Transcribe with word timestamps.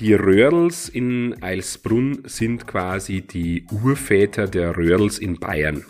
Die 0.00 0.14
Röhrls 0.14 0.88
in 0.88 1.42
Eilsbrunn 1.42 2.20
sind 2.24 2.68
quasi 2.68 3.20
die 3.20 3.66
Urväter 3.82 4.46
der 4.46 4.76
Röhrls 4.76 5.18
in 5.18 5.40
Bayern. 5.40 5.84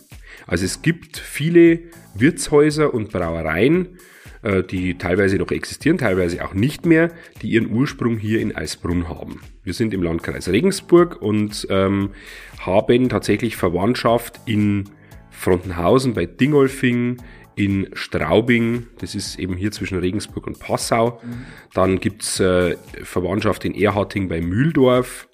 Also 0.47 0.65
es 0.65 0.81
gibt 0.81 1.19
viele 1.19 1.81
Wirtshäuser 2.15 2.95
und 2.95 3.13
Brauereien, 3.13 3.99
äh, 4.43 4.63
die 4.63 4.97
teilweise 4.97 5.37
noch 5.37 5.51
existieren, 5.51 5.99
teilweise 5.99 6.43
auch 6.43 6.55
nicht 6.55 6.87
mehr, 6.87 7.11
die 7.43 7.51
ihren 7.51 7.71
Ursprung 7.71 8.17
hier 8.17 8.41
in 8.41 8.57
Eisbrunn 8.57 9.11
haben. 9.11 9.43
Wir 9.63 9.75
sind 9.75 9.93
im 9.93 10.03
Landkreis 10.03 10.49
Regensburg 10.49 11.21
und 11.21 11.67
ähm, 11.69 12.13
haben 12.61 13.11
tatsächlich 13.11 13.57
Verwandtschaft 13.57 14.41
in 14.47 14.85
Frontenhausen 15.31 16.15
bei 16.15 16.25
Dingolfing, 16.25 17.19
in 17.59 17.89
Straubing, 17.93 18.87
das 19.01 19.17
ist 19.17 19.37
eben 19.39 19.57
hier 19.57 19.73
zwischen 19.73 19.99
Regensburg 19.99 20.47
und 20.47 20.61
Passau. 20.61 21.21
Mhm. 21.23 21.47
Dann 21.75 21.99
gibt's 21.99 22.39
äh, 22.39 22.77
Verwandtschaft 23.03 23.65
in 23.65 23.75
Erharting 23.75 24.29
bei 24.29 24.41
Mühldorf. 24.41 25.29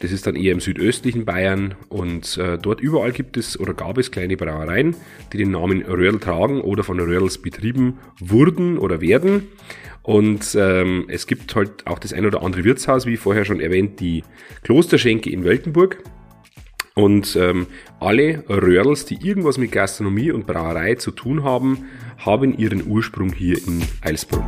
Das 0.00 0.10
ist 0.10 0.26
dann 0.26 0.34
eher 0.34 0.52
im 0.52 0.58
südöstlichen 0.58 1.24
Bayern 1.24 1.76
und 1.88 2.36
äh, 2.36 2.58
dort 2.58 2.80
überall 2.80 3.12
gibt 3.12 3.36
es 3.36 3.58
oder 3.60 3.74
gab 3.74 3.98
es 3.98 4.10
kleine 4.10 4.36
Brauereien, 4.36 4.96
die 5.32 5.36
den 5.36 5.52
Namen 5.52 5.82
Röhrl 5.82 6.18
tragen 6.18 6.60
oder 6.60 6.82
von 6.82 6.98
Röhrls 6.98 7.38
betrieben 7.38 7.98
wurden 8.18 8.78
oder 8.78 9.00
werden. 9.00 9.46
Und 10.02 10.56
ähm, 10.58 11.04
es 11.06 11.28
gibt 11.28 11.54
halt 11.54 11.86
auch 11.86 12.00
das 12.00 12.12
ein 12.12 12.26
oder 12.26 12.42
andere 12.42 12.64
Wirtshaus, 12.64 13.06
wie 13.06 13.16
vorher 13.16 13.44
schon 13.44 13.60
erwähnt, 13.60 14.00
die 14.00 14.24
Klosterschenke 14.64 15.30
in 15.30 15.44
Weltenburg. 15.44 16.02
Und 16.94 17.36
ähm, 17.36 17.66
alle 18.00 18.44
Röhrls, 18.48 19.06
die 19.06 19.26
irgendwas 19.26 19.56
mit 19.56 19.72
Gastronomie 19.72 20.30
und 20.30 20.46
Brauerei 20.46 20.96
zu 20.96 21.10
tun 21.10 21.42
haben, 21.42 21.86
haben 22.18 22.56
ihren 22.56 22.86
Ursprung 22.86 23.32
hier 23.32 23.56
in 23.66 23.82
Eilsbrunn. 24.02 24.44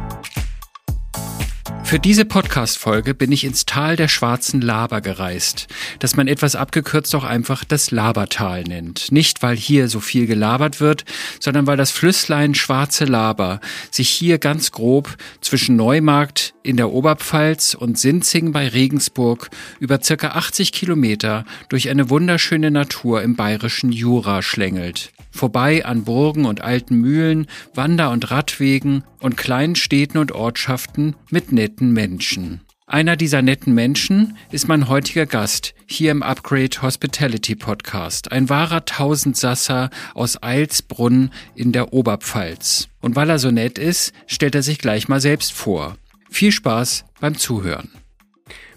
Für 1.94 2.00
diese 2.00 2.24
Podcast-Folge 2.24 3.14
bin 3.14 3.30
ich 3.30 3.44
ins 3.44 3.66
Tal 3.66 3.94
der 3.94 4.08
schwarzen 4.08 4.60
Laber 4.60 5.00
gereist, 5.00 5.68
das 6.00 6.16
man 6.16 6.26
etwas 6.26 6.56
abgekürzt 6.56 7.14
auch 7.14 7.22
einfach 7.22 7.62
das 7.62 7.92
Labertal 7.92 8.64
nennt. 8.64 9.12
Nicht, 9.12 9.44
weil 9.44 9.56
hier 9.56 9.86
so 9.86 10.00
viel 10.00 10.26
gelabert 10.26 10.80
wird, 10.80 11.04
sondern 11.38 11.68
weil 11.68 11.76
das 11.76 11.92
Flüsslein 11.92 12.56
Schwarze 12.56 13.04
Laber 13.04 13.60
sich 13.92 14.08
hier 14.08 14.38
ganz 14.38 14.72
grob 14.72 15.16
zwischen 15.40 15.76
Neumarkt 15.76 16.54
in 16.64 16.76
der 16.76 16.90
Oberpfalz 16.90 17.74
und 17.74 17.96
Sinzing 17.96 18.50
bei 18.50 18.66
Regensburg 18.66 19.50
über 19.78 20.02
circa 20.02 20.30
80 20.30 20.72
Kilometer 20.72 21.44
durch 21.68 21.90
eine 21.90 22.10
wunderschöne 22.10 22.72
Natur 22.72 23.22
im 23.22 23.36
bayerischen 23.36 23.92
Jura 23.92 24.42
schlängelt 24.42 25.12
vorbei 25.34 25.84
an 25.84 26.04
Burgen 26.04 26.46
und 26.46 26.60
alten 26.60 26.96
Mühlen, 26.96 27.46
Wander- 27.74 28.10
und 28.10 28.30
Radwegen 28.30 29.04
und 29.20 29.36
kleinen 29.36 29.74
Städten 29.74 30.18
und 30.18 30.32
Ortschaften 30.32 31.16
mit 31.30 31.52
netten 31.52 31.92
Menschen. 31.92 32.60
Einer 32.86 33.16
dieser 33.16 33.42
netten 33.42 33.74
Menschen 33.74 34.36
ist 34.52 34.68
mein 34.68 34.88
heutiger 34.88 35.26
Gast 35.26 35.74
hier 35.86 36.10
im 36.10 36.22
Upgrade 36.22 36.82
Hospitality 36.82 37.56
Podcast, 37.56 38.30
ein 38.30 38.48
wahrer 38.48 38.84
Tausendsasser 38.84 39.90
aus 40.12 40.42
Eilsbrunn 40.42 41.30
in 41.54 41.72
der 41.72 41.92
Oberpfalz. 41.92 42.88
Und 43.00 43.16
weil 43.16 43.30
er 43.30 43.38
so 43.38 43.50
nett 43.50 43.78
ist, 43.78 44.12
stellt 44.26 44.54
er 44.54 44.62
sich 44.62 44.78
gleich 44.78 45.08
mal 45.08 45.20
selbst 45.20 45.52
vor. 45.52 45.96
Viel 46.30 46.52
Spaß 46.52 47.06
beim 47.20 47.36
Zuhören. 47.36 47.90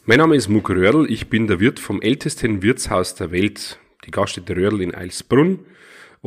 Mein 0.06 0.20
Name 0.20 0.38
ist 0.38 0.48
Muck 0.48 0.70
Röhrl, 0.70 1.12
ich 1.12 1.28
bin 1.28 1.48
der 1.48 1.60
Wirt 1.60 1.80
vom 1.80 2.02
ältesten 2.02 2.64
Wirtshaus 2.64 3.16
der 3.16 3.32
Welt, 3.32 3.78
die 4.06 4.12
Gaststätte 4.12 4.56
Röhrl 4.56 4.82
in 4.82 4.96
Eilsbrunn 4.96 5.60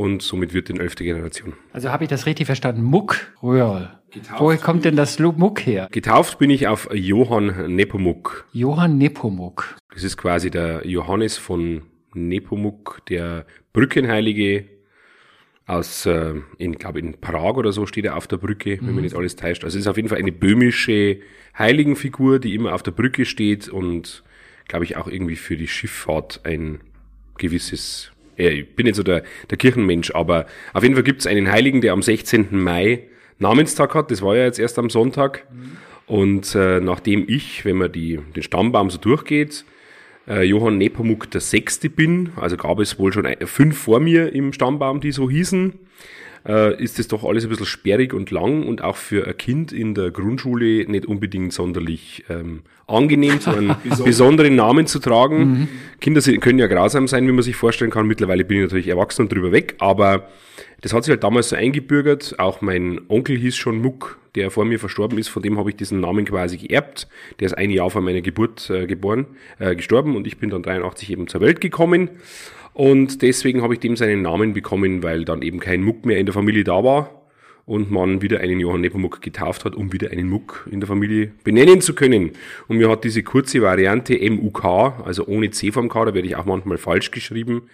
und 0.01 0.23
somit 0.23 0.55
wird 0.55 0.70
in 0.70 0.81
elfte 0.81 1.05
Generation. 1.05 1.53
Also 1.75 1.91
habe 1.91 2.05
ich 2.05 2.11
das 2.11 2.25
richtig 2.25 2.47
verstanden? 2.47 2.83
Muck 2.83 3.34
Röhrl. 3.43 3.91
Woher 4.39 4.57
kommt 4.57 4.87
denn 4.87 4.97
das 4.97 5.19
Muck 5.19 5.61
her? 5.67 5.89
Getauft 5.92 6.39
bin 6.39 6.48
ich 6.48 6.67
auf 6.69 6.89
Johann 6.91 7.75
Nepomuk. 7.77 8.47
Johann 8.53 8.97
Nepomuk. 8.97 9.77
Das 9.92 10.03
ist 10.03 10.17
quasi 10.17 10.51
der 10.51 10.87
Johannes 10.87 11.37
von 11.37 11.83
Nepomuk, 12.15 13.03
der 13.11 13.45
Brückenheilige 13.75 14.65
aus, 15.67 16.07
äh, 16.07 16.35
in, 16.57 16.73
glaube 16.77 16.98
in 16.98 17.20
Prag 17.20 17.57
oder 17.57 17.70
so 17.73 17.85
steht 17.85 18.07
er 18.07 18.17
auf 18.17 18.27
der 18.27 18.39
Brücke, 18.39 18.79
wenn 18.80 18.89
mhm. 18.89 18.95
man 18.95 19.05
nicht 19.05 19.14
alles 19.14 19.36
täuscht. 19.36 19.64
Also 19.64 19.77
es 19.77 19.85
ist 19.85 19.86
auf 19.86 19.97
jeden 19.97 20.08
Fall 20.08 20.19
eine 20.19 20.33
böhmische 20.33 21.19
Heiligenfigur, 21.58 22.39
die 22.39 22.55
immer 22.55 22.74
auf 22.74 22.83
der 22.83 22.92
Brücke 22.92 23.27
steht 23.27 23.69
und 23.69 24.24
glaube 24.67 24.86
ich 24.86 24.97
auch 24.97 25.08
irgendwie 25.08 25.36
für 25.36 25.58
die 25.58 25.69
Schifffahrt 25.69 26.41
ein 26.45 26.80
gewisses 27.36 28.13
ich 28.48 28.74
bin 28.74 28.86
nicht 28.86 28.96
so 28.96 29.02
der, 29.02 29.23
der 29.51 29.58
Kirchenmensch, 29.58 30.12
aber 30.14 30.46
auf 30.73 30.83
jeden 30.83 30.95
Fall 30.95 31.05
gibt 31.05 31.20
es 31.20 31.27
einen 31.27 31.51
Heiligen, 31.51 31.80
der 31.80 31.92
am 31.92 32.02
16. 32.02 32.48
Mai 32.51 33.05
Namenstag 33.39 33.95
hat. 33.95 34.11
Das 34.11 34.23
war 34.23 34.36
ja 34.36 34.45
jetzt 34.45 34.58
erst 34.58 34.78
am 34.78 34.90
Sonntag. 34.90 35.46
Mhm. 35.52 35.77
Und 36.06 36.55
äh, 36.55 36.80
nachdem 36.80 37.24
ich, 37.29 37.64
wenn 37.64 37.77
man 37.77 37.92
die, 37.92 38.18
den 38.34 38.42
Stammbaum 38.42 38.90
so 38.90 38.98
durchgeht, 38.98 39.64
äh, 40.29 40.42
Johann 40.42 40.79
Nepomuk 40.79 41.30
der 41.30 41.40
Sechste 41.40 41.89
bin, 41.89 42.33
also 42.36 42.56
gab 42.56 42.80
es 42.80 42.98
wohl 42.98 43.12
schon 43.12 43.27
fünf 43.45 43.79
vor 43.79 44.00
mir 44.00 44.33
im 44.34 44.52
Stammbaum, 44.52 45.00
die 45.00 45.12
so 45.12 45.30
hießen, 45.30 45.74
äh, 46.46 46.83
ist 46.83 46.98
das 46.98 47.08
doch 47.08 47.24
alles 47.24 47.45
ein 47.45 47.51
bisschen 47.51 47.67
sperrig 47.67 48.14
und 48.14 48.30
lang 48.30 48.67
und 48.67 48.83
auch 48.83 48.96
für 48.96 49.27
ein 49.27 49.36
Kind 49.36 49.73
in 49.73 49.95
der 49.95 50.11
Grundschule 50.11 50.89
nicht 50.90 51.06
unbedingt 51.06 51.52
sonderlich 51.52 52.24
ähm, 52.28 52.62
angenehm, 52.86 53.40
so 53.40 53.51
einen 53.51 53.74
besonderen 54.05 54.56
Namen 54.56 54.86
zu 54.86 54.98
tragen. 54.98 55.39
Mhm. 55.39 55.68
Kinder 56.00 56.20
können 56.39 56.58
ja 56.58 56.67
grausam 56.67 57.08
sein, 57.08 57.27
wie 57.27 57.33
man 57.33 57.42
sich 57.42 57.56
vorstellen 57.56 57.90
kann. 57.90 58.06
Mittlerweile 58.06 58.45
bin 58.45 58.58
ich 58.58 58.62
natürlich 58.64 58.89
erwachsen 58.89 59.23
und 59.23 59.33
drüber 59.33 59.52
weg, 59.52 59.77
aber 59.79 60.29
das 60.80 60.92
hat 60.95 61.05
sich 61.05 61.11
halt 61.11 61.24
damals 61.24 61.50
so 61.50 61.56
eingebürgert. 61.56 62.36
Auch 62.39 62.62
mein 62.62 63.00
Onkel 63.08 63.36
hieß 63.36 63.56
schon 63.56 63.83
Muck, 63.83 64.18
der 64.34 64.50
vor 64.50 64.64
mir 64.64 64.79
verstorben 64.79 65.18
ist. 65.18 65.29
Von 65.29 65.42
dem 65.42 65.58
habe 65.58 65.70
ich 65.70 65.77
diesen 65.77 66.00
Namen 66.00 66.24
quasi 66.24 66.56
geerbt. 66.56 67.06
Der 67.39 67.46
ist 67.46 67.55
ein 67.55 67.70
Jahr 67.70 67.90
vor 67.90 68.00
meiner 68.00 68.23
Geburt 68.23 68.70
äh, 68.70 68.86
geboren, 68.86 69.27
äh, 69.58 69.77
gestorben 69.77 70.17
und 70.17 70.27
ich 70.27 70.39
bin 70.39 70.50
dann 70.50 70.62
83 70.62 71.11
eben 71.11 71.29
zur 71.29 71.42
Welt 71.42 71.61
gekommen. 71.61 72.08
Und 72.73 73.23
deswegen 73.23 73.63
habe 73.63 73.75
ich 73.75 73.81
dem 73.81 73.97
seinen 73.97 74.23
Namen 74.23 74.53
bekommen, 74.53 75.03
weil 75.03 75.25
dann 75.25 75.42
eben 75.42 75.61
kein 75.61 75.83
Muck 75.83 76.05
mehr 76.05 76.19
in 76.19 76.27
der 76.27 76.33
Familie 76.33 76.64
da 76.64 76.85
war 76.85 77.20
und 77.67 77.91
man 77.91 78.20
wieder 78.20 78.41
einen 78.41 78.58
Johann 78.58 78.81
Nepomuk 78.81 79.20
getauft 79.20 79.64
hat, 79.64 79.77
um 79.77 79.92
wieder 79.92 80.11
einen 80.11 80.29
Muck 80.29 80.69
in 80.70 80.80
der 80.80 80.89
Familie 80.89 81.33
benennen 81.45 81.80
zu 81.80 81.95
können. 81.95 82.33
Und 82.67 82.79
mir 82.79 82.89
hat 82.89 83.05
diese 83.05 83.23
kurze 83.23 83.63
Variante 83.63 84.19
MUK, 84.30 84.64
also 85.05 85.27
ohne 85.27 85.51
C 85.51 85.70
vom 85.70 85.89
K, 85.89 86.05
da 86.07 86.14
werde 86.14 86.27
ich 86.27 86.36
auch 86.36 86.47
manchmal 86.47 86.79
falsch 86.79 87.11
geschrieben, 87.11 87.69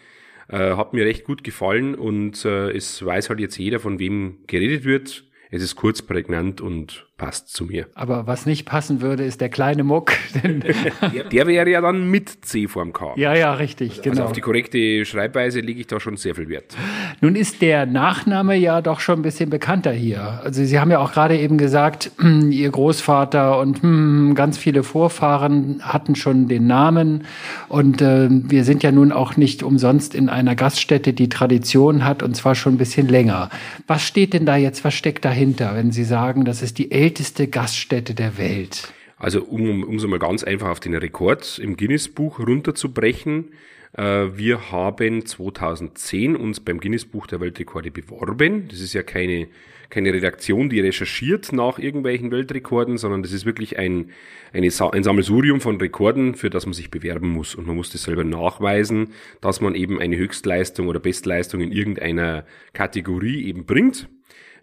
äh, 0.49 0.77
hat 0.77 0.93
mir 0.93 1.05
recht 1.07 1.25
gut 1.25 1.45
gefallen 1.45 1.95
und 1.95 2.45
äh, 2.45 2.71
es 2.71 3.05
weiß 3.05 3.31
halt 3.31 3.41
jetzt 3.41 3.57
jeder, 3.57 3.81
von 3.81 3.99
wem 3.99 4.39
geredet 4.47 4.85
wird. 4.85 5.25
Es 5.51 5.63
ist 5.63 5.77
kurz, 5.77 6.03
prägnant 6.03 6.61
und 6.61 7.07
passt 7.17 7.49
zu 7.49 7.65
mir. 7.65 7.87
Aber 7.95 8.27
was 8.27 8.45
nicht 8.45 8.67
passen 8.67 9.01
würde, 9.01 9.25
ist 9.25 9.41
der 9.41 9.49
kleine 9.49 9.85
Muck. 9.85 10.13
der, 11.33 11.47
wäre 11.47 11.71
ja 11.71 11.81
dann 11.81 12.11
mit 12.11 12.45
C 12.45 12.69
vorm 12.69 12.93
K. 12.93 13.15
Ja, 13.17 13.35
ja, 13.35 13.55
richtig, 13.55 13.99
also 13.99 14.11
genau. 14.11 14.25
auf 14.25 14.33
die 14.33 14.43
korrekte 14.43 15.05
Schreibweise 15.05 15.61
lege 15.61 15.81
ich 15.81 15.87
da 15.87 15.99
schon 15.99 16.17
sehr 16.17 16.35
viel 16.35 16.49
Wert. 16.49 16.77
Nun 17.23 17.35
ist 17.35 17.63
der 17.63 17.87
Nachname 17.87 18.57
ja 18.57 18.83
doch 18.83 19.01
schon 19.01 19.21
ein 19.21 19.23
bisschen 19.23 19.49
bekannter 19.49 19.93
hier. 19.93 20.41
Also 20.45 20.63
Sie 20.65 20.79
haben 20.79 20.91
ja 20.91 20.99
auch 20.99 21.13
gerade 21.13 21.39
eben 21.39 21.57
gesagt, 21.57 22.11
Ihr 22.51 22.71
Großvater 22.71 23.59
und 23.61 23.83
hm, 23.83 24.35
ganz 24.35 24.59
viele 24.59 24.83
Vorfahren 24.83 25.81
hatten 25.83 26.17
schon 26.17 26.49
den 26.49 26.67
Namen. 26.67 27.25
Und 27.69 28.03
äh, 28.03 28.29
wir 28.31 28.65
sind 28.65 28.83
ja 28.83 28.93
nun 28.93 29.13
auch 29.13 29.37
nicht 29.37 29.63
umsonst 29.63 30.15
in 30.15 30.29
einer 30.29 30.55
Gaststätte, 30.55 31.15
die 31.15 31.31
Tradition 31.31 32.05
hat 32.05 32.23
und 32.23 32.37
zwar 32.37 32.55
schon 32.55 32.75
ein 32.75 32.79
bisschen 32.79 33.09
länger. 33.09 33.49
Was 33.87 34.03
steht 34.03 34.35
denn 34.35 34.45
da 34.45 34.57
jetzt, 34.57 34.85
was 34.85 34.93
steckt 34.93 35.25
dahinter, 35.25 35.75
wenn 35.75 35.93
Sie 35.93 36.05
sagen, 36.05 36.45
das 36.45 36.61
ist 36.61 36.77
die 36.79 36.93
älteste 37.07 37.47
Gaststätte 37.47 38.15
der 38.15 38.37
Welt? 38.37 38.93
Also 39.17 39.45
um, 39.45 39.97
so 40.01 40.09
mal 40.09 40.19
ganz 40.19 40.43
einfach 40.43 40.71
auf 40.71 40.81
den 40.81 40.95
Rekord 40.95 41.61
im 41.61 41.77
Guinness-Buch 41.77 42.41
runterzubrechen, 42.41 43.53
äh, 43.97 44.03
wir 44.35 44.73
haben 44.73 45.25
2010 45.25 46.35
uns 46.35 46.59
beim 46.59 46.81
Guinness-Buch 46.81 47.29
der 47.29 47.41
Weltrekorde 47.41 47.93
beworben. 47.93 48.67
Das 48.69 48.81
ist 48.81 48.93
ja 48.93 49.05
keine, 49.05 49.47
keine 49.89 50.13
Redaktion, 50.13 50.69
die 50.69 50.81
recherchiert 50.81 51.53
nach 51.53 51.79
irgendwelchen 51.79 52.33
Weltrekorden, 52.33 52.99
sondern 52.99 53.23
das 53.23 53.31
ist 53.31 53.47
wirklich 53.47 53.79
ein, 53.79 54.11
eine, 54.53 54.67
ein 54.67 55.03
Sammelsurium 55.05 55.61
von 55.61 55.81
Rekorden, 55.81 56.35
für 56.35 56.51
das 56.51 56.67
man 56.67 56.73
sich 56.73 56.91
bewerben 56.91 57.29
muss. 57.29 57.55
Und 57.55 57.69
man 57.69 57.77
muss 57.77 57.91
das 57.91 58.03
selber 58.03 58.25
nachweisen, 58.25 59.13
dass 59.41 59.61
man 59.61 59.77
eben 59.77 60.01
eine 60.01 60.17
Höchstleistung 60.17 60.89
oder 60.89 60.99
Bestleistung 60.99 61.61
in 61.61 61.71
irgendeiner 61.71 62.45
Kategorie 62.73 63.45
eben 63.45 63.65
bringt. 63.65 64.09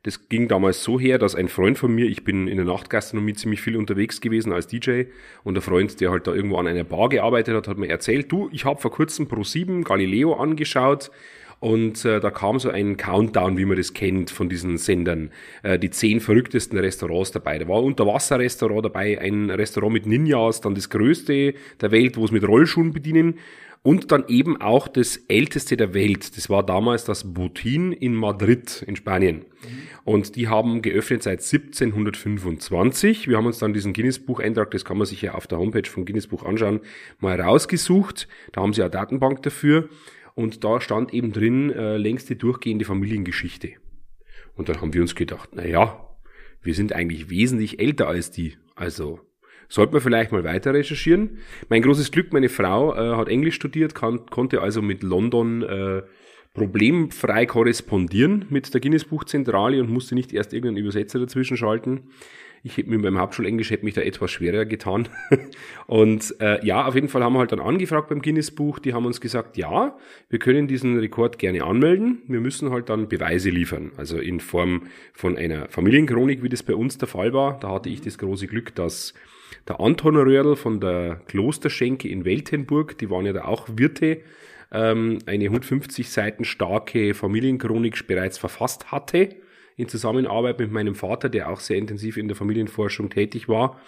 Das 0.03 0.27
ging 0.27 0.49
damals 0.49 0.83
so 0.83 0.99
her, 0.99 1.17
dass 1.17 1.33
ein 1.33 1.47
Freund 1.47 1.77
von 1.77 1.95
mir, 1.95 2.05
ich 2.05 2.25
bin 2.25 2.49
in 2.49 2.57
der 2.57 2.65
Nachtgastronomie 2.65 3.33
ziemlich 3.33 3.61
viel 3.61 3.77
unterwegs 3.77 4.19
gewesen 4.19 4.51
als 4.51 4.67
DJ 4.67 5.03
und 5.45 5.53
der 5.53 5.61
Freund, 5.61 5.99
der 6.01 6.11
halt 6.11 6.27
da 6.27 6.33
irgendwo 6.33 6.57
an 6.57 6.67
einer 6.67 6.83
Bar 6.83 7.07
gearbeitet 7.07 7.55
hat, 7.55 7.69
hat 7.69 7.77
mir 7.77 7.87
erzählt, 7.87 8.29
du, 8.29 8.49
ich 8.51 8.65
habe 8.65 8.81
vor 8.81 8.91
kurzem 8.91 9.27
Pro7 9.27 9.83
Galileo 9.83 10.33
angeschaut 10.33 11.09
und 11.63 12.03
äh, 12.03 12.19
da 12.19 12.29
kam 12.29 12.59
so 12.59 12.69
ein 12.69 12.97
Countdown, 12.97 13.57
wie 13.57 13.63
man 13.63 13.77
das 13.77 13.93
kennt 13.93 14.29
von 14.29 14.49
diesen 14.49 14.77
Sendern. 14.77 15.31
Äh, 15.61 15.79
die 15.79 15.89
zehn 15.89 16.19
verrücktesten 16.19 16.77
Restaurants 16.77 17.31
dabei. 17.31 17.57
Da 17.57 17.69
war 17.69 17.77
ein 17.77 17.85
Unterwasserrestaurant 17.85 18.83
dabei, 18.83 19.17
ein 19.21 19.49
Restaurant 19.49 19.93
mit 19.93 20.05
Ninjas, 20.05 20.59
dann 20.59 20.75
das 20.75 20.89
größte 20.89 21.53
der 21.79 21.91
Welt, 21.91 22.17
wo 22.17 22.25
es 22.25 22.31
mit 22.31 22.45
Rollschuhen 22.45 22.91
bedienen 22.91 23.35
und 23.83 24.13
dann 24.13 24.23
eben 24.29 24.59
auch 24.59 24.87
das 24.87 25.17
älteste 25.27 25.75
der 25.77 25.93
Welt. 25.93 26.37
Das 26.37 26.49
war 26.49 26.65
damals 26.65 27.03
das 27.03 27.33
Botin 27.33 27.91
in 27.91 28.15
Madrid 28.15 28.83
in 28.87 28.95
Spanien. 28.95 29.45
Und 30.05 30.35
die 30.37 30.47
haben 30.47 30.81
geöffnet 30.81 31.23
seit 31.23 31.41
1725. 31.41 33.27
Wir 33.27 33.37
haben 33.37 33.45
uns 33.45 33.59
dann 33.59 33.73
diesen 33.73 33.93
Guinness-Buch-Eintrag, 33.93 34.71
das 34.71 34.85
kann 34.85 34.97
man 34.97 35.05
sich 35.05 35.21
ja 35.21 35.33
auf 35.33 35.47
der 35.47 35.59
Homepage 35.59 35.87
vom 35.87 36.05
Guinness-Buch 36.05 36.43
anschauen, 36.43 36.79
mal 37.19 37.39
rausgesucht. 37.39 38.27
Da 38.53 38.61
haben 38.61 38.73
sie 38.73 38.81
eine 38.81 38.89
Datenbank 38.89 39.43
dafür. 39.43 39.89
Und 40.33 40.63
da 40.63 40.81
stand 40.81 41.13
eben 41.13 41.31
drin 41.31 41.69
äh, 41.69 41.97
längste 41.97 42.35
durchgehende 42.35 42.85
Familiengeschichte. 42.85 43.73
Und 44.55 44.69
dann 44.69 44.81
haben 44.81 44.93
wir 44.93 45.01
uns 45.01 45.15
gedacht, 45.15 45.49
na 45.53 45.65
ja, 45.65 46.09
wir 46.61 46.73
sind 46.73 46.93
eigentlich 46.93 47.29
wesentlich 47.29 47.79
älter 47.79 48.07
als 48.07 48.31
die. 48.31 48.57
Also 48.75 49.19
sollte 49.73 49.93
man 49.93 50.01
vielleicht 50.03 50.31
mal 50.31 50.43
weiter 50.43 50.71
recherchieren. 50.71 51.39
Mein 51.67 51.81
großes 51.81 52.11
Glück, 52.11 52.31
meine 52.31 52.47
Frau 52.47 52.93
äh, 52.93 53.15
hat 53.15 53.27
Englisch 53.27 53.55
studiert, 53.55 53.95
kann, 53.95 54.27
konnte 54.27 54.61
also 54.61 54.83
mit 54.83 55.01
London 55.01 55.63
äh, 55.63 56.03
problemfrei 56.53 57.47
korrespondieren 57.47 58.45
mit 58.51 58.71
der 58.71 58.81
Guinness 58.81 59.05
Buchzentrale 59.05 59.81
und 59.81 59.89
musste 59.89 60.13
nicht 60.13 60.31
erst 60.31 60.53
irgendeinen 60.53 60.77
Übersetzer 60.77 61.17
dazwischen 61.17 61.57
schalten. 61.57 62.01
Ich 62.61 62.77
hätte 62.77 62.91
mit 62.91 63.01
meinem 63.01 63.17
Hauptschulenglisch 63.17 63.71
hätte 63.71 63.83
mich 63.83 63.95
da 63.95 64.01
etwas 64.01 64.29
schwerer 64.29 64.65
getan. 64.65 65.09
und 65.87 66.35
äh, 66.39 66.63
ja, 66.63 66.85
auf 66.85 66.93
jeden 66.93 67.09
Fall 67.09 67.23
haben 67.23 67.33
wir 67.33 67.39
halt 67.39 67.51
dann 67.51 67.59
angefragt 67.59 68.09
beim 68.09 68.21
Guinness 68.21 68.51
Buch. 68.51 68.77
Die 68.77 68.93
haben 68.93 69.07
uns 69.07 69.21
gesagt, 69.21 69.57
ja, 69.57 69.97
wir 70.29 70.37
können 70.37 70.67
diesen 70.67 70.99
Rekord 70.99 71.39
gerne 71.39 71.63
anmelden. 71.63 72.21
Wir 72.27 72.41
müssen 72.41 72.69
halt 72.69 72.89
dann 72.89 73.09
Beweise 73.09 73.49
liefern. 73.49 73.91
Also 73.97 74.19
in 74.19 74.39
Form 74.39 74.83
von 75.13 75.35
einer 75.35 75.67
Familienchronik, 75.69 76.43
wie 76.43 76.49
das 76.49 76.61
bei 76.61 76.75
uns 76.75 76.99
der 76.99 77.07
Fall 77.07 77.33
war. 77.33 77.59
Da 77.59 77.69
hatte 77.71 77.89
ich 77.89 78.01
das 78.01 78.19
große 78.19 78.45
Glück, 78.45 78.75
dass 78.75 79.15
der 79.67 79.79
Anton 79.79 80.17
Röhrl 80.17 80.55
von 80.55 80.79
der 80.79 81.21
Klosterschenke 81.27 82.07
in 82.07 82.25
Weltenburg, 82.25 82.97
die 82.97 83.09
waren 83.09 83.25
ja 83.25 83.33
da 83.33 83.45
auch 83.45 83.67
Wirte, 83.75 84.21
ähm, 84.71 85.19
eine 85.25 85.45
150 85.45 86.09
Seiten 86.09 86.43
starke 86.43 87.13
Familienchronik 87.13 88.07
bereits 88.07 88.37
verfasst 88.37 88.91
hatte 88.91 89.35
in 89.75 89.87
Zusammenarbeit 89.87 90.59
mit 90.59 90.71
meinem 90.71 90.95
Vater, 90.95 91.29
der 91.29 91.49
auch 91.49 91.59
sehr 91.59 91.77
intensiv 91.77 92.17
in 92.17 92.27
der 92.27 92.37
Familienforschung 92.37 93.09
tätig 93.09 93.47
war. 93.47 93.79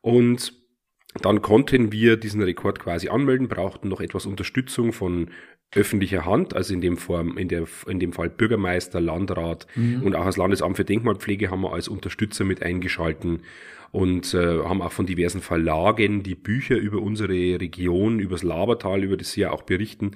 Und 0.00 0.54
dann 1.20 1.42
konnten 1.42 1.92
wir 1.92 2.16
diesen 2.16 2.42
Rekord 2.42 2.80
quasi 2.80 3.08
anmelden, 3.08 3.48
brauchten 3.48 3.88
noch 3.88 4.00
etwas 4.00 4.26
Unterstützung 4.26 4.92
von 4.92 5.30
öffentlicher 5.74 6.26
Hand, 6.26 6.54
also 6.54 6.74
in 6.74 6.80
dem 6.80 6.96
Form, 6.96 7.38
in, 7.38 7.48
der, 7.48 7.66
in 7.86 7.98
dem 7.98 8.12
Fall 8.12 8.28
Bürgermeister, 8.28 9.00
Landrat 9.00 9.66
mhm. 9.74 10.02
und 10.02 10.14
auch 10.14 10.24
das 10.24 10.36
Landesamt 10.36 10.76
für 10.76 10.84
Denkmalpflege 10.84 11.50
haben 11.50 11.62
wir 11.62 11.72
als 11.72 11.88
Unterstützer 11.88 12.44
mit 12.44 12.62
eingeschalten 12.62 13.42
und 13.92 14.32
äh, 14.34 14.58
haben 14.64 14.82
auch 14.82 14.90
von 14.90 15.06
diversen 15.06 15.42
Verlagen 15.42 16.22
die 16.22 16.34
Bücher 16.34 16.76
über 16.76 17.00
unsere 17.00 17.60
Region, 17.60 18.18
über 18.18 18.34
das 18.34 18.42
Labertal, 18.42 19.04
über 19.04 19.16
das 19.18 19.32
sie 19.32 19.42
ja 19.42 19.52
auch 19.52 19.62
berichten, 19.62 20.12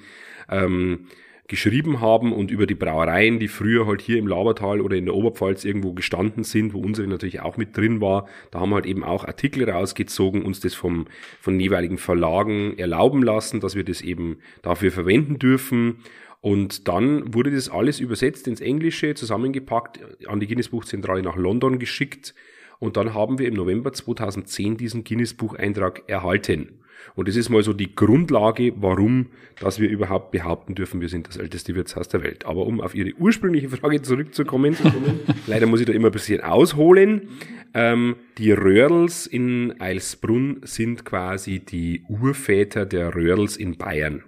ähm, 0.49 1.05
geschrieben 1.47 2.01
haben 2.01 2.33
und 2.33 2.51
über 2.51 2.65
die 2.65 2.75
Brauereien, 2.75 3.39
die 3.39 3.47
früher 3.47 3.85
halt 3.85 4.01
hier 4.01 4.17
im 4.17 4.27
Labertal 4.27 4.81
oder 4.81 4.97
in 4.97 5.05
der 5.05 5.13
Oberpfalz 5.13 5.63
irgendwo 5.63 5.93
gestanden 5.93 6.43
sind, 6.43 6.73
wo 6.73 6.79
unsere 6.79 7.07
natürlich 7.07 7.39
auch 7.39 7.55
mit 7.55 7.77
drin 7.77 8.01
war. 8.01 8.27
Da 8.51 8.59
haben 8.59 8.71
wir 8.71 8.75
halt 8.75 8.85
eben 8.87 9.03
auch 9.03 9.23
Artikel 9.23 9.69
rausgezogen, 9.69 10.41
uns 10.41 10.59
das 10.59 10.73
vom, 10.73 11.05
von 11.39 11.57
jeweiligen 11.59 11.99
Verlagen 11.99 12.77
erlauben 12.77 13.23
lassen, 13.23 13.61
dass 13.61 13.75
wir 13.75 13.85
das 13.85 14.01
eben 14.01 14.39
dafür 14.61 14.91
verwenden 14.91 15.39
dürfen. 15.39 15.99
Und 16.41 16.87
dann 16.87 17.33
wurde 17.33 17.51
das 17.51 17.69
alles 17.69 17.99
übersetzt 17.99 18.47
ins 18.47 18.59
Englische, 18.59 19.13
zusammengepackt, 19.13 19.99
an 20.27 20.39
die 20.39 20.47
Guinness 20.47 20.69
Buchzentrale 20.69 21.21
nach 21.21 21.37
London 21.37 21.79
geschickt. 21.79 22.33
Und 22.79 22.97
dann 22.97 23.13
haben 23.13 23.39
wir 23.39 23.47
im 23.47 23.55
November 23.55 23.93
2010 23.93 24.77
diesen 24.77 25.03
Guinness 25.03 25.33
Bucheintrag 25.33 26.03
erhalten. 26.07 26.79
Und 27.15 27.27
das 27.27 27.35
ist 27.35 27.49
mal 27.49 27.63
so 27.63 27.73
die 27.73 27.95
Grundlage, 27.95 28.73
warum, 28.77 29.27
dass 29.59 29.79
wir 29.79 29.89
überhaupt 29.89 30.31
behaupten 30.31 30.75
dürfen, 30.75 31.01
wir 31.01 31.09
sind 31.09 31.27
das 31.27 31.37
älteste 31.37 31.75
Wirtshaus 31.75 32.09
der 32.09 32.23
Welt. 32.23 32.45
Aber 32.45 32.65
um 32.65 32.81
auf 32.81 32.95
Ihre 32.95 33.13
ursprüngliche 33.13 33.69
Frage 33.69 34.01
zurückzukommen, 34.01 34.75
leider 35.47 35.65
muss 35.65 35.79
ich 35.79 35.85
da 35.85 35.93
immer 35.93 36.09
ein 36.09 36.13
bisschen 36.13 36.41
ausholen. 36.41 37.29
Ähm, 37.73 38.17
die 38.37 38.51
Röhrls 38.51 39.25
in 39.25 39.79
Eilsbrunn 39.79 40.61
sind 40.63 41.05
quasi 41.05 41.59
die 41.59 42.03
Urväter 42.07 42.85
der 42.85 43.15
Röhrls 43.15 43.57
in 43.57 43.77
Bayern. 43.77 44.23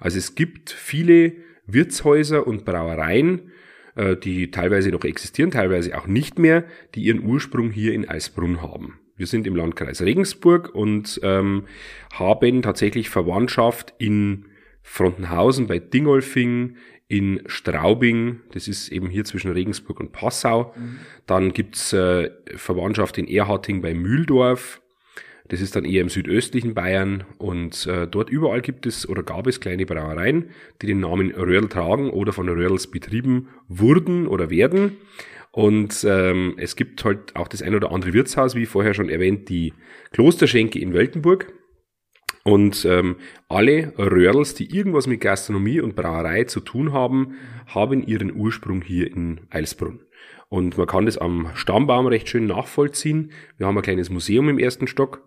Also 0.00 0.18
es 0.18 0.34
gibt 0.34 0.70
viele 0.70 1.34
Wirtshäuser 1.66 2.46
und 2.46 2.64
Brauereien, 2.64 3.51
äh, 3.94 4.16
die 4.16 4.50
teilweise 4.50 4.90
noch 4.90 5.04
existieren, 5.04 5.50
teilweise 5.50 5.96
auch 5.98 6.06
nicht 6.06 6.38
mehr, 6.38 6.64
die 6.94 7.02
ihren 7.02 7.24
Ursprung 7.24 7.70
hier 7.70 7.92
in 7.92 8.08
Eisbrunn 8.08 8.62
haben. 8.62 8.98
Wir 9.16 9.26
sind 9.26 9.46
im 9.46 9.54
Landkreis 9.54 10.02
Regensburg 10.02 10.74
und 10.74 11.20
ähm, 11.22 11.64
haben 12.12 12.62
tatsächlich 12.62 13.08
Verwandtschaft 13.08 13.94
in 13.98 14.46
Frontenhausen 14.82 15.66
bei 15.66 15.78
Dingolfing, 15.78 16.76
in 17.12 17.42
Straubing, 17.44 18.40
das 18.52 18.68
ist 18.68 18.88
eben 18.88 19.10
hier 19.10 19.26
zwischen 19.26 19.52
Regensburg 19.52 20.00
und 20.00 20.12
Passau. 20.12 20.72
Mhm. 20.74 20.98
Dann 21.26 21.52
gibt's 21.52 21.92
äh, 21.92 22.30
Verwandtschaft 22.56 23.18
in 23.18 23.28
Erharting 23.28 23.82
bei 23.82 23.92
Mühldorf. 23.92 24.80
Das 25.52 25.60
ist 25.60 25.76
dann 25.76 25.84
eher 25.84 26.00
im 26.00 26.08
südöstlichen 26.08 26.72
Bayern 26.72 27.24
und 27.36 27.86
äh, 27.86 28.06
dort 28.06 28.30
überall 28.30 28.62
gibt 28.62 28.86
es 28.86 29.06
oder 29.06 29.22
gab 29.22 29.46
es 29.46 29.60
kleine 29.60 29.84
Brauereien, 29.84 30.46
die 30.80 30.86
den 30.86 31.00
Namen 31.00 31.30
Röhrl 31.30 31.68
tragen 31.68 32.08
oder 32.08 32.32
von 32.32 32.48
Röhrls 32.48 32.90
betrieben 32.90 33.48
wurden 33.68 34.26
oder 34.28 34.48
werden. 34.48 34.96
Und 35.50 36.06
ähm, 36.08 36.54
es 36.56 36.74
gibt 36.74 37.04
halt 37.04 37.36
auch 37.36 37.48
das 37.48 37.60
ein 37.60 37.74
oder 37.74 37.92
andere 37.92 38.14
Wirtshaus, 38.14 38.54
wie 38.54 38.64
vorher 38.64 38.94
schon 38.94 39.10
erwähnt, 39.10 39.50
die 39.50 39.74
Klosterschenke 40.12 40.78
in 40.78 40.94
Weltenburg. 40.94 41.52
Und 42.44 42.86
ähm, 42.86 43.16
alle 43.50 43.92
Röhrls, 43.98 44.54
die 44.54 44.74
irgendwas 44.74 45.06
mit 45.06 45.20
Gastronomie 45.20 45.82
und 45.82 45.94
Brauerei 45.94 46.44
zu 46.44 46.60
tun 46.60 46.94
haben, 46.94 47.34
haben 47.66 48.02
ihren 48.02 48.34
Ursprung 48.34 48.80
hier 48.80 49.14
in 49.14 49.42
Eilsbrunn. 49.50 50.00
Und 50.48 50.78
man 50.78 50.86
kann 50.86 51.04
das 51.04 51.18
am 51.18 51.50
Stammbaum 51.52 52.06
recht 52.06 52.30
schön 52.30 52.46
nachvollziehen. 52.46 53.32
Wir 53.58 53.66
haben 53.66 53.76
ein 53.76 53.82
kleines 53.82 54.08
Museum 54.08 54.48
im 54.48 54.58
ersten 54.58 54.86
Stock. 54.86 55.22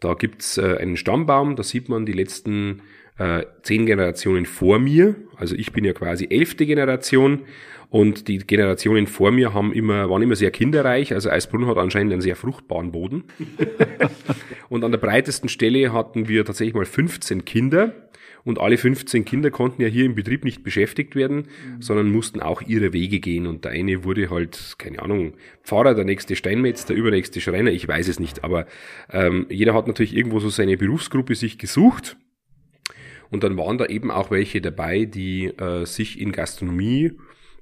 Da 0.00 0.14
gibt's 0.14 0.58
äh, 0.58 0.76
einen 0.78 0.96
Stammbaum, 0.96 1.56
da 1.56 1.62
sieht 1.62 1.88
man 1.88 2.06
die 2.06 2.12
letzten 2.12 2.82
äh, 3.18 3.44
zehn 3.62 3.86
Generationen 3.86 4.46
vor 4.46 4.78
mir. 4.78 5.16
Also 5.36 5.54
ich 5.54 5.72
bin 5.72 5.84
ja 5.84 5.92
quasi 5.92 6.26
elfte 6.30 6.66
Generation 6.66 7.42
und 7.90 8.26
die 8.26 8.38
Generationen 8.38 9.06
vor 9.06 9.30
mir 9.30 9.54
haben 9.54 9.72
immer, 9.72 10.10
waren 10.10 10.22
immer 10.22 10.36
sehr 10.36 10.50
kinderreich. 10.50 11.12
Also 11.12 11.30
Eisbrunn 11.30 11.66
hat 11.66 11.76
anscheinend 11.78 12.12
einen 12.12 12.22
sehr 12.22 12.36
fruchtbaren 12.36 12.90
Boden. 12.90 13.24
und 14.68 14.82
an 14.82 14.90
der 14.90 14.98
breitesten 14.98 15.48
Stelle 15.48 15.92
hatten 15.92 16.28
wir 16.28 16.44
tatsächlich 16.44 16.74
mal 16.74 16.86
15 16.86 17.44
Kinder. 17.44 17.94
Und 18.44 18.58
alle 18.58 18.76
15 18.76 19.24
Kinder 19.24 19.50
konnten 19.50 19.80
ja 19.80 19.88
hier 19.88 20.04
im 20.04 20.14
Betrieb 20.14 20.44
nicht 20.44 20.62
beschäftigt 20.62 21.16
werden, 21.16 21.36
mhm. 21.36 21.82
sondern 21.82 22.10
mussten 22.10 22.40
auch 22.40 22.60
ihre 22.60 22.92
Wege 22.92 23.18
gehen. 23.18 23.46
Und 23.46 23.64
der 23.64 23.72
eine 23.72 24.04
wurde 24.04 24.28
halt, 24.30 24.74
keine 24.78 25.00
Ahnung, 25.00 25.32
Pfarrer, 25.62 25.94
der 25.94 26.04
nächste 26.04 26.36
Steinmetz, 26.36 26.84
der 26.84 26.96
übernächste 26.96 27.40
Schreiner, 27.40 27.70
ich 27.70 27.88
weiß 27.88 28.06
es 28.08 28.20
nicht. 28.20 28.44
Aber 28.44 28.66
ähm, 29.10 29.46
jeder 29.48 29.72
hat 29.72 29.86
natürlich 29.86 30.14
irgendwo 30.14 30.40
so 30.40 30.50
seine 30.50 30.76
Berufsgruppe 30.76 31.34
sich 31.34 31.56
gesucht. 31.56 32.18
Und 33.30 33.42
dann 33.42 33.56
waren 33.56 33.78
da 33.78 33.86
eben 33.86 34.10
auch 34.10 34.30
welche 34.30 34.60
dabei, 34.60 35.06
die 35.06 35.46
äh, 35.46 35.86
sich 35.86 36.20
in 36.20 36.30
Gastronomie 36.30 37.12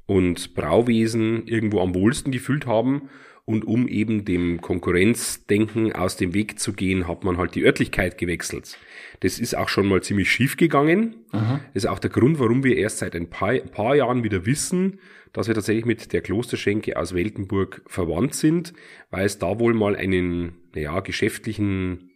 und 0.06 0.54
Brauwesen 0.54 1.46
irgendwo 1.46 1.80
am 1.80 1.94
wohlsten 1.94 2.32
gefühlt 2.32 2.66
haben. 2.66 3.08
Und 3.44 3.64
um 3.64 3.88
eben 3.88 4.24
dem 4.24 4.60
Konkurrenzdenken 4.60 5.92
aus 5.92 6.16
dem 6.16 6.34
Weg 6.34 6.60
zu 6.60 6.72
gehen, 6.72 7.08
hat 7.08 7.24
man 7.24 7.38
halt 7.38 7.54
die 7.54 7.64
Örtlichkeit 7.64 8.18
gewechselt. 8.18 8.78
Das 9.22 9.38
ist 9.38 9.56
auch 9.56 9.68
schon 9.68 9.86
mal 9.86 10.02
ziemlich 10.02 10.32
schief 10.32 10.56
gegangen. 10.56 11.14
Aha. 11.30 11.60
Das 11.74 11.84
ist 11.84 11.88
auch 11.88 12.00
der 12.00 12.10
Grund, 12.10 12.40
warum 12.40 12.64
wir 12.64 12.76
erst 12.76 12.98
seit 12.98 13.14
ein 13.14 13.30
paar, 13.30 13.50
ein 13.50 13.70
paar 13.70 13.94
Jahren 13.94 14.24
wieder 14.24 14.46
wissen, 14.46 14.98
dass 15.32 15.46
wir 15.46 15.54
tatsächlich 15.54 15.84
mit 15.84 16.12
der 16.12 16.22
Klosterschenke 16.22 16.96
aus 16.96 17.14
Weltenburg 17.14 17.82
verwandt 17.86 18.34
sind, 18.34 18.72
weil 19.10 19.24
es 19.24 19.38
da 19.38 19.60
wohl 19.60 19.74
mal 19.74 19.94
einen, 19.94 20.56
naja, 20.74 20.98
geschäftlichen, 20.98 22.10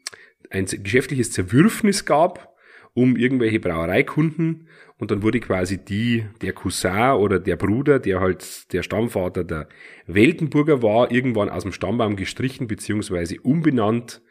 ein 0.51 0.67
geschäftliches 0.67 1.31
Zerwürfnis 1.31 2.05
gab 2.07 2.57
um 2.97 3.15
irgendwelche 3.15 3.61
Brauereikunden 3.61 4.69
und 4.97 5.11
dann 5.11 5.23
wurde 5.23 5.39
quasi 5.39 5.77
die, 5.77 6.25
der 6.41 6.55
Cousin 6.55 7.11
oder 7.19 7.39
der 7.39 7.57
Bruder, 7.57 7.99
der 7.99 8.21
halt 8.21 8.73
der 8.73 8.83
Stammvater 8.83 9.45
der 9.45 9.69
Weltenburger 10.07 10.83
war, 10.83 11.13
irgendwann 11.13 11.51
aus 11.51 11.65
dem 11.65 11.73
Stammbaum 11.73 12.17
gestrichen 12.17 12.67
beziehungsweise 12.67 13.39
umbenannt 13.43 14.23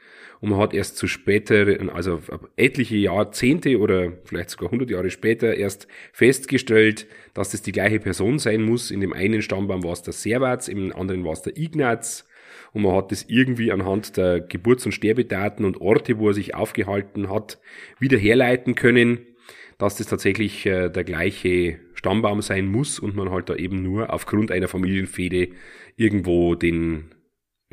und 0.45 0.51
man 0.51 0.59
hat 0.59 0.75
erst 0.75 0.97
zu 0.97 1.07
später, 1.07 1.65
also 1.91 2.21
etliche 2.55 2.97
Jahrzehnte 2.97 3.79
oder 3.79 4.11
vielleicht 4.25 4.51
sogar 4.51 4.67
100 4.67 4.91
Jahre 4.91 5.09
später 5.09 5.55
erst 5.55 5.87
festgestellt, 6.13 7.07
dass 7.33 7.49
das 7.49 7.63
die 7.63 7.71
gleiche 7.71 7.99
Person 7.99 8.37
sein 8.37 8.61
muss. 8.61 8.91
In 8.91 9.01
dem 9.01 9.11
einen 9.11 9.41
Stammbaum 9.41 9.83
war 9.83 9.93
es 9.93 10.03
der 10.03 10.13
Servats, 10.13 10.67
im 10.67 10.95
anderen 10.95 11.23
war 11.25 11.31
es 11.31 11.41
der 11.41 11.57
Ignaz 11.57 12.27
und 12.73 12.83
man 12.83 12.95
hat 12.95 13.11
das 13.11 13.25
irgendwie 13.27 13.71
anhand 13.71 14.17
der 14.17 14.39
Geburts- 14.39 14.85
und 14.85 14.91
Sterbedaten 14.91 15.65
und 15.65 15.81
Orte, 15.81 16.19
wo 16.19 16.27
er 16.27 16.35
sich 16.35 16.53
aufgehalten 16.53 17.27
hat, 17.31 17.59
wieder 17.97 18.19
herleiten 18.19 18.75
können, 18.75 19.25
dass 19.79 19.97
das 19.97 20.05
tatsächlich 20.05 20.63
äh, 20.67 20.89
der 20.89 21.05
gleiche 21.05 21.79
Stammbaum 21.95 22.43
sein 22.43 22.67
muss 22.67 22.99
und 22.99 23.15
man 23.15 23.31
halt 23.31 23.49
da 23.49 23.55
eben 23.55 23.81
nur 23.81 24.13
aufgrund 24.13 24.51
einer 24.51 24.67
Familienfehde 24.67 25.47
irgendwo 25.97 26.53
den 26.53 27.14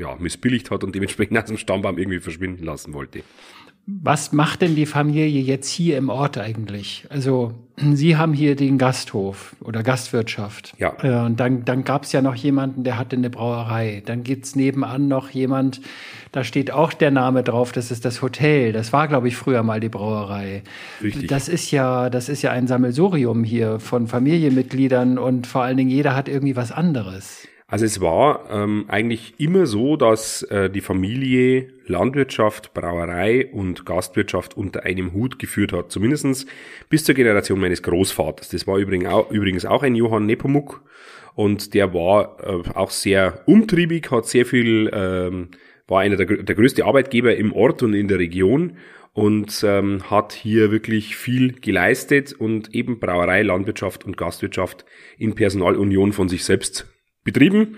ja, 0.03 0.17
missbilligt 0.19 0.71
hat 0.71 0.85
und 0.85 0.95
dementsprechend 0.95 1.39
aus 1.39 1.47
dem 1.47 1.57
Stammbaum 1.57 1.99
irgendwie 1.99 2.21
verschwinden 2.21 2.65
lassen 2.65 2.93
wollte. 2.93 3.23
Was 3.87 4.33
macht 4.33 4.63
denn 4.63 4.77
die 4.77 4.87
Familie 4.87 5.41
jetzt 5.41 5.69
hier 5.69 5.99
im 5.99 6.09
Ort 6.09 6.39
eigentlich? 6.39 7.05
Also 7.09 7.53
Sie 7.77 8.17
haben 8.17 8.33
hier 8.33 8.55
den 8.55 8.79
Gasthof 8.79 9.57
oder 9.61 9.83
Gastwirtschaft. 9.83 10.75
Ja. 10.79 10.95
Äh, 11.03 11.27
und 11.27 11.41
dann, 11.41 11.65
dann 11.65 11.83
gab 11.83 12.05
es 12.05 12.13
ja 12.13 12.23
noch 12.23 12.37
jemanden, 12.37 12.85
der 12.85 12.97
hatte 12.97 13.17
eine 13.17 13.29
Brauerei. 13.29 14.03
Dann 14.07 14.23
gibt's 14.23 14.55
nebenan 14.55 15.09
noch 15.09 15.31
jemand, 15.31 15.81
da 16.31 16.45
steht 16.45 16.71
auch 16.71 16.93
der 16.93 17.11
Name 17.11 17.43
drauf, 17.43 17.73
das 17.73 17.91
ist 17.91 18.05
das 18.05 18.23
Hotel. 18.23 18.73
Das 18.73 18.93
war, 18.93 19.09
glaube 19.09 19.27
ich, 19.27 19.37
früher 19.37 19.65
mal 19.65 19.81
die 19.81 19.89
Brauerei. 19.89 20.63
Richtig. 21.03 21.27
Das 21.27 21.49
ist 21.49 21.73
ja, 21.73 22.09
das 22.09 22.29
ist 22.29 22.43
ja 22.43 22.53
ein 22.53 22.69
Sammelsurium 22.69 23.43
hier 23.43 23.81
von 23.81 24.07
Familienmitgliedern 24.07 25.19
und 25.19 25.49
vor 25.49 25.63
allen 25.63 25.77
Dingen 25.77 25.91
jeder 25.91 26.15
hat 26.15 26.29
irgendwie 26.29 26.55
was 26.55 26.71
anderes. 26.71 27.49
Also 27.73 27.87
es 27.87 28.03
war 28.03 28.51
ähm, 28.51 28.85
eigentlich 28.89 29.33
immer 29.39 29.65
so, 29.65 29.97
dass 29.97 30.43
äh, 30.43 30.69
die 30.69 30.83
Familie 30.83 31.69
Landwirtschaft, 31.87 32.75
Brauerei 32.75 33.47
und 33.51 33.87
Gastwirtschaft 33.87 34.59
unter 34.59 34.83
einem 34.83 35.15
Hut 35.15 35.39
geführt 35.39 35.73
hat. 35.73 35.91
Zumindestens 35.91 36.45
bis 36.91 37.05
zur 37.05 37.15
Generation 37.15 37.59
meines 37.59 37.83
Großvaters. 37.83 38.51
Das 38.51 38.67
war 38.67 38.77
übrigens 38.77 39.65
auch, 39.65 39.83
ein 39.83 39.95
Johann 39.95 40.27
Nepomuk 40.27 40.83
und 41.35 41.73
der 41.73 41.95
war 41.95 42.37
äh, 42.47 42.69
auch 42.75 42.91
sehr 42.91 43.41
umtriebig, 43.47 44.11
hat 44.11 44.27
sehr 44.27 44.45
viel, 44.45 44.91
ähm, 44.93 45.49
war 45.89 46.01
einer 46.01 46.17
der, 46.17 46.27
der 46.27 46.55
größte 46.55 46.85
Arbeitgeber 46.85 47.37
im 47.37 47.55
Ort 47.55 47.83
und 47.83 47.95
in 47.95 48.07
der 48.07 48.19
Region 48.19 48.77
und 49.15 49.65
ähm, 49.67 50.11
hat 50.11 50.35
hier 50.35 50.73
wirklich 50.73 51.17
viel 51.17 51.53
geleistet 51.53 52.35
und 52.35 52.75
eben 52.75 53.01
Brauerei, 53.01 53.41
Landwirtschaft 53.41 54.05
und 54.05 54.19
Gastwirtschaft 54.19 54.85
in 55.17 55.35
Personalunion 55.35 56.13
von 56.13 56.29
sich 56.29 56.45
selbst 56.45 56.92
betrieben, 57.25 57.77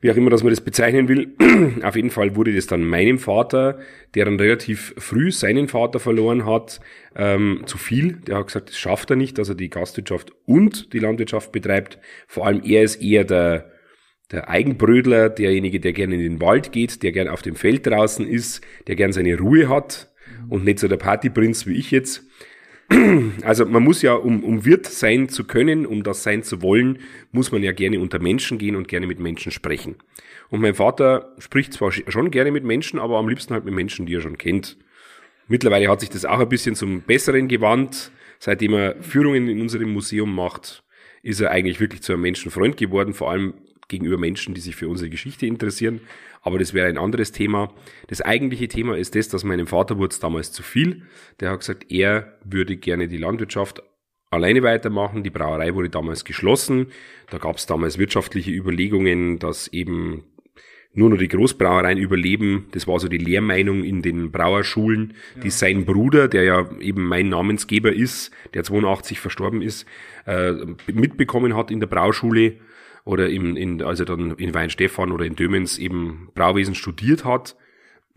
wie 0.00 0.10
auch 0.10 0.16
immer, 0.16 0.30
dass 0.30 0.42
man 0.42 0.50
das 0.50 0.60
bezeichnen 0.60 1.08
will. 1.08 1.34
Auf 1.82 1.96
jeden 1.96 2.10
Fall 2.10 2.36
wurde 2.36 2.54
das 2.54 2.66
dann 2.66 2.84
meinem 2.84 3.18
Vater, 3.18 3.78
der 4.14 4.26
dann 4.26 4.38
relativ 4.38 4.94
früh 4.98 5.30
seinen 5.30 5.68
Vater 5.68 5.98
verloren 5.98 6.44
hat, 6.44 6.80
ähm, 7.14 7.62
zu 7.66 7.78
viel. 7.78 8.18
Der 8.26 8.38
hat 8.38 8.48
gesagt, 8.48 8.70
das 8.70 8.78
schafft 8.78 9.10
er 9.10 9.16
nicht, 9.16 9.38
dass 9.38 9.48
er 9.48 9.54
die 9.54 9.70
Gastwirtschaft 9.70 10.32
und 10.44 10.92
die 10.92 10.98
Landwirtschaft 10.98 11.52
betreibt. 11.52 11.98
Vor 12.26 12.46
allem 12.46 12.62
er 12.64 12.82
ist 12.82 13.02
eher 13.02 13.24
der, 13.24 13.72
der 14.30 14.48
Eigenbrödler, 14.48 15.30
derjenige, 15.30 15.80
der 15.80 15.92
gerne 15.92 16.16
in 16.16 16.20
den 16.20 16.40
Wald 16.40 16.72
geht, 16.72 17.02
der 17.02 17.12
gern 17.12 17.28
auf 17.28 17.42
dem 17.42 17.56
Feld 17.56 17.86
draußen 17.86 18.26
ist, 18.26 18.60
der 18.86 18.96
gern 18.96 19.12
seine 19.12 19.38
Ruhe 19.38 19.68
hat 19.68 20.12
und 20.48 20.64
nicht 20.64 20.78
so 20.78 20.88
der 20.88 20.96
Partyprinz 20.96 21.66
wie 21.66 21.74
ich 21.74 21.90
jetzt. 21.90 22.24
Also 23.42 23.66
man 23.66 23.82
muss 23.82 24.02
ja, 24.02 24.14
um, 24.14 24.44
um 24.44 24.64
Wirt 24.64 24.86
sein 24.86 25.28
zu 25.28 25.44
können, 25.44 25.86
um 25.86 26.02
das 26.02 26.22
sein 26.22 26.42
zu 26.42 26.62
wollen, 26.62 27.00
muss 27.32 27.50
man 27.50 27.62
ja 27.62 27.72
gerne 27.72 27.98
unter 27.98 28.20
Menschen 28.20 28.58
gehen 28.58 28.76
und 28.76 28.86
gerne 28.86 29.06
mit 29.06 29.18
Menschen 29.18 29.50
sprechen. 29.50 29.96
Und 30.50 30.60
mein 30.60 30.74
Vater 30.74 31.34
spricht 31.38 31.72
zwar 31.72 31.90
schon 31.90 32.30
gerne 32.30 32.52
mit 32.52 32.64
Menschen, 32.64 33.00
aber 33.00 33.18
am 33.18 33.28
liebsten 33.28 33.54
halt 33.54 33.64
mit 33.64 33.74
Menschen, 33.74 34.06
die 34.06 34.14
er 34.14 34.20
schon 34.20 34.38
kennt. 34.38 34.76
Mittlerweile 35.48 35.88
hat 35.88 36.00
sich 36.00 36.10
das 36.10 36.24
auch 36.24 36.38
ein 36.38 36.48
bisschen 36.48 36.74
zum 36.74 37.02
Besseren 37.02 37.48
gewandt. 37.48 38.12
Seitdem 38.38 38.74
er 38.74 39.02
Führungen 39.02 39.48
in 39.48 39.60
unserem 39.60 39.92
Museum 39.92 40.34
macht, 40.34 40.84
ist 41.22 41.40
er 41.40 41.50
eigentlich 41.50 41.80
wirklich 41.80 42.02
zu 42.02 42.12
einem 42.12 42.22
Menschenfreund 42.22 42.76
geworden, 42.76 43.14
vor 43.14 43.30
allem 43.30 43.54
gegenüber 43.88 44.18
Menschen, 44.18 44.54
die 44.54 44.60
sich 44.60 44.76
für 44.76 44.88
unsere 44.88 45.10
Geschichte 45.10 45.46
interessieren. 45.46 46.00
Aber 46.46 46.60
das 46.60 46.74
wäre 46.74 46.86
ein 46.86 46.96
anderes 46.96 47.32
Thema. 47.32 47.74
Das 48.06 48.20
eigentliche 48.20 48.68
Thema 48.68 48.96
ist 48.96 49.16
das, 49.16 49.28
dass 49.28 49.42
meinem 49.42 49.66
Vater 49.66 49.98
wurde 49.98 50.12
es 50.12 50.20
damals 50.20 50.52
zu 50.52 50.62
viel. 50.62 51.02
Der 51.40 51.50
hat 51.50 51.58
gesagt, 51.58 51.90
er 51.90 52.38
würde 52.44 52.76
gerne 52.76 53.08
die 53.08 53.16
Landwirtschaft 53.16 53.82
alleine 54.30 54.62
weitermachen. 54.62 55.24
Die 55.24 55.30
Brauerei 55.30 55.74
wurde 55.74 55.90
damals 55.90 56.24
geschlossen. 56.24 56.92
Da 57.30 57.38
gab 57.38 57.56
es 57.56 57.66
damals 57.66 57.98
wirtschaftliche 57.98 58.52
Überlegungen, 58.52 59.40
dass 59.40 59.66
eben 59.66 60.22
nur 60.92 61.10
noch 61.10 61.18
die 61.18 61.26
Großbrauereien 61.26 61.98
überleben. 61.98 62.66
Das 62.70 62.86
war 62.86 63.00
so 63.00 63.08
die 63.08 63.18
Lehrmeinung 63.18 63.82
in 63.82 64.02
den 64.02 64.30
Brauerschulen, 64.30 65.14
ja. 65.34 65.42
die 65.42 65.50
sein 65.50 65.84
Bruder, 65.84 66.28
der 66.28 66.44
ja 66.44 66.70
eben 66.78 67.08
mein 67.08 67.28
Namensgeber 67.28 67.92
ist, 67.92 68.30
der 68.54 68.62
82 68.62 69.18
verstorben 69.18 69.62
ist, 69.62 69.84
äh, 70.26 70.52
mitbekommen 70.86 71.56
hat 71.56 71.72
in 71.72 71.80
der 71.80 71.88
Brauschule 71.88 72.58
oder 73.06 73.30
im, 73.30 73.56
in, 73.56 73.82
als 73.82 74.00
er 74.00 74.06
dann 74.06 74.32
in 74.32 74.52
Weinstefan 74.52 75.12
oder 75.12 75.24
in 75.24 75.36
Dömens 75.36 75.78
eben 75.78 76.28
Brauwesen 76.34 76.74
studiert 76.74 77.24
hat, 77.24 77.56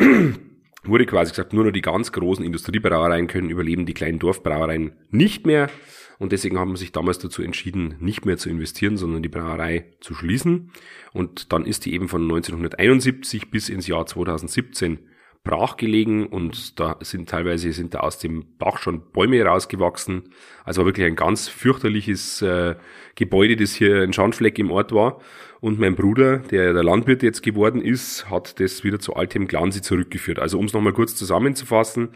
wurde 0.84 1.06
quasi 1.06 1.32
gesagt, 1.32 1.54
nur 1.54 1.64
noch 1.64 1.72
die 1.72 1.82
ganz 1.82 2.12
großen 2.12 2.44
Industriebrauereien 2.44 3.28
können 3.28 3.52
überleben, 3.52 3.86
die 3.86 3.94
kleinen 3.94 4.18
Dorfbrauereien 4.18 4.94
nicht 5.12 5.46
mehr. 5.46 5.70
Und 6.18 6.32
deswegen 6.32 6.58
haben 6.58 6.76
sie 6.76 6.82
sich 6.82 6.92
damals 6.92 7.20
dazu 7.20 7.44
entschieden, 7.44 7.98
nicht 8.00 8.26
mehr 8.26 8.38
zu 8.38 8.50
investieren, 8.50 8.98
sondern 8.98 9.22
die 9.22 9.30
Brauerei 9.30 9.94
zu 10.02 10.16
schließen. 10.16 10.72
Und 11.14 11.54
dann 11.54 11.66
ist 11.66 11.86
die 11.86 11.94
eben 11.94 12.10
von 12.10 12.24
1971 12.24 13.52
bis 13.52 13.70
ins 13.70 13.86
Jahr 13.86 14.08
2017 14.08 15.00
brach 15.44 15.78
gelegen 15.78 16.28
und 16.28 16.80
da 16.80 16.98
sind 17.02 17.30
teilweise 17.30 17.72
sind 17.72 17.94
da 17.94 18.02
aus 18.02 18.20
dem 18.20 18.58
Bach 18.58 18.80
schon 18.80 19.12
Bäume 19.12 19.42
rausgewachsen. 19.44 20.34
Also 20.66 20.82
war 20.82 20.88
wirklich 20.88 21.08
ein 21.08 21.16
ganz 21.16 21.48
fürchterliches 21.48 22.42
äh, 22.42 22.76
Gebäude, 23.16 23.56
das 23.56 23.74
hier 23.74 24.04
ein 24.04 24.14
Schandfleck 24.14 24.60
im 24.60 24.70
Ort 24.70 24.92
war. 24.92 25.22
Und 25.62 25.80
mein 25.80 25.96
Bruder, 25.96 26.38
der 26.40 26.74
der 26.74 26.84
Landwirt 26.84 27.24
jetzt 27.24 27.42
geworden 27.42 27.82
ist, 27.82 28.30
hat 28.30 28.60
das 28.60 28.84
wieder 28.84 29.00
zu 29.00 29.16
altem 29.16 29.48
Glanze 29.48 29.82
zurückgeführt. 29.82 30.40
Also 30.40 30.60
um 30.60 30.66
es 30.66 30.74
nochmal 30.74 30.94
kurz 30.94 31.16
zusammenzufassen, 31.16 32.10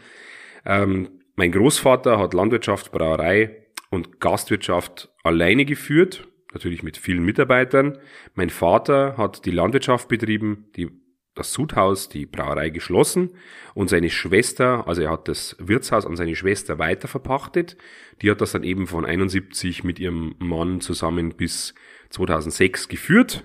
ähm, 0.66 1.08
mein 1.36 1.50
Großvater 1.50 2.18
hat 2.18 2.34
Landwirtschaft, 2.34 2.92
Brauerei 2.92 3.64
und 3.90 4.20
Gastwirtschaft 4.20 5.12
alleine 5.24 5.64
geführt, 5.64 6.28
natürlich 6.52 6.82
mit 6.82 6.96
vielen 6.96 7.24
Mitarbeitern. 7.24 7.98
Mein 8.34 8.50
Vater 8.50 9.16
hat 9.16 9.44
die 9.44 9.50
Landwirtschaft 9.50 10.08
betrieben, 10.08 10.66
die 10.76 10.90
das 11.34 11.52
Sudhaus, 11.52 12.08
die 12.08 12.26
Brauerei 12.26 12.70
geschlossen 12.70 13.30
und 13.74 13.90
seine 13.90 14.10
Schwester, 14.10 14.86
also 14.86 15.02
er 15.02 15.10
hat 15.10 15.28
das 15.28 15.56
Wirtshaus 15.58 16.06
an 16.06 16.16
seine 16.16 16.36
Schwester 16.36 16.78
weiter 16.78 17.08
verpachtet. 17.08 17.76
Die 18.22 18.30
hat 18.30 18.40
das 18.40 18.52
dann 18.52 18.62
eben 18.62 18.86
von 18.86 19.04
71 19.04 19.82
mit 19.82 19.98
ihrem 19.98 20.36
Mann 20.38 20.80
zusammen 20.80 21.34
bis 21.34 21.74
2006 22.10 22.88
geführt. 22.88 23.44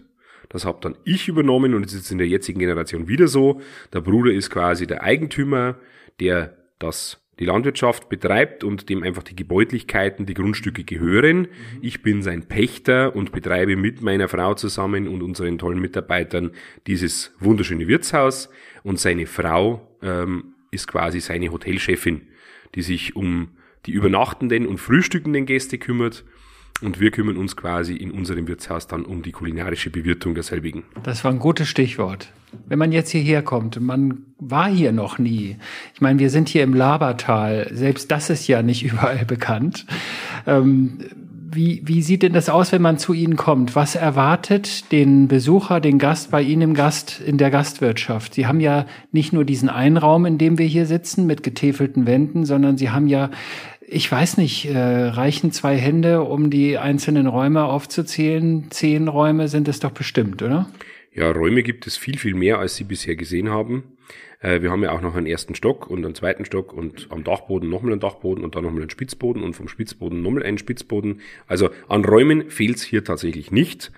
Das 0.50 0.65
habe 0.65 0.79
dann 0.81 0.98
ich 1.03 1.27
übernommen 1.27 1.74
und 1.74 1.86
es 1.86 1.93
ist 1.93 2.12
in 2.12 2.17
der 2.17 2.27
jetzigen 2.27 2.60
Generation 2.60 3.08
wieder 3.08 3.27
so. 3.27 3.62
Der 3.93 4.01
Bruder 4.01 4.31
ist 4.31 4.50
quasi 4.50 4.88
der 4.88 5.03
Eigentümer, 5.03 5.75
der 6.19 6.58
das 6.79 7.22
die 7.39 7.46
Landwirtschaft 7.46 8.10
betreibt 8.10 8.63
und 8.63 8.89
dem 8.89 9.01
einfach 9.03 9.24
die 9.24 9.36
Gebäudlichkeiten, 9.36 10.25
die 10.25 10.34
Grundstücke 10.34 10.84
gehören. 10.84 11.48
Ich 11.81 12.01
bin 12.01 12.22
sein 12.22 12.48
Pächter 12.48 13.15
und 13.15 13.31
betreibe 13.31 13.75
mit 13.77 14.01
meiner 14.01 14.27
Frau 14.27 14.53
zusammen 14.53 15.08
und 15.08 15.24
unseren 15.24 15.58
tollen 15.58 15.79
Mitarbeitern 15.79 16.51
dieses 16.86 17.34
wunderschöne 17.39 17.88
Wirtshaus 17.88 18.50
und 18.84 19.00
seine 19.00 19.25
Frau 19.25 19.88
ähm, 20.01 20.53
ist 20.72 20.88
quasi 20.88 21.22
seine 21.22 21.51
Hotelchefin, 21.51 22.22
die 22.75 22.81
sich 22.81 23.15
um 23.15 23.50
die 23.86 23.91
übernachtenden 23.91 24.67
und 24.67 24.77
frühstückenden 24.77 25.46
Gäste 25.46 25.77
kümmert 25.77 26.25
und 26.81 27.00
wir 27.00 27.12
kümmern 27.12 27.38
uns 27.38 27.55
quasi 27.55 27.95
in 27.95 28.12
unserem 28.12 28.48
Wirtshaus 28.48 28.88
dann 28.88 29.05
um 29.05 29.21
die 29.21 29.31
kulinarische 29.31 29.89
Bewirtung 29.89 30.33
derselbigen. 30.33 30.83
Das 31.03 31.24
war 31.24 31.31
ein 31.31 31.39
gutes 31.39 31.67
Stichwort. 31.67 32.31
Wenn 32.67 32.79
man 32.79 32.91
jetzt 32.91 33.12
hierher 33.12 33.41
kommt, 33.41 33.79
man 33.79 34.25
war 34.39 34.69
hier 34.69 34.91
noch 34.91 35.19
nie. 35.19 35.57
Ich 35.93 36.01
meine, 36.01 36.19
wir 36.19 36.29
sind 36.29 36.50
hier 36.50 36.63
im 36.63 36.74
Labertal. 36.74 37.69
Selbst 37.71 38.09
das 38.12 38.29
ist 38.29 38.48
ja 38.48 38.63
nicht 38.63 38.83
überall 38.91 39.25
bekannt. 39.25 39.86
Ähm, 40.48 41.00
wie, 41.51 41.81
wie 41.83 42.03
sieht 42.03 42.21
denn 42.21 42.33
das 42.33 42.50
aus, 42.50 42.71
wenn 42.71 42.81
man 42.81 43.00
zu 43.00 43.13
Ihnen 43.13 43.36
kommt? 43.36 43.75
Was 43.75 43.95
erwartet 43.95 44.91
den 44.91 45.27
Besucher, 45.27 45.79
den 45.79 45.98
Gast 45.98 46.29
bei 46.29 46.43
Ihnen 46.43 46.62
im 46.62 46.74
Gast, 46.75 47.19
in 47.25 47.38
der 47.38 47.50
Gastwirtschaft? 47.50 48.36
Sie 48.36 48.45
haben 48.45 48.59
ja 48.59 48.86
nicht 49.12 49.33
nur 49.33 49.45
diesen 49.45 49.67
einen 49.67 49.98
Raum, 49.98 50.25
in 50.25 50.38
dem 50.38 50.59
wir 50.59 50.67
hier 50.67 50.86
sitzen, 50.86 51.25
mit 51.25 51.41
getäfelten 51.41 52.05
Wänden, 52.05 52.45
sondern 52.45 52.77
Sie 52.77 52.91
haben 52.91 53.07
ja 53.07 53.31
ich 53.91 54.12
weiß 54.12 54.38
nicht, 54.38 54.65
äh, 54.65 54.77
reichen 54.77 55.51
zwei 55.51 55.75
Hände, 55.75 56.22
um 56.22 56.50
die 56.50 56.77
einzelnen 56.77 57.27
Räume 57.27 57.63
aufzuzählen? 57.63 58.69
Zehn 58.69 59.08
Räume 59.08 59.48
sind 59.48 59.67
es 59.67 59.79
doch 59.79 59.91
bestimmt, 59.91 60.41
oder? 60.43 60.69
Ja, 61.13 61.31
Räume 61.31 61.63
gibt 61.63 61.88
es 61.88 61.98
viel, 61.98 62.17
viel 62.17 62.36
mehr, 62.36 62.60
als 62.60 62.75
Sie 62.75 62.84
bisher 62.84 63.15
gesehen 63.15 63.50
haben. 63.50 63.98
Äh, 64.41 64.62
wir 64.62 64.72
haben 64.72 64.84
ja 64.84 64.91
auch 64.91 65.01
noch 65.01 65.15
einen 65.15 65.25
ersten 65.25 65.55
Stock 65.55 65.89
und 65.89 66.05
einen 66.05 66.13
zweiten 66.13 66.46
Stock 66.46 66.72
und 66.72 67.08
am 67.10 67.24
Dachboden 67.24 67.69
nochmal 67.69 67.93
einen 67.93 68.00
Dachboden 68.00 68.43
und 68.43 68.55
dann 68.55 68.63
nochmal 68.63 68.81
einen 68.81 68.91
Spitzboden 68.91 69.43
und 69.43 69.55
vom 69.55 69.67
Spitzboden 69.67 70.22
nochmal 70.22 70.43
einen 70.43 70.60
Spitzboden. 70.60 71.22
Also 71.48 71.69
an 71.88 72.05
Räumen 72.05 72.51
fehlt 72.51 72.77
es 72.77 72.84
hier 72.84 73.03
tatsächlich 73.03 73.51
nicht. 73.51 73.91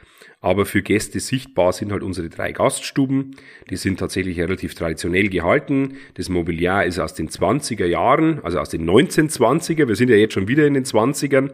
Aber 0.43 0.65
für 0.65 0.81
Gäste 0.81 1.19
sichtbar 1.19 1.71
sind 1.71 1.91
halt 1.91 2.01
unsere 2.01 2.27
drei 2.27 2.51
Gaststuben. 2.51 3.35
Die 3.69 3.77
sind 3.77 3.99
tatsächlich 3.99 4.39
relativ 4.39 4.73
traditionell 4.73 5.29
gehalten. 5.29 5.97
Das 6.15 6.29
Mobiliar 6.29 6.85
ist 6.85 6.97
aus 6.97 7.13
den 7.13 7.29
20er 7.29 7.85
Jahren, 7.85 8.43
also 8.43 8.59
aus 8.59 8.69
den 8.69 8.89
1920er. 8.89 9.87
Wir 9.87 9.95
sind 9.95 10.09
ja 10.09 10.15
jetzt 10.15 10.33
schon 10.33 10.47
wieder 10.47 10.65
in 10.65 10.73
den 10.73 10.83
20ern. 10.83 11.51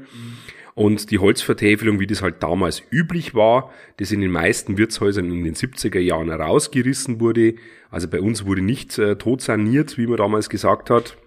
Und 0.74 1.12
die 1.12 1.20
Holzvertäfelung, 1.20 2.00
wie 2.00 2.08
das 2.08 2.22
halt 2.22 2.42
damals 2.42 2.82
üblich 2.90 3.36
war, 3.36 3.74
das 3.98 4.12
in 4.12 4.22
den 4.22 4.32
meisten 4.32 4.78
Wirtshäusern 4.78 5.32
in 5.32 5.44
den 5.44 5.56
70er 5.56 6.00
Jahren 6.00 6.30
herausgerissen 6.30 7.20
wurde. 7.20 7.56
Also 7.90 8.08
bei 8.08 8.22
uns 8.22 8.46
wurde 8.46 8.62
nicht 8.62 8.98
äh, 9.00 9.18
tot 9.18 9.42
saniert, 9.42 9.98
wie 9.98 10.08
man 10.08 10.18
damals 10.18 10.50
gesagt 10.50 10.90
hat 10.90 11.18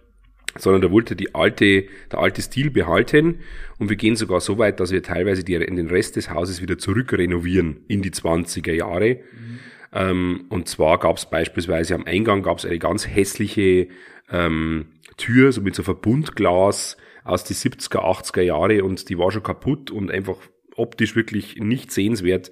sondern 0.58 0.82
da 0.82 0.90
wollte 0.90 1.16
die 1.16 1.34
alte, 1.34 1.84
der 2.10 2.18
alte 2.18 2.42
Stil 2.42 2.70
behalten 2.70 3.40
und 3.78 3.88
wir 3.88 3.96
gehen 3.96 4.16
sogar 4.16 4.40
so 4.40 4.58
weit, 4.58 4.80
dass 4.80 4.90
wir 4.90 5.02
teilweise 5.02 5.44
die, 5.44 5.58
den 5.58 5.88
Rest 5.88 6.16
des 6.16 6.30
Hauses 6.30 6.60
wieder 6.60 6.78
zurück 6.78 7.12
renovieren 7.12 7.80
in 7.88 8.02
die 8.02 8.10
20er 8.10 8.72
Jahre. 8.72 9.14
Mhm. 9.14 9.58
Ähm, 9.92 10.44
und 10.48 10.68
zwar 10.68 10.98
gab 10.98 11.16
es 11.16 11.28
beispielsweise 11.28 11.94
am 11.94 12.04
Eingang 12.04 12.42
gab 12.42 12.58
es 12.58 12.64
eine 12.64 12.78
ganz 12.78 13.06
hässliche 13.06 13.88
ähm, 14.30 14.86
Tür, 15.16 15.52
so 15.52 15.60
mit 15.60 15.74
so 15.74 15.82
Verbundglas 15.82 16.96
aus 17.24 17.44
die 17.44 17.54
70er, 17.54 17.98
80er 17.98 18.42
Jahre 18.42 18.84
und 18.84 19.08
die 19.08 19.18
war 19.18 19.30
schon 19.30 19.42
kaputt 19.42 19.90
und 19.90 20.10
einfach 20.10 20.36
optisch 20.76 21.16
wirklich 21.16 21.56
nicht 21.56 21.92
sehenswert. 21.92 22.50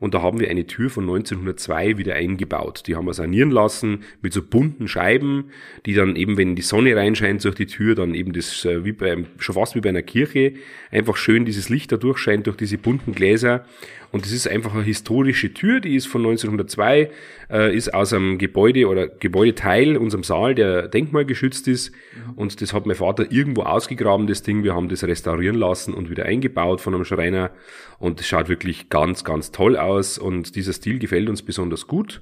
Und 0.00 0.14
da 0.14 0.22
haben 0.22 0.40
wir 0.40 0.50
eine 0.50 0.66
Tür 0.66 0.90
von 0.90 1.04
1902 1.04 1.98
wieder 1.98 2.14
eingebaut. 2.14 2.84
Die 2.86 2.96
haben 2.96 3.06
wir 3.06 3.14
sanieren 3.14 3.50
lassen 3.50 4.02
mit 4.22 4.32
so 4.32 4.42
bunten 4.42 4.88
Scheiben, 4.88 5.50
die 5.86 5.94
dann 5.94 6.16
eben, 6.16 6.38
wenn 6.38 6.56
die 6.56 6.62
Sonne 6.62 6.96
reinscheint 6.96 7.44
durch 7.44 7.54
die 7.54 7.66
Tür, 7.66 7.94
dann 7.94 8.14
eben 8.14 8.32
das 8.32 8.64
äh, 8.64 8.84
wie 8.84 8.92
bei, 8.92 9.24
schon 9.38 9.54
fast 9.54 9.76
wie 9.76 9.80
bei 9.80 9.90
einer 9.90 10.02
Kirche, 10.02 10.54
einfach 10.90 11.16
schön 11.16 11.44
dieses 11.44 11.68
Licht 11.68 11.92
da 11.92 11.98
durchscheint 11.98 12.46
durch 12.46 12.56
diese 12.56 12.78
bunten 12.78 13.14
Gläser. 13.14 13.66
Und 14.12 14.24
das 14.24 14.32
ist 14.32 14.48
einfach 14.48 14.74
eine 14.74 14.82
historische 14.82 15.54
Tür, 15.54 15.80
die 15.80 15.94
ist 15.94 16.06
von 16.06 16.22
1902, 16.22 17.10
äh, 17.50 17.76
ist 17.76 17.94
aus 17.94 18.12
einem 18.12 18.38
Gebäude 18.38 18.88
oder 18.88 19.06
Gebäudeteil, 19.06 19.96
unserem 19.96 20.24
Saal, 20.24 20.54
der 20.54 20.88
denkmalgeschützt 20.88 21.68
ist. 21.68 21.92
Und 22.34 22.60
das 22.60 22.72
hat 22.72 22.86
mein 22.86 22.96
Vater 22.96 23.30
irgendwo 23.30 23.62
ausgegraben, 23.62 24.26
das 24.26 24.42
Ding. 24.42 24.64
Wir 24.64 24.74
haben 24.74 24.88
das 24.88 25.04
restaurieren 25.04 25.56
lassen 25.56 25.94
und 25.94 26.10
wieder 26.10 26.24
eingebaut 26.24 26.80
von 26.80 26.94
einem 26.94 27.04
Schreiner. 27.04 27.50
Und 27.98 28.20
es 28.20 28.26
schaut 28.26 28.48
wirklich 28.48 28.88
ganz, 28.88 29.22
ganz 29.22 29.52
toll 29.52 29.76
aus. 29.76 30.18
Und 30.18 30.56
dieser 30.56 30.72
Stil 30.72 30.98
gefällt 30.98 31.28
uns 31.28 31.42
besonders 31.42 31.86
gut. 31.86 32.20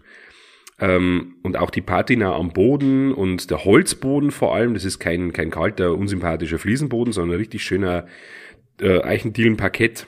Ähm, 0.80 1.36
und 1.42 1.56
auch 1.56 1.70
die 1.70 1.80
Patina 1.80 2.34
am 2.34 2.52
Boden 2.52 3.12
und 3.12 3.50
der 3.50 3.64
Holzboden 3.64 4.30
vor 4.30 4.54
allem, 4.54 4.74
das 4.74 4.84
ist 4.84 4.98
kein, 4.98 5.32
kein 5.32 5.50
kalter, 5.50 5.94
unsympathischer 5.94 6.58
Fliesenboden, 6.58 7.12
sondern 7.12 7.36
ein 7.36 7.40
richtig 7.40 7.64
schöner 7.64 8.06
äh, 8.80 9.00
Eichendielenparkett 9.02 10.06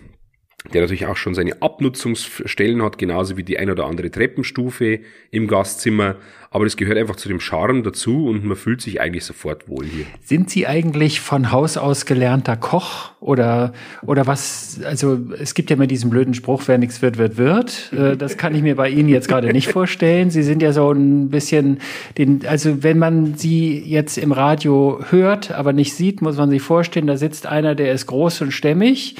der 0.73 0.83
natürlich 0.83 1.07
auch 1.07 1.17
schon 1.17 1.35
seine 1.35 1.62
Abnutzungsstellen 1.62 2.83
hat, 2.83 2.99
genauso 2.99 3.37
wie 3.37 3.45
die 3.45 3.59
ein 3.59 3.71
oder 3.71 3.87
andere 3.87 4.11
Treppenstufe 4.11 5.00
im 5.31 5.47
Gastzimmer. 5.47 6.17
Aber 6.52 6.64
das 6.64 6.76
gehört 6.76 6.99
einfach 6.99 7.14
zu 7.14 7.28
dem 7.28 7.38
Charme 7.38 7.85
dazu 7.85 8.26
und 8.26 8.45
man 8.45 8.57
fühlt 8.57 8.80
sich 8.80 9.00
eigentlich 9.00 9.25
sofort 9.25 9.69
wohl 9.69 9.85
hier. 9.85 10.04
Sind 10.25 10.50
Sie 10.50 10.66
eigentlich 10.66 11.21
von 11.21 11.52
Haus 11.52 11.76
aus 11.76 12.07
gelernter 12.07 12.57
Koch 12.57 13.12
oder, 13.21 13.73
oder 14.04 14.26
was? 14.26 14.80
Also 14.85 15.16
es 15.38 15.54
gibt 15.54 15.71
ja 15.71 15.76
immer 15.76 15.87
diesen 15.87 16.11
blöden 16.11 16.35
Spruch, 16.35 16.64
wer 16.66 16.76
nichts 16.76 17.02
wird, 17.02 17.19
wird, 17.19 17.37
wird. 17.37 17.92
Äh, 17.92 18.16
das 18.16 18.37
kann 18.37 18.52
ich 18.57 18.62
mir 18.62 18.75
bei 18.75 18.88
Ihnen 18.90 19.09
jetzt 19.09 19.28
gerade 19.28 19.52
nicht 19.52 19.69
vorstellen. 19.71 20.30
Sie 20.30 20.42
sind 20.42 20.61
ja 20.61 20.73
so 20.73 20.90
ein 20.90 21.30
bisschen 21.30 21.78
den, 22.19 22.45
also 22.45 22.83
wenn 22.83 22.99
man 22.99 23.37
Sie 23.37 23.78
jetzt 23.78 24.19
im 24.19 24.33
Radio 24.33 25.04
hört, 25.09 25.52
aber 25.52 25.73
nicht 25.73 25.95
sieht, 25.95 26.21
muss 26.21 26.37
man 26.37 26.50
sich 26.50 26.62
vorstellen, 26.62 27.07
da 27.07 27.16
sitzt 27.16 27.47
einer, 27.47 27.76
der 27.76 27.92
ist 27.92 28.09
groß 28.09 28.40
und 28.40 28.50
stämmig, 28.50 29.14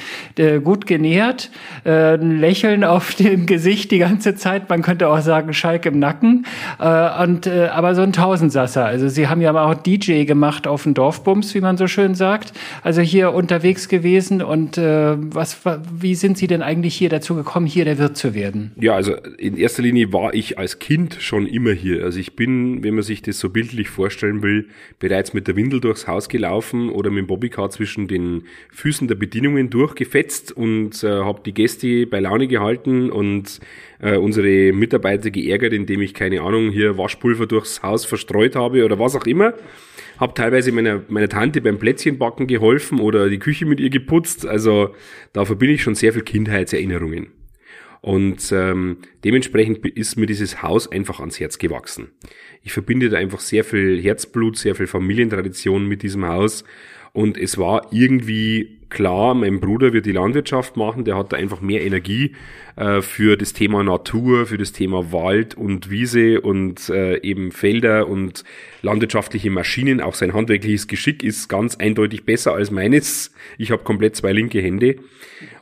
gut 0.65 0.85
genährt, 0.85 1.49
äh, 1.85 2.15
ein 2.15 2.41
Lächeln 2.41 2.83
auf 2.83 3.15
dem 3.15 3.45
Gesicht 3.45 3.91
die 3.91 3.99
ganze 3.99 4.35
Zeit. 4.35 4.67
Man 4.67 4.81
könnte 4.81 5.07
auch 5.07 5.21
sagen, 5.21 5.53
Schalk 5.53 5.85
im 5.85 5.97
Nacken. 5.97 6.45
Äh, 6.77 7.20
und 7.21 7.45
äh, 7.45 7.67
aber 7.67 7.93
so 7.93 8.01
ein 8.01 8.13
Tausendsasser. 8.13 8.85
Also 8.85 9.07
sie 9.07 9.27
haben 9.27 9.41
ja 9.41 9.53
auch 9.53 9.75
DJ 9.75 10.23
gemacht 10.23 10.67
auf 10.67 10.83
dem 10.83 10.93
Dorfbums, 10.93 11.53
wie 11.53 11.61
man 11.61 11.77
so 11.77 11.87
schön 11.87 12.15
sagt. 12.15 12.53
Also 12.81 13.01
hier 13.01 13.33
unterwegs 13.33 13.87
gewesen 13.87 14.41
und 14.41 14.77
äh, 14.77 15.15
was, 15.17 15.59
wie 15.93 16.15
sind 16.15 16.37
Sie 16.37 16.47
denn 16.47 16.61
eigentlich 16.61 16.95
hier 16.95 17.09
dazu 17.09 17.35
gekommen, 17.35 17.67
hier 17.67 17.85
der 17.85 17.97
Wirt 17.99 18.17
zu 18.17 18.33
werden? 18.33 18.71
Ja, 18.75 18.95
also 18.95 19.15
in 19.37 19.55
erster 19.57 19.83
Linie 19.83 20.11
war 20.13 20.33
ich 20.33 20.57
als 20.57 20.79
Kind 20.79 21.17
schon 21.19 21.45
immer 21.45 21.71
hier. 21.71 22.03
Also 22.03 22.19
ich 22.19 22.35
bin, 22.35 22.83
wenn 22.83 22.95
man 22.95 23.03
sich 23.03 23.21
das 23.21 23.39
so 23.39 23.49
bildlich 23.49 23.89
vorstellen 23.89 24.41
will, 24.41 24.67
bereits 24.99 25.33
mit 25.33 25.47
der 25.47 25.55
Windel 25.55 25.79
durchs 25.79 26.07
Haus 26.07 26.27
gelaufen 26.27 26.89
oder 26.89 27.11
mit 27.11 27.19
dem 27.19 27.27
Bobbycar 27.27 27.69
zwischen 27.69 28.07
den 28.07 28.43
Füßen 28.71 29.07
der 29.07 29.15
Bedienungen 29.15 29.69
durchgefetzt 29.69 30.51
und 30.51 31.03
äh, 31.03 31.07
habe 31.07 31.41
die 31.45 31.53
Gäste 31.53 32.07
bei 32.07 32.19
Laune 32.19 32.47
gehalten 32.47 33.11
und 33.11 33.59
äh, 34.01 34.17
unsere 34.17 34.73
Mitarbeiter 34.73 35.29
geärgert, 35.29 35.73
indem 35.73 36.01
ich, 36.01 36.13
keine 36.13 36.41
Ahnung, 36.41 36.71
hier 36.71 36.97
Waschpulver 36.97 37.45
durchs 37.45 37.83
Haus 37.83 38.05
verstreut 38.05 38.55
habe 38.55 38.83
oder 38.83 38.99
was 38.99 39.15
auch 39.15 39.25
immer. 39.25 39.53
Hab 40.17 40.35
teilweise 40.35 40.71
meiner, 40.71 41.01
meiner 41.07 41.29
Tante 41.29 41.61
beim 41.61 41.79
Plätzchenbacken 41.79 42.47
geholfen 42.47 42.99
oder 42.99 43.29
die 43.29 43.39
Küche 43.39 43.65
mit 43.65 43.79
ihr 43.79 43.89
geputzt. 43.89 44.45
Also 44.45 44.93
da 45.33 45.45
verbinde 45.45 45.75
ich 45.75 45.83
schon 45.83 45.95
sehr 45.95 46.13
viel 46.13 46.23
Kindheitserinnerungen. 46.23 47.27
Und 48.01 48.51
ähm, 48.51 48.97
dementsprechend 49.23 49.85
ist 49.85 50.17
mir 50.17 50.25
dieses 50.25 50.63
Haus 50.63 50.91
einfach 50.91 51.19
ans 51.19 51.39
Herz 51.39 51.59
gewachsen. 51.59 52.09
Ich 52.63 52.73
verbinde 52.73 53.09
da 53.09 53.17
einfach 53.17 53.39
sehr 53.39 53.63
viel 53.63 54.01
Herzblut, 54.01 54.57
sehr 54.57 54.73
viel 54.73 54.87
Familientradition 54.87 55.87
mit 55.87 56.01
diesem 56.01 56.27
Haus. 56.27 56.63
Und 57.13 57.37
es 57.37 57.59
war 57.59 57.87
irgendwie 57.91 58.80
klar, 58.91 59.33
mein 59.33 59.59
Bruder 59.59 59.93
wird 59.93 60.05
die 60.05 60.11
Landwirtschaft 60.11 60.77
machen, 60.77 61.03
der 61.03 61.17
hat 61.17 61.33
da 61.33 61.37
einfach 61.37 61.61
mehr 61.61 61.83
Energie 61.83 62.35
äh, 62.75 63.01
für 63.01 63.37
das 63.37 63.53
Thema 63.53 63.83
Natur, 63.83 64.45
für 64.45 64.59
das 64.59 64.71
Thema 64.71 65.11
Wald 65.11 65.55
und 65.55 65.89
Wiese 65.89 66.41
und 66.41 66.89
äh, 66.89 67.17
eben 67.21 67.51
Felder 67.51 68.07
und 68.07 68.43
landwirtschaftliche 68.83 69.49
Maschinen. 69.49 70.01
Auch 70.01 70.13
sein 70.13 70.33
handwerkliches 70.33 70.87
Geschick 70.87 71.23
ist 71.23 71.47
ganz 71.47 71.77
eindeutig 71.77 72.25
besser 72.25 72.53
als 72.53 72.69
meines. 72.69 73.33
Ich 73.57 73.71
habe 73.71 73.83
komplett 73.83 74.15
zwei 74.15 74.33
linke 74.33 74.61
Hände. 74.61 74.97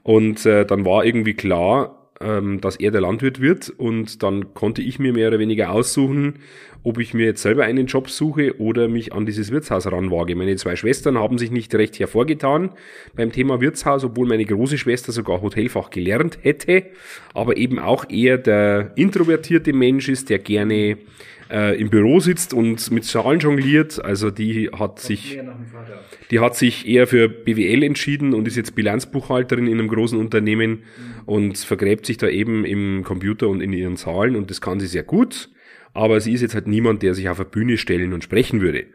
Und 0.04 0.46
äh, 0.46 0.66
dann 0.66 0.84
war 0.84 1.06
irgendwie 1.06 1.36
klar, 1.36 1.99
ähm, 2.22 2.60
dass 2.62 2.76
er 2.76 2.92
der 2.92 3.02
Landwirt 3.02 3.40
wird 3.42 3.70
und 3.70 4.24
dann 4.24 4.54
konnte 4.54 4.82
ich 4.82 5.00
mir 5.00 5.14
mehr 5.14 5.30
oder 5.30 5.40
weniger 5.40 5.72
aussuchen, 5.72 6.40
ob 6.84 7.00
ich 7.00 7.14
mir 7.14 7.26
jetzt 7.26 7.42
selber 7.42 7.64
einen 7.64 7.88
Job 7.88 8.10
suche 8.10 8.60
oder 8.60 8.88
mich 8.88 9.14
an 9.14 9.26
dieses 9.26 9.52
Wirtshaus 9.52 9.88
ranwage. 9.88 10.36
Meine 10.36 10.56
zwei 10.56 10.76
Schwestern 10.76 11.18
haben 11.18 11.38
sich 11.38 11.52
nicht 11.52 11.74
recht 11.76 12.00
hervorgetan 12.00 12.72
beim 13.16 13.32
Thema 13.32 13.62
Wirtshaus, 13.62 14.04
obwohl 14.04 14.28
meine 14.28 14.46
große 14.46 14.78
Schwester 14.78 15.12
sogar 15.12 15.42
Hotelfach 15.42 15.90
gelernt 15.90 16.40
hätte, 16.42 16.84
aber 17.34 17.58
eben 17.58 17.80
auch 17.80 18.10
eher 18.10 18.38
der 18.38 18.92
introvertierte 18.96 19.74
Mensch 19.74 20.10
ist, 20.10 20.30
der 20.30 20.40
gerne 20.40 20.98
äh, 21.50 21.80
im 21.80 21.90
Büro 21.90 22.20
sitzt 22.20 22.54
und 22.54 22.92
mit 22.92 23.06
Zahlen 23.06 23.40
jongliert. 23.40 24.04
Also 24.04 24.32
die 24.32 24.70
hat 24.72 25.00
sich, 25.00 25.40
die 26.32 26.40
hat 26.40 26.56
sich 26.56 26.88
eher 26.88 27.08
für 27.08 27.30
BWL 27.30 27.84
entschieden 27.84 28.34
und 28.34 28.48
ist 28.48 28.56
jetzt 28.56 28.76
Bilanzbuchhalterin 28.76 29.68
in 29.68 29.80
einem 29.80 29.88
großen 29.88 30.20
Unternehmen 30.20 30.72
mhm. 30.72 30.84
und 31.26 31.58
vergräbt 31.58 32.06
sich 32.06 32.18
da 32.18 32.28
eben 32.28 32.66
im 32.66 33.04
Computer 33.04 33.48
und 33.48 33.62
in 33.62 33.74
ihren 33.74 33.98
Zahlen 33.98 34.36
und 34.36 34.50
das 34.50 34.62
kann 34.62 34.80
sie 34.80 34.88
sehr 34.88 35.04
gut 35.04 35.50
aber 35.94 36.22
sie 36.22 36.34
ist 36.34 36.42
jetzt 36.42 36.54
halt 36.54 36.68
niemand, 36.68 37.02
der 37.02 37.14
sich 37.14 37.30
auf 37.30 37.40
eine 37.40 37.50
Bühne 37.50 37.78
stellen 37.78 38.14
und 38.14 38.24
sprechen 38.24 38.62
würde. 38.62 38.86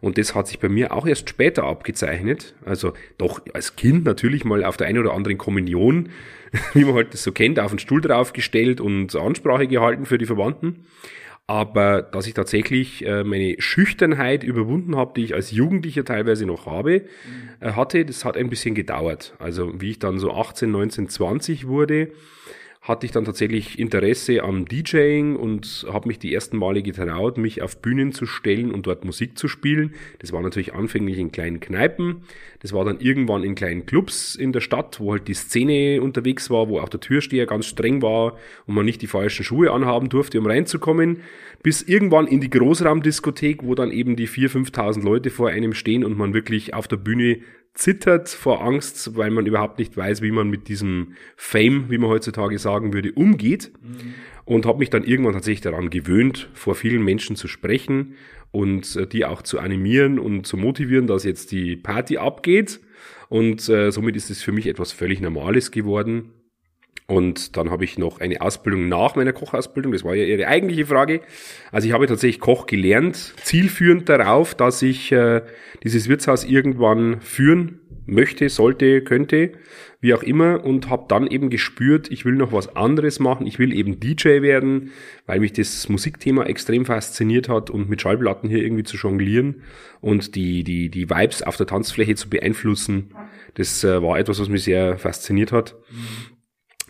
Und 0.00 0.18
das 0.18 0.34
hat 0.34 0.48
sich 0.48 0.58
bei 0.58 0.68
mir 0.68 0.92
auch 0.92 1.06
erst 1.06 1.28
später 1.28 1.64
abgezeichnet. 1.64 2.54
Also 2.64 2.92
doch 3.18 3.40
als 3.54 3.76
Kind 3.76 4.04
natürlich 4.04 4.44
mal 4.44 4.64
auf 4.64 4.76
der 4.76 4.86
einen 4.86 4.98
oder 4.98 5.14
anderen 5.14 5.38
Kommunion, 5.38 6.10
wie 6.74 6.84
man 6.84 6.94
halt 6.94 7.14
das 7.14 7.22
so 7.22 7.32
kennt, 7.32 7.58
auf 7.58 7.72
den 7.72 7.78
Stuhl 7.78 8.00
draufgestellt 8.00 8.80
und 8.80 9.16
Ansprache 9.16 9.66
gehalten 9.66 10.04
für 10.04 10.18
die 10.18 10.26
Verwandten. 10.26 10.86
Aber 11.46 12.02
dass 12.02 12.26
ich 12.26 12.34
tatsächlich 12.34 13.04
äh, 13.04 13.24
meine 13.24 13.56
Schüchternheit 13.58 14.44
überwunden 14.44 14.96
habe, 14.96 15.12
die 15.16 15.24
ich 15.24 15.34
als 15.34 15.50
Jugendlicher 15.50 16.04
teilweise 16.04 16.46
noch 16.46 16.66
habe, 16.66 17.02
äh, 17.60 17.72
hatte, 17.72 18.04
das 18.04 18.24
hat 18.24 18.36
ein 18.36 18.48
bisschen 18.48 18.74
gedauert. 18.74 19.34
Also 19.38 19.80
wie 19.80 19.90
ich 19.90 19.98
dann 19.98 20.18
so 20.18 20.32
18, 20.32 20.70
19, 20.70 21.08
20 21.08 21.66
wurde, 21.66 22.12
hatte 22.82 23.06
ich 23.06 23.12
dann 23.12 23.24
tatsächlich 23.24 23.78
Interesse 23.78 24.42
am 24.42 24.64
DJing 24.64 25.36
und 25.36 25.86
habe 25.88 26.08
mich 26.08 26.18
die 26.18 26.34
ersten 26.34 26.56
Male 26.56 26.82
getraut, 26.82 27.38
mich 27.38 27.62
auf 27.62 27.80
Bühnen 27.80 28.10
zu 28.10 28.26
stellen 28.26 28.72
und 28.72 28.88
dort 28.88 29.04
Musik 29.04 29.38
zu 29.38 29.46
spielen. 29.46 29.94
Das 30.18 30.32
war 30.32 30.42
natürlich 30.42 30.74
anfänglich 30.74 31.18
in 31.18 31.30
kleinen 31.30 31.60
Kneipen. 31.60 32.22
Das 32.58 32.72
war 32.72 32.84
dann 32.84 32.98
irgendwann 32.98 33.44
in 33.44 33.54
kleinen 33.54 33.86
Clubs 33.86 34.34
in 34.34 34.50
der 34.50 34.60
Stadt, 34.60 34.98
wo 34.98 35.12
halt 35.12 35.28
die 35.28 35.34
Szene 35.34 36.02
unterwegs 36.02 36.50
war, 36.50 36.68
wo 36.68 36.80
auch 36.80 36.88
der 36.88 36.98
Türsteher 36.98 37.46
ganz 37.46 37.66
streng 37.66 38.02
war 38.02 38.36
und 38.66 38.74
man 38.74 38.84
nicht 38.84 39.00
die 39.00 39.06
falschen 39.06 39.44
Schuhe 39.44 39.70
anhaben 39.70 40.08
durfte, 40.08 40.40
um 40.40 40.46
reinzukommen. 40.46 41.18
Bis 41.62 41.82
irgendwann 41.82 42.26
in 42.26 42.40
die 42.40 42.50
Großraumdiskothek, 42.50 43.62
wo 43.62 43.76
dann 43.76 43.92
eben 43.92 44.16
die 44.16 44.26
4.000, 44.26 44.72
5.000 44.72 45.04
Leute 45.04 45.30
vor 45.30 45.50
einem 45.50 45.72
stehen 45.72 46.02
und 46.02 46.18
man 46.18 46.34
wirklich 46.34 46.74
auf 46.74 46.88
der 46.88 46.96
Bühne 46.96 47.38
zittert 47.74 48.28
vor 48.28 48.62
Angst, 48.62 49.16
weil 49.16 49.30
man 49.30 49.46
überhaupt 49.46 49.78
nicht 49.78 49.96
weiß, 49.96 50.22
wie 50.22 50.30
man 50.30 50.50
mit 50.50 50.68
diesem 50.68 51.14
Fame, 51.36 51.86
wie 51.88 51.98
man 51.98 52.10
heutzutage 52.10 52.58
sagen 52.58 52.92
würde, 52.92 53.12
umgeht. 53.12 53.72
Mhm. 53.82 54.14
Und 54.44 54.66
habe 54.66 54.80
mich 54.80 54.90
dann 54.90 55.04
irgendwann 55.04 55.34
tatsächlich 55.34 55.60
daran 55.60 55.88
gewöhnt, 55.88 56.50
vor 56.52 56.74
vielen 56.74 57.04
Menschen 57.04 57.36
zu 57.36 57.46
sprechen 57.46 58.14
und 58.50 58.96
äh, 58.96 59.06
die 59.06 59.24
auch 59.24 59.42
zu 59.42 59.60
animieren 59.60 60.18
und 60.18 60.46
zu 60.46 60.56
motivieren, 60.56 61.06
dass 61.06 61.24
jetzt 61.24 61.52
die 61.52 61.76
Party 61.76 62.18
abgeht. 62.18 62.80
Und 63.28 63.68
äh, 63.68 63.90
somit 63.90 64.16
ist 64.16 64.30
es 64.30 64.42
für 64.42 64.52
mich 64.52 64.66
etwas 64.66 64.92
völlig 64.92 65.20
Normales 65.20 65.70
geworden. 65.70 66.32
Und 67.12 67.58
dann 67.58 67.70
habe 67.70 67.84
ich 67.84 67.98
noch 67.98 68.20
eine 68.20 68.40
Ausbildung 68.40 68.88
nach 68.88 69.16
meiner 69.16 69.34
Kochausbildung. 69.34 69.92
Das 69.92 70.02
war 70.02 70.14
ja 70.14 70.24
Ihre 70.24 70.48
eigentliche 70.48 70.86
Frage. 70.86 71.20
Also 71.70 71.86
ich 71.86 71.92
habe 71.92 72.06
tatsächlich 72.06 72.40
Koch 72.40 72.64
gelernt, 72.64 73.34
zielführend 73.42 74.08
darauf, 74.08 74.54
dass 74.54 74.80
ich 74.80 75.12
äh, 75.12 75.42
dieses 75.82 76.08
Wirtshaus 76.08 76.42
irgendwann 76.42 77.20
führen 77.20 77.80
möchte, 78.06 78.48
sollte, 78.48 79.02
könnte, 79.02 79.52
wie 80.00 80.14
auch 80.14 80.22
immer. 80.22 80.64
Und 80.64 80.88
habe 80.88 81.04
dann 81.06 81.26
eben 81.26 81.50
gespürt, 81.50 82.10
ich 82.10 82.24
will 82.24 82.32
noch 82.32 82.50
was 82.50 82.76
anderes 82.76 83.20
machen. 83.20 83.46
Ich 83.46 83.58
will 83.58 83.74
eben 83.74 84.00
DJ 84.00 84.40
werden, 84.40 84.92
weil 85.26 85.40
mich 85.40 85.52
das 85.52 85.90
Musikthema 85.90 86.44
extrem 86.44 86.86
fasziniert 86.86 87.46
hat 87.50 87.68
und 87.68 87.90
mit 87.90 88.00
Schallplatten 88.00 88.48
hier 88.48 88.62
irgendwie 88.62 88.84
zu 88.84 88.96
jonglieren 88.96 89.56
und 90.00 90.34
die, 90.34 90.64
die, 90.64 90.88
die 90.88 91.10
Vibes 91.10 91.42
auf 91.42 91.58
der 91.58 91.66
Tanzfläche 91.66 92.14
zu 92.14 92.30
beeinflussen. 92.30 93.10
Das 93.52 93.84
äh, 93.84 94.02
war 94.02 94.18
etwas, 94.18 94.40
was 94.40 94.48
mich 94.48 94.64
sehr 94.64 94.96
fasziniert 94.96 95.52
hat. 95.52 95.74
Mhm. 95.90 96.31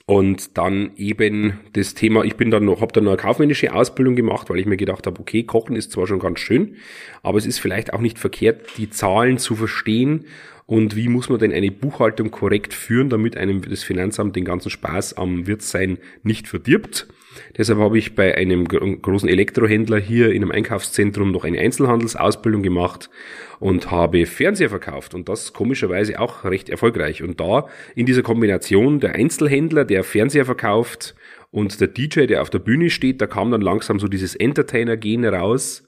Und 0.04 0.58
dann 0.58 0.90
eben 0.96 1.60
das 1.74 1.94
Thema, 1.94 2.24
ich 2.24 2.36
bin 2.36 2.50
dann 2.50 2.64
noch, 2.64 2.80
habe 2.80 2.92
dann 2.92 3.04
noch 3.04 3.12
eine 3.12 3.20
kaufmännische 3.20 3.72
Ausbildung 3.72 4.16
gemacht, 4.16 4.50
weil 4.50 4.58
ich 4.58 4.66
mir 4.66 4.76
gedacht 4.76 5.06
habe, 5.06 5.20
okay, 5.20 5.44
Kochen 5.44 5.76
ist 5.76 5.92
zwar 5.92 6.06
schon 6.06 6.18
ganz 6.18 6.40
schön, 6.40 6.76
aber 7.22 7.38
es 7.38 7.46
ist 7.46 7.60
vielleicht 7.60 7.92
auch 7.92 8.00
nicht 8.00 8.18
verkehrt, 8.18 8.78
die 8.78 8.90
Zahlen 8.90 9.38
zu 9.38 9.54
verstehen 9.54 10.26
und 10.66 10.96
wie 10.96 11.08
muss 11.08 11.28
man 11.28 11.38
denn 11.38 11.52
eine 11.52 11.70
Buchhaltung 11.70 12.30
korrekt 12.30 12.72
führen, 12.72 13.10
damit 13.10 13.36
einem 13.36 13.62
das 13.62 13.82
Finanzamt 13.82 14.36
den 14.36 14.44
ganzen 14.44 14.70
Spaß 14.70 15.16
am 15.16 15.46
Wirtsein 15.46 15.98
nicht 16.22 16.48
verdirbt. 16.48 17.08
Deshalb 17.56 17.78
habe 17.78 17.98
ich 17.98 18.14
bei 18.14 18.36
einem 18.36 18.66
großen 18.68 19.28
Elektrohändler 19.28 19.98
hier 19.98 20.32
in 20.32 20.42
einem 20.42 20.50
Einkaufszentrum 20.52 21.32
noch 21.32 21.44
eine 21.44 21.58
Einzelhandelsausbildung 21.58 22.62
gemacht 22.62 23.10
und 23.58 23.90
habe 23.90 24.26
Fernseher 24.26 24.68
verkauft 24.68 25.14
und 25.14 25.28
das 25.28 25.52
komischerweise 25.52 26.20
auch 26.20 26.44
recht 26.44 26.68
erfolgreich. 26.68 27.22
Und 27.22 27.40
da 27.40 27.66
in 27.94 28.06
dieser 28.06 28.22
Kombination 28.22 29.00
der 29.00 29.14
Einzelhändler, 29.14 29.84
der 29.84 30.04
Fernseher 30.04 30.44
verkauft 30.44 31.14
und 31.50 31.80
der 31.80 31.88
DJ, 31.88 32.26
der 32.26 32.42
auf 32.42 32.50
der 32.50 32.58
Bühne 32.58 32.90
steht, 32.90 33.20
da 33.20 33.26
kam 33.26 33.50
dann 33.50 33.62
langsam 33.62 33.98
so 33.98 34.08
dieses 34.08 34.34
Entertainer-Gehen 34.34 35.24
raus 35.24 35.84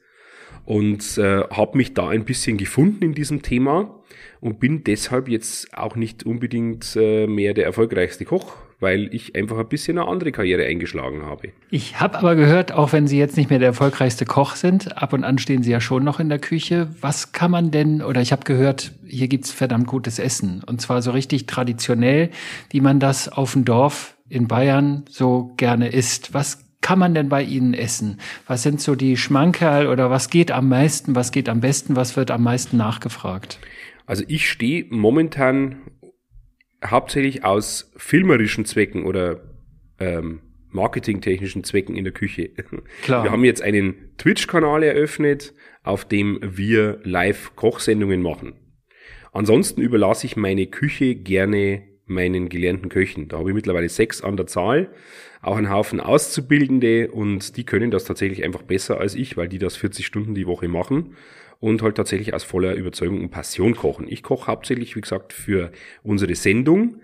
und 0.65 1.19
äh, 1.19 1.41
habe 1.51 1.77
mich 1.77 1.95
da 1.95 2.09
ein 2.09 2.25
bisschen 2.25 2.57
gefunden 2.57 3.05
in 3.05 3.15
diesem 3.15 3.43
Thema 3.43 4.03
und 4.45 4.61
bin 4.61 4.85
deshalb 4.85 5.31
jetzt 5.31 5.75
auch 5.75 5.97
nicht 5.97 6.27
unbedingt 6.27 6.97
äh, 6.97 7.27
mehr 7.27 7.55
der 7.55 7.65
erfolgreichste 7.65 8.27
Koch, 8.27 8.57
weil 8.79 9.09
ich 9.15 9.35
einfach 9.35 9.57
ein 9.57 9.69
bisschen 9.69 9.97
eine 9.97 10.07
andere 10.07 10.33
Karriere 10.33 10.67
eingeschlagen 10.67 11.25
habe. 11.25 11.49
Ich 11.71 11.99
habe 11.99 12.19
aber 12.19 12.37
gehört, 12.37 12.71
auch 12.71 12.93
wenn 12.93 13.07
Sie 13.07 13.19
jetzt 13.19 13.39
nicht 13.39 13.49
mehr 13.49 13.59
der 13.59 13.69
erfolgreichste 13.69 14.27
Koch 14.27 14.57
sind, 14.57 14.99
ab 14.99 15.15
und 15.15 15.25
an 15.25 15.39
stehen 15.39 15.63
Sie 15.63 15.71
ja 15.71 15.81
schon 15.81 16.05
noch 16.05 16.21
in 16.21 16.29
der 16.29 16.39
Küche. 16.39 16.89
Was 17.01 17.33
kann 17.33 17.51
man 17.51 17.71
denn, 17.71 18.03
oder 18.03 18.21
ich 18.21 18.33
habe 18.33 18.45
gehört, 18.45 18.93
hier 19.07 19.29
gibt's 19.29 19.51
verdammt 19.51 19.87
gutes 19.87 20.19
Essen 20.19 20.63
und 20.63 20.79
zwar 20.79 21.01
so 21.01 21.13
richtig 21.13 21.47
traditionell, 21.47 22.29
wie 22.69 22.83
man 22.83 23.01
das 23.01 23.31
auf 23.31 23.55
dem 23.55 23.65
Dorf 23.65 24.15
in 24.29 24.47
Bayern 24.47 25.05
so 25.09 25.55
gerne 25.57 25.89
isst. 25.89 26.35
Was 26.35 26.67
kann 26.83 26.99
man 26.99 27.15
denn 27.15 27.31
bei 27.31 27.43
Ihnen 27.43 27.73
essen? 27.73 28.21
Was 28.47 28.63
sind 28.63 28.79
so 28.83 28.95
die 28.95 29.17
Schmankerl 29.17 29.87
oder 29.87 30.11
was 30.11 30.29
geht 30.29 30.53
am 30.53 30.69
meisten, 30.69 31.15
was 31.15 31.33
geht 31.33 31.49
am 31.49 31.61
besten, 31.61 31.97
was 31.97 32.15
wird 32.15 32.31
am 32.31 32.43
meisten 32.43 32.77
nachgefragt? 32.77 33.59
Also 34.07 34.25
ich 34.29 34.51
stehe 34.51 34.87
momentan 34.91 35.79
hauptsächlich 36.85 37.45
aus 37.45 37.93
filmerischen 37.97 38.65
Zwecken 38.65 39.05
oder 39.05 39.41
ähm, 39.99 40.41
marketingtechnischen 40.71 41.65
Zwecken 41.65 41.97
in 41.97 42.05
der 42.05 42.13
Küche. 42.13 42.51
Klar. 43.03 43.25
Wir 43.25 43.31
haben 43.31 43.45
jetzt 43.45 43.63
einen 43.63 44.17
Twitch-Kanal 44.19 44.83
eröffnet, 44.83 45.55
auf 45.83 46.05
dem 46.05 46.41
wir 46.43 47.01
Live-Kochsendungen 47.05 48.21
machen. 48.21 48.55
Ansonsten 49.33 49.81
überlasse 49.81 50.27
ich 50.27 50.37
meine 50.37 50.67
Küche 50.67 51.15
gerne 51.15 51.83
meinen 52.07 52.49
gelernten 52.49 52.91
Köchen. 52.91 53.29
Da 53.29 53.39
habe 53.39 53.51
ich 53.51 53.55
mittlerweile 53.55 53.89
sechs 53.89 54.21
an 54.21 54.37
der 54.37 54.47
Zahl, 54.47 54.93
auch 55.41 55.57
einen 55.57 55.71
Haufen 55.71 56.01
Auszubildende 56.01 57.11
und 57.11 57.57
die 57.57 57.65
können 57.65 57.91
das 57.91 58.05
tatsächlich 58.05 58.45
einfach 58.45 58.63
besser 58.63 59.01
als 59.01 59.15
ich, 59.15 59.37
weil 59.37 59.49
die 59.49 59.59
das 59.59 59.77
40 59.77 60.05
Stunden 60.05 60.35
die 60.35 60.47
Woche 60.47 60.69
machen 60.69 61.17
und 61.65 61.81
halt 61.81 61.97
tatsächlich 61.97 62.35
aus 62.35 62.45
voller 62.45 62.75
Überzeugung 62.75 63.23
und 63.23 63.31
Passion 63.31 63.75
kochen. 63.75 64.05
Ich 64.07 64.23
koche 64.23 64.49
hauptsächlich, 64.49 64.97
wie 64.97 65.01
gesagt, 65.01 65.33
für 65.33 65.73
unsere 66.03 66.35
Sendung 66.35 67.01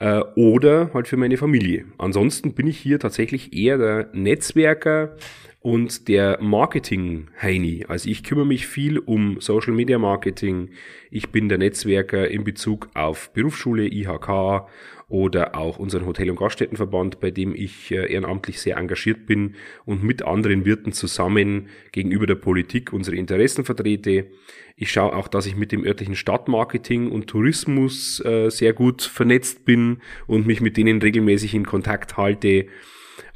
äh, 0.00 0.18
oder 0.34 0.90
halt 0.92 1.06
für 1.06 1.16
meine 1.16 1.36
Familie. 1.36 1.84
Ansonsten 1.96 2.52
bin 2.54 2.66
ich 2.66 2.76
hier 2.76 2.98
tatsächlich 2.98 3.52
eher 3.52 3.78
der 3.78 4.08
Netzwerker 4.12 5.14
und 5.60 6.08
der 6.08 6.42
Marketing-Heini. 6.42 7.84
Also 7.86 8.10
ich 8.10 8.24
kümmere 8.24 8.46
mich 8.46 8.66
viel 8.66 8.98
um 8.98 9.40
Social 9.40 9.74
Media 9.74 10.00
Marketing. 10.00 10.70
Ich 11.12 11.30
bin 11.30 11.48
der 11.48 11.58
Netzwerker 11.58 12.26
in 12.28 12.42
Bezug 12.42 12.88
auf 12.94 13.32
Berufsschule, 13.32 13.86
IHK 13.86 14.66
oder 15.10 15.56
auch 15.56 15.78
unseren 15.78 16.06
Hotel- 16.06 16.30
und 16.30 16.38
Gaststättenverband, 16.38 17.20
bei 17.20 17.30
dem 17.32 17.54
ich 17.54 17.90
äh, 17.90 18.10
ehrenamtlich 18.10 18.60
sehr 18.60 18.76
engagiert 18.76 19.26
bin 19.26 19.56
und 19.84 20.04
mit 20.04 20.22
anderen 20.22 20.64
Wirten 20.64 20.92
zusammen 20.92 21.68
gegenüber 21.92 22.26
der 22.26 22.36
Politik 22.36 22.92
unsere 22.92 23.16
Interessen 23.16 23.64
vertrete. 23.64 24.28
Ich 24.76 24.92
schaue 24.92 25.14
auch, 25.14 25.26
dass 25.26 25.46
ich 25.46 25.56
mit 25.56 25.72
dem 25.72 25.84
örtlichen 25.84 26.14
Stadtmarketing 26.14 27.10
und 27.10 27.26
Tourismus 27.26 28.24
äh, 28.24 28.50
sehr 28.50 28.72
gut 28.72 29.02
vernetzt 29.02 29.64
bin 29.64 29.98
und 30.28 30.46
mich 30.46 30.60
mit 30.60 30.76
denen 30.76 31.02
regelmäßig 31.02 31.54
in 31.54 31.66
Kontakt 31.66 32.16
halte. 32.16 32.66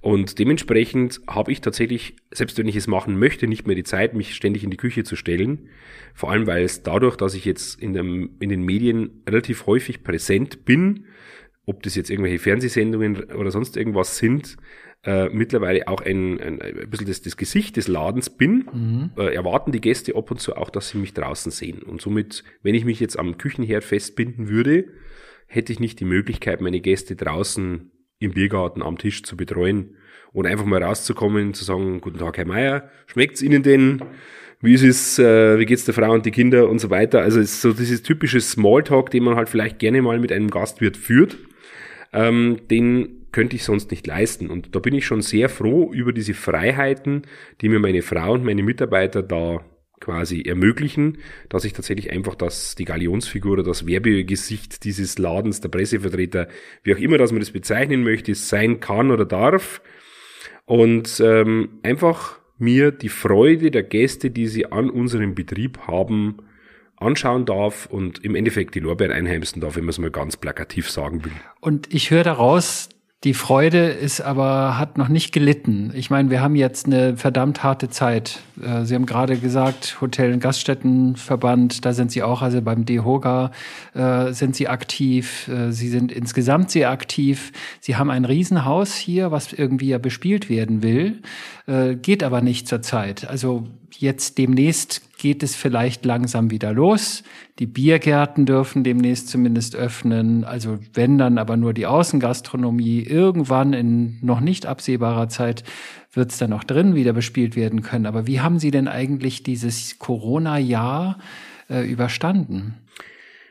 Und 0.00 0.38
dementsprechend 0.38 1.22
habe 1.26 1.50
ich 1.50 1.60
tatsächlich, 1.60 2.14
selbst 2.30 2.56
wenn 2.56 2.68
ich 2.68 2.76
es 2.76 2.87
machen 2.87 3.18
möchte, 3.18 3.48
nicht 3.48 3.66
mehr 3.66 3.74
die 3.74 3.84
Zeit, 3.84 4.14
mich 4.14 4.34
ständig 4.34 4.62
in 4.62 4.70
die 4.70 4.76
Küche 4.76 5.02
zu 5.02 5.16
stellen. 5.16 5.70
Vor 6.14 6.30
allem, 6.30 6.46
weil 6.46 6.62
es 6.62 6.82
dadurch, 6.82 7.16
dass 7.16 7.34
ich 7.34 7.44
jetzt 7.44 7.80
in, 7.82 7.94
dem, 7.94 8.30
in 8.38 8.50
den 8.50 8.62
Medien 8.62 9.22
relativ 9.26 9.66
häufig 9.66 10.04
präsent 10.04 10.64
bin, 10.64 11.06
ob 11.66 11.83
das 11.83 11.94
jetzt 11.94 12.11
irgendwelche 12.11 12.38
Fernsehsendungen 12.38 13.24
oder 13.33 13.50
sonst 13.50 13.77
irgendwas 13.77 14.18
sind, 14.18 14.57
äh, 15.05 15.29
mittlerweile 15.29 15.87
auch 15.88 16.00
ein, 16.00 16.40
ein, 16.40 16.62
ein 16.62 16.90
bisschen 16.90 17.07
das, 17.07 17.22
das 17.22 17.37
Gesicht 17.37 17.77
des 17.77 17.88
Ladens 17.88 18.31
bin, 18.31 18.68
mhm. 18.72 19.11
äh, 19.16 19.35
erwarten 19.35 19.72
die 19.72 19.81
Gäste 19.81 20.16
ab 20.16 20.31
und 20.31 20.40
zu 20.40 20.57
auch, 20.57 20.70
dass 20.70 20.90
sie 20.90 20.98
mich 20.98 21.14
draußen 21.14 21.53
sehen. 21.53 21.83
Und 21.83 22.00
somit, 22.00 22.44
wenn 22.62 22.74
ich 22.74 22.85
mich 22.85 23.00
jetzt 23.00 23.18
am 23.18 23.37
Küchenherd 23.37 23.85
festbinden 23.85 24.48
würde, 24.48 24.87
hätte 25.46 25.72
ich 25.72 25.81
nicht 25.81 26.00
die 26.00 26.07
Möglichkeit, 26.07 26.61
meine 26.61 26.81
Gäste 26.81 27.16
draußen 27.16 27.90
im 28.18 28.33
Biergarten 28.33 28.83
am 28.83 28.96
Tisch 28.96 29.22
zu 29.22 29.37
betreuen 29.37 29.96
und 30.33 30.46
einfach 30.46 30.64
mal 30.64 30.83
rauszukommen, 30.83 31.53
zu 31.55 31.64
sagen, 31.64 32.00
guten 32.00 32.18
Tag, 32.18 32.38
Herr 32.38 32.46
Meier, 32.46 32.90
schmeckt's 33.07 33.42
Ihnen 33.42 33.62
denn? 33.62 34.03
Wie 34.61 34.72
ist 34.72 34.83
es, 34.83 35.18
äh, 35.18 35.59
wie 35.59 35.66
geht's 35.66 35.85
der 35.85 35.92
Frau 35.92 36.12
und 36.12 36.24
die 36.24 36.31
Kinder 36.31 36.70
und 36.70 36.79
so 36.79 36.88
weiter? 36.88 37.20
Also 37.20 37.40
es 37.40 37.53
ist 37.53 37.61
so 37.61 37.74
dieses 37.74 38.03
typische 38.03 38.40
Smalltalk, 38.40 39.11
den 39.11 39.24
man 39.24 39.37
halt 39.37 39.50
vielleicht 39.50 39.79
gerne 39.79 40.00
mal 40.00 40.18
mit 40.18 40.33
einem 40.33 40.48
Gastwirt 40.50 40.96
führt 40.96 41.37
ähm, 42.14 42.61
den 42.70 43.27
könnte 43.33 43.57
ich 43.57 43.64
sonst 43.64 43.90
nicht 43.90 44.07
leisten. 44.07 44.48
Und 44.48 44.74
da 44.74 44.79
bin 44.79 44.94
ich 44.94 45.05
schon 45.05 45.20
sehr 45.20 45.48
froh 45.48 45.92
über 45.92 46.12
diese 46.12 46.35
Freiheiten, 46.35 47.22
die 47.61 47.68
mir 47.68 47.81
meine 47.81 48.00
Frau 48.00 48.33
und 48.33 48.44
meine 48.44 48.62
Mitarbeiter 48.62 49.22
da 49.22 49.61
quasi 50.00 50.42
ermöglichen, 50.42 51.18
dass 51.48 51.64
ich 51.64 51.72
tatsächlich 51.72 52.12
einfach 52.12 52.35
das, 52.35 52.74
die 52.74 52.85
Galionsfigur 52.85 53.55
oder 53.55 53.62
das 53.62 53.87
Werbegesicht 53.87 54.85
dieses 54.85 55.18
Ladens, 55.18 55.61
der 55.61 55.70
Pressevertreter, 55.70 56.48
wie 56.83 56.94
auch 56.94 56.98
immer, 56.98 57.18
dass 57.18 57.33
man 57.33 57.40
das 57.40 57.50
bezeichnen 57.50 58.05
möchte, 58.05 58.35
sein 58.35 58.81
kann 58.81 59.11
oder 59.11 59.24
darf. 59.24 59.83
Und 60.66 61.20
ähm, 61.24 61.81
einfach 61.83 62.38
mir 62.59 62.92
die 62.92 63.09
Freude 63.09 63.70
der 63.70 63.83
Gäste, 63.83 64.31
die 64.31 64.46
sie 64.46 64.66
an 64.66 64.90
unserem 64.90 65.35
Betrieb 65.35 65.79
haben, 65.87 66.37
anschauen 67.04 67.44
darf 67.46 67.86
und 67.86 68.24
im 68.24 68.34
Endeffekt 68.34 68.74
die 68.74 68.80
Lorbeeren 68.80 69.12
einheimsen 69.12 69.60
darf, 69.60 69.76
wenn 69.76 69.84
man 69.84 69.90
es 69.90 69.98
mal 69.98 70.10
ganz 70.10 70.36
plakativ 70.36 70.90
sagen 70.90 71.24
will. 71.24 71.32
Und 71.60 71.92
ich 71.92 72.10
höre 72.10 72.24
daraus, 72.24 72.88
die 73.24 73.32
Freude 73.32 73.86
ist 73.86 74.20
aber, 74.20 74.78
hat 74.78 74.98
noch 74.98 75.08
nicht 75.08 75.32
gelitten. 75.32 75.92
Ich 75.94 76.10
meine, 76.10 76.28
wir 76.28 76.42
haben 76.42 76.56
jetzt 76.56 76.84
eine 76.84 77.16
verdammt 77.16 77.62
harte 77.62 77.88
Zeit. 77.88 78.40
Äh, 78.62 78.84
Sie 78.84 78.94
haben 78.94 79.06
gerade 79.06 79.38
gesagt, 79.38 79.96
Hotel- 80.02 80.34
und 80.34 80.40
Gaststättenverband, 80.40 81.86
da 81.86 81.94
sind 81.94 82.12
Sie 82.12 82.22
auch, 82.22 82.42
also 82.42 82.60
beim 82.60 82.84
DEHOGA 82.84 83.50
äh, 83.94 84.32
sind 84.34 84.54
Sie 84.54 84.68
aktiv. 84.68 85.48
Äh, 85.48 85.72
Sie 85.72 85.88
sind 85.88 86.12
insgesamt 86.12 86.70
sehr 86.70 86.90
aktiv. 86.90 87.52
Sie 87.80 87.96
haben 87.96 88.10
ein 88.10 88.26
Riesenhaus 88.26 88.94
hier, 88.94 89.30
was 89.30 89.54
irgendwie 89.54 89.88
ja 89.88 89.98
bespielt 89.98 90.50
werden 90.50 90.82
will, 90.82 91.22
geht 92.02 92.22
aber 92.22 92.42
nicht 92.42 92.68
zur 92.68 92.82
Zeit. 92.82 93.26
Also 93.26 93.64
jetzt 93.98 94.36
demnächst 94.36 95.00
geht 95.24 95.42
es 95.42 95.56
vielleicht 95.56 96.04
langsam 96.04 96.50
wieder 96.50 96.74
los. 96.74 97.22
Die 97.58 97.66
Biergärten 97.66 98.44
dürfen 98.44 98.84
demnächst 98.84 99.30
zumindest 99.30 99.74
öffnen. 99.74 100.44
Also 100.44 100.78
wenn 100.92 101.16
dann 101.16 101.38
aber 101.38 101.56
nur 101.56 101.72
die 101.72 101.87
Außengastronomie. 101.87 103.04
Irgendwann 103.04 103.72
in 103.72 104.18
noch 104.20 104.40
nicht 104.40 104.66
absehbarer 104.66 105.30
Zeit 105.30 105.64
wird 106.12 106.30
es 106.30 106.37
dann 106.37 106.52
auch 106.52 106.62
drin 106.62 106.94
wieder 106.94 107.14
bespielt 107.14 107.56
werden 107.56 107.80
können. 107.80 108.04
Aber 108.04 108.26
wie 108.26 108.40
haben 108.40 108.58
Sie 108.58 108.70
denn 108.70 108.87
eigentlich 108.87 109.42
dieses 109.42 109.98
Corona-Jahr 109.98 111.18
äh, 111.70 111.90
überstanden? 111.90 112.74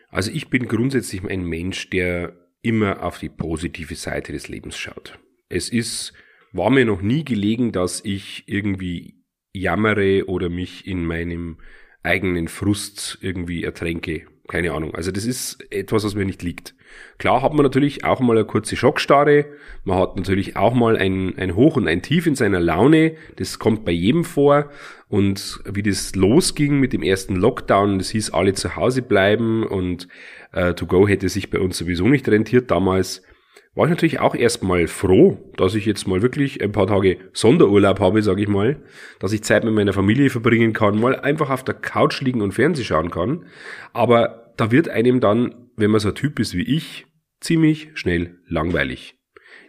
Also 0.10 0.30
ich 0.30 0.50
bin 0.50 0.68
grundsätzlich 0.68 1.28
ein 1.28 1.44
Mensch, 1.44 1.90
der 1.90 2.34
immer 2.62 3.02
auf 3.02 3.18
die 3.18 3.30
positive 3.30 3.96
Seite 3.96 4.32
des 4.32 4.48
Lebens 4.48 4.78
schaut. 4.78 5.18
Es 5.50 5.70
ist, 5.70 6.14
war 6.52 6.70
mir 6.70 6.86
noch 6.86 7.02
nie 7.02 7.26
gelegen, 7.26 7.72
dass 7.72 8.00
ich 8.06 8.44
irgendwie 8.46 9.23
jammere 9.54 10.28
oder 10.28 10.50
mich 10.50 10.88
in 10.88 11.06
meinem 11.06 11.58
eigenen 12.02 12.48
Frust 12.48 13.20
irgendwie 13.22 13.64
ertränke. 13.64 14.24
Keine 14.48 14.74
Ahnung. 14.74 14.94
Also 14.94 15.12
das 15.12 15.24
ist 15.24 15.66
etwas, 15.72 16.04
was 16.04 16.16
mir 16.16 16.26
nicht 16.26 16.44
liegt. 16.44 16.76
Klar 17.18 17.42
hat 17.42 17.54
man 17.54 17.64
natürlich 17.64 18.04
auch 18.04 18.20
mal 18.20 18.36
eine 18.36 18.46
kurze 18.46 18.76
Schockstarre. 18.76 19.46
Man 19.86 19.98
hat 19.98 20.18
natürlich 20.18 20.58
auch 20.58 20.74
mal 20.74 20.98
ein, 20.98 21.38
ein 21.38 21.56
Hoch 21.56 21.78
und 21.78 21.88
ein 21.88 22.02
Tief 22.02 22.28
in 22.28 22.36
seiner 22.36 22.60
Laune. 22.60 23.16
Das 23.38 23.58
kommt 23.58 23.86
bei 23.86 23.94
jedem 23.94 24.26
vor. 24.26 24.70
Und 25.08 25.62
wie 25.66 25.82
das 25.82 26.14
losging 26.16 26.80
mit 26.80 26.92
dem 26.92 27.04
ersten 27.04 27.38
Lockdown, 27.38 28.00
das 28.00 28.10
hieß 28.10 28.32
alle 28.32 28.54
zu 28.54 28.76
Hause 28.76 29.02
bleiben 29.02 29.66
und 29.66 30.10
äh, 30.52 30.74
To 30.74 30.88
Go 30.88 31.08
hätte 31.08 31.30
sich 31.30 31.50
bei 31.50 31.60
uns 31.60 31.78
sowieso 31.78 32.10
nicht 32.10 32.28
rentiert 32.28 32.70
damals 32.70 33.22
war 33.76 33.86
ich 33.86 33.90
natürlich 33.90 34.20
auch 34.20 34.36
erstmal 34.36 34.88
froh, 34.88 35.52
dass 35.58 35.74
ich 35.74 35.86
jetzt 35.86 36.08
mal 36.08 36.22
wirklich 36.22 36.62
ein 36.62 36.72
paar 36.72 36.88
Tage 36.88 37.18
Sonderurlaub 37.34 38.00
habe, 38.00 38.22
sage 38.22 38.44
ich 38.44 38.48
mal, 38.48 38.78
dass 39.20 39.34
ich 39.34 39.44
Zeit 39.44 39.64
mit 39.64 39.74
meiner 39.74 39.94
Familie 39.94 40.30
verbringen 40.30 40.74
kann, 40.74 41.00
mal 41.00 41.20
einfach 41.20 41.50
auf 41.50 41.64
der 41.64 41.74
Couch 41.74 42.22
liegen 42.22 42.42
und 42.42 42.54
Fernsehen 42.54 42.86
schauen 42.86 43.10
kann. 43.10 43.46
Aber 43.92 44.54
da 44.58 44.72
wird 44.72 44.90
einem 44.90 45.20
dann, 45.20 45.70
wenn 45.76 45.90
man 45.90 46.00
so 46.00 46.10
ein 46.10 46.16
Typ 46.16 46.40
ist 46.40 46.56
wie 46.56 46.64
ich, 46.64 47.08
ziemlich 47.40 47.90
schnell 47.96 48.40
langweilig. 48.48 49.16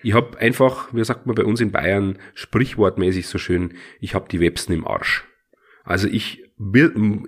Ich 0.02 0.12
habe 0.12 0.38
einfach, 0.38 0.92
wie 0.92 1.02
sagt 1.02 1.26
man 1.26 1.34
bei 1.34 1.44
uns 1.44 1.62
in 1.62 1.72
Bayern, 1.72 2.18
sprichwortmäßig 2.34 3.26
so 3.26 3.38
schön, 3.38 3.72
ich 4.00 4.14
habe 4.14 4.28
die 4.30 4.40
Websen 4.40 4.74
im 4.74 4.86
Arsch. 4.86 5.24
Also 5.82 6.08
ich 6.08 6.44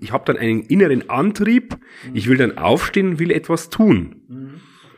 ich 0.01 0.12
habe 0.12 0.25
dann 0.25 0.37
einen 0.37 0.61
inneren 0.61 1.11
Antrieb, 1.11 1.77
ich 2.15 2.29
will 2.29 2.37
dann 2.37 2.59
aufstehen, 2.59 3.19
will 3.19 3.33
etwas 3.33 3.71
tun. 3.71 4.23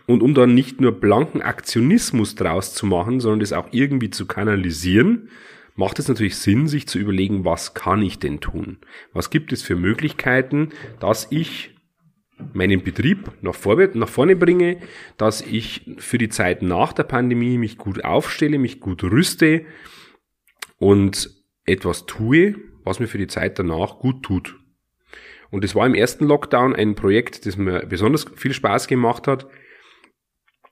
Und 0.08 0.22
um 0.22 0.32
dann 0.32 0.54
nicht 0.54 0.80
nur 0.80 0.92
blanken 0.92 1.42
Aktionismus 1.42 2.34
draus 2.34 2.72
zu 2.72 2.86
machen, 2.86 3.20
sondern 3.20 3.40
das 3.40 3.52
auch 3.52 3.68
irgendwie 3.72 4.08
zu 4.08 4.24
kanalisieren, 4.24 5.28
macht 5.76 5.98
es 5.98 6.08
natürlich 6.08 6.36
Sinn, 6.36 6.66
sich 6.66 6.88
zu 6.88 6.98
überlegen, 6.98 7.44
was 7.44 7.74
kann 7.74 8.00
ich 8.00 8.18
denn 8.18 8.40
tun? 8.40 8.78
Was 9.12 9.28
gibt 9.28 9.52
es 9.52 9.62
für 9.62 9.76
Möglichkeiten, 9.76 10.70
dass 10.98 11.26
ich 11.30 11.76
meinen 12.54 12.82
Betrieb 12.82 13.32
nach, 13.42 13.54
nach 13.92 14.08
vorne 14.08 14.34
bringe, 14.34 14.78
dass 15.18 15.42
ich 15.42 15.82
für 15.98 16.16
die 16.16 16.30
Zeit 16.30 16.62
nach 16.62 16.94
der 16.94 17.04
Pandemie 17.04 17.58
mich 17.58 17.76
gut 17.76 18.02
aufstelle, 18.02 18.58
mich 18.58 18.80
gut 18.80 19.04
rüste 19.04 19.66
und 20.78 21.30
etwas 21.66 22.06
tue, 22.06 22.54
was 22.82 22.98
mir 22.98 23.08
für 23.08 23.18
die 23.18 23.26
Zeit 23.26 23.58
danach 23.58 23.98
gut 23.98 24.22
tut. 24.22 24.58
Und 25.50 25.64
es 25.64 25.74
war 25.74 25.86
im 25.86 25.94
ersten 25.94 26.24
Lockdown 26.24 26.74
ein 26.74 26.94
Projekt, 26.94 27.44
das 27.44 27.58
mir 27.58 27.84
besonders 27.84 28.24
viel 28.36 28.54
Spaß 28.54 28.86
gemacht 28.86 29.26
hat, 29.26 29.46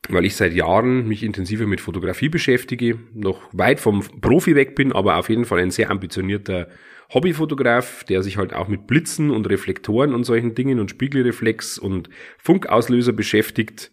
weil 0.09 0.25
ich 0.25 0.37
seit 0.37 0.55
Jahren 0.55 1.09
mich 1.09 1.23
intensiver 1.23 1.67
mit 1.67 1.81
Fotografie 1.81 2.29
beschäftige, 2.29 2.99
noch 3.15 3.41
weit 3.53 3.81
vom 3.81 4.03
Profi 4.21 4.55
weg 4.55 4.75
bin, 4.75 4.93
aber 4.93 5.17
auf 5.17 5.29
jeden 5.29 5.45
Fall 5.45 5.61
ein 5.61 5.71
sehr 5.71 5.91
ambitionierter 5.91 6.69
Hobbyfotograf, 7.13 8.05
der 8.05 8.23
sich 8.23 8.37
halt 8.37 8.53
auch 8.53 8.69
mit 8.69 8.87
Blitzen 8.87 9.31
und 9.31 9.49
Reflektoren 9.49 10.15
und 10.15 10.25
solchen 10.25 10.55
Dingen 10.55 10.81
und 10.81 10.91
Spiegelreflex 10.91 11.79
und 11.79 12.11
Funkauslöser 12.39 13.13
beschäftigt 13.13 13.93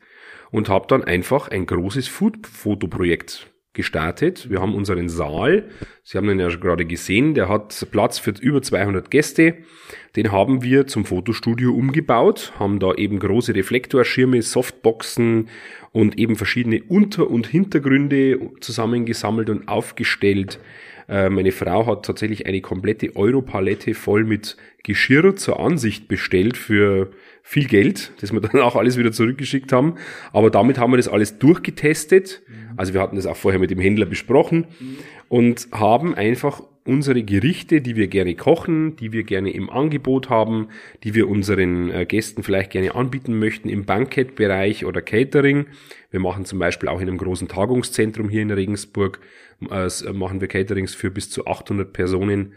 und 0.52 0.70
habe 0.70 0.88
dann 0.88 1.04
einfach 1.04 1.48
ein 1.48 1.66
großes 1.66 2.08
Food-Fotoprojekt 2.08 3.53
gestartet. 3.74 4.50
Wir 4.50 4.62
haben 4.62 4.76
unseren 4.76 5.10
Saal, 5.10 5.70
Sie 6.04 6.18
haben 6.18 6.28
den 6.28 6.40
ja 6.40 6.50
gerade 6.50 6.86
gesehen, 6.86 7.34
der 7.34 7.50
hat 7.50 7.88
Platz 7.92 8.20
für 8.20 8.34
über 8.42 8.62
200 8.62 9.10
Gäste. 9.10 9.56
Den 10.16 10.32
haben 10.32 10.62
wir 10.62 10.86
zum 10.86 11.06
Fotostudio 11.06 11.74
umgebaut, 11.74 12.54
haben 12.60 12.80
da 12.80 12.94
eben 12.94 13.20
große 13.20 13.56
Reflektorschirme, 13.56 14.42
Softboxen 14.42 15.50
und 15.92 16.20
eben 16.20 16.36
verschiedene 16.36 16.84
Unter- 16.84 17.30
und 17.30 17.48
Hintergründe 17.48 18.52
zusammengesammelt 18.60 19.50
und 19.50 19.68
aufgestellt. 19.68 20.60
Äh, 21.08 21.30
meine 21.30 21.52
Frau 21.52 21.86
hat 21.86 22.06
tatsächlich 22.06 22.46
eine 22.46 22.62
komplette 22.62 23.16
Europalette 23.16 23.94
voll 23.94 24.24
mit 24.24 24.58
Geschirr 24.84 25.36
zur 25.36 25.60
Ansicht 25.60 26.08
bestellt 26.08 26.58
für 26.58 27.12
viel 27.42 27.68
Geld, 27.68 28.12
das 28.22 28.32
wir 28.32 28.42
dann 28.42 28.62
auch 28.62 28.76
alles 28.76 28.98
wieder 28.98 29.12
zurückgeschickt 29.12 29.72
haben. 29.72 29.96
Aber 30.32 30.50
damit 30.50 30.78
haben 30.78 30.92
wir 30.92 30.98
das 30.98 31.08
alles 31.08 31.40
durchgetestet. 31.40 32.42
Also 32.78 32.94
wir 32.94 33.02
hatten 33.02 33.16
das 33.16 33.26
auch 33.26 33.38
vorher 33.38 33.60
mit 33.60 33.72
dem 33.72 33.80
Händler 33.80 34.06
besprochen 34.06 34.68
und 35.30 35.68
haben 35.72 36.16
einfach 36.16 36.62
unsere 36.86 37.24
Gerichte, 37.24 37.82
die 37.82 37.96
wir 37.96 38.08
gerne 38.08 38.36
kochen, 38.36 38.96
die 38.98 39.14
wir 39.14 39.24
gerne 39.24 39.52
im 39.52 39.70
Angebot 39.70 40.30
haben, 40.30 40.68
die 41.04 41.14
wir 41.16 41.30
unseren 41.30 41.90
äh, 41.90 42.06
Gästen 42.06 42.44
vielleicht 42.44 42.72
gerne 42.72 42.96
anbieten 42.96 43.40
möchten 43.40 43.70
im 43.70 43.86
Bankettbereich 43.86 44.86
oder 44.86 45.02
Catering. 45.02 45.68
Wir 46.12 46.20
machen 46.20 46.46
zum 46.46 46.60
Beispiel 46.60 46.90
auch 46.90 47.00
in 47.00 47.08
einem 47.08 47.18
großen 47.18 47.48
Tagungszentrum 47.48 48.30
hier 48.30 48.42
in 48.42 48.52
Regensburg, 48.52 49.20
äh, 49.72 49.90
machen 50.12 50.42
wir 50.42 50.48
Caterings 50.48 50.94
für 50.94 51.10
bis 51.10 51.30
zu 51.30 51.48
800 51.48 51.94
Personen. 51.94 52.54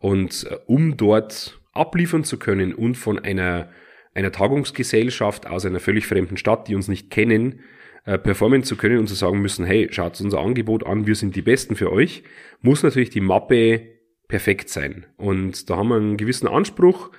Und 0.00 0.46
äh, 0.50 0.56
um 0.66 0.96
dort 0.96 1.60
abliefern 1.72 2.24
zu 2.24 2.38
können 2.38 2.74
und 2.74 2.96
von 2.96 3.18
einer, 3.18 3.68
einer 4.12 4.32
Tagungsgesellschaft 4.32 5.46
aus 5.46 5.64
einer 5.64 5.80
völlig 5.80 6.06
fremden 6.06 6.36
Stadt, 6.36 6.66
die 6.66 6.74
uns 6.74 6.88
nicht 6.88 7.10
kennen, 7.10 7.60
äh, 8.08 8.16
performen 8.16 8.62
zu 8.62 8.76
können 8.76 8.96
und 8.96 9.06
zu 9.06 9.14
sagen 9.14 9.42
müssen, 9.42 9.66
hey, 9.66 9.86
schaut 9.90 10.18
unser 10.18 10.40
Angebot 10.40 10.86
an, 10.86 11.06
wir 11.06 11.14
sind 11.14 11.36
die 11.36 11.42
Besten 11.42 11.76
für 11.76 11.92
euch, 11.92 12.22
muss 12.62 12.82
natürlich 12.82 13.10
die 13.10 13.20
Mappe 13.20 13.82
perfekt 14.28 14.70
sein. 14.70 15.04
Und 15.18 15.68
da 15.68 15.76
haben 15.76 15.88
wir 15.88 15.96
einen 15.96 16.16
gewissen 16.16 16.48
Anspruch. 16.48 17.10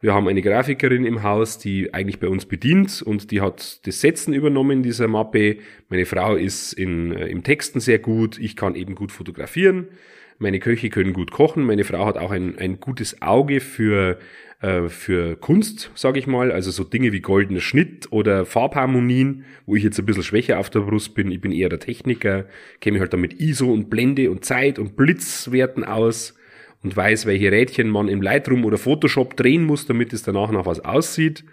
Wir 0.00 0.14
haben 0.14 0.26
eine 0.26 0.42
Grafikerin 0.42 1.04
im 1.04 1.22
Haus, 1.22 1.58
die 1.58 1.94
eigentlich 1.94 2.18
bei 2.18 2.26
uns 2.26 2.46
bedient 2.46 3.02
und 3.02 3.30
die 3.30 3.40
hat 3.40 3.86
das 3.86 4.00
Setzen 4.00 4.34
übernommen 4.34 4.78
in 4.78 4.82
dieser 4.82 5.06
Mappe. 5.06 5.58
Meine 5.88 6.06
Frau 6.06 6.34
ist 6.34 6.72
in, 6.72 7.12
äh, 7.12 7.28
im 7.28 7.44
Texten 7.44 7.78
sehr 7.78 8.00
gut. 8.00 8.36
Ich 8.40 8.56
kann 8.56 8.74
eben 8.74 8.96
gut 8.96 9.12
fotografieren. 9.12 9.90
Meine 10.38 10.58
Köche 10.58 10.90
können 10.90 11.12
gut 11.12 11.30
kochen. 11.30 11.62
Meine 11.62 11.84
Frau 11.84 12.04
hat 12.04 12.18
auch 12.18 12.32
ein, 12.32 12.58
ein 12.58 12.80
gutes 12.80 13.22
Auge 13.22 13.60
für 13.60 14.18
äh, 14.62 14.88
für 14.88 15.36
Kunst, 15.36 15.90
sage 15.96 16.20
ich 16.20 16.28
mal, 16.28 16.52
also 16.52 16.70
so 16.70 16.84
Dinge 16.84 17.12
wie 17.12 17.20
goldener 17.20 17.60
Schnitt 17.60 18.06
oder 18.10 18.46
Farbharmonien, 18.46 19.44
wo 19.66 19.74
ich 19.74 19.82
jetzt 19.82 19.98
ein 19.98 20.06
bisschen 20.06 20.22
schwächer 20.22 20.60
auf 20.60 20.70
der 20.70 20.80
Brust 20.80 21.14
bin. 21.14 21.32
Ich 21.32 21.40
bin 21.40 21.50
eher 21.50 21.68
der 21.68 21.80
Techniker, 21.80 22.46
kenne 22.80 22.94
mich 22.94 23.00
halt 23.00 23.12
damit 23.12 23.40
ISO 23.40 23.72
und 23.72 23.90
Blende 23.90 24.30
und 24.30 24.44
Zeit 24.44 24.78
und 24.78 24.96
Blitzwerten 24.96 25.82
aus 25.82 26.36
und 26.84 26.96
weiß, 26.96 27.26
welche 27.26 27.50
Rädchen 27.50 27.88
man 27.88 28.08
im 28.08 28.22
Lightroom 28.22 28.64
oder 28.64 28.78
Photoshop 28.78 29.36
drehen 29.36 29.64
muss, 29.64 29.86
damit 29.86 30.12
es 30.12 30.22
danach 30.22 30.52
noch 30.52 30.66
was 30.66 30.80
aussieht. 30.80 31.44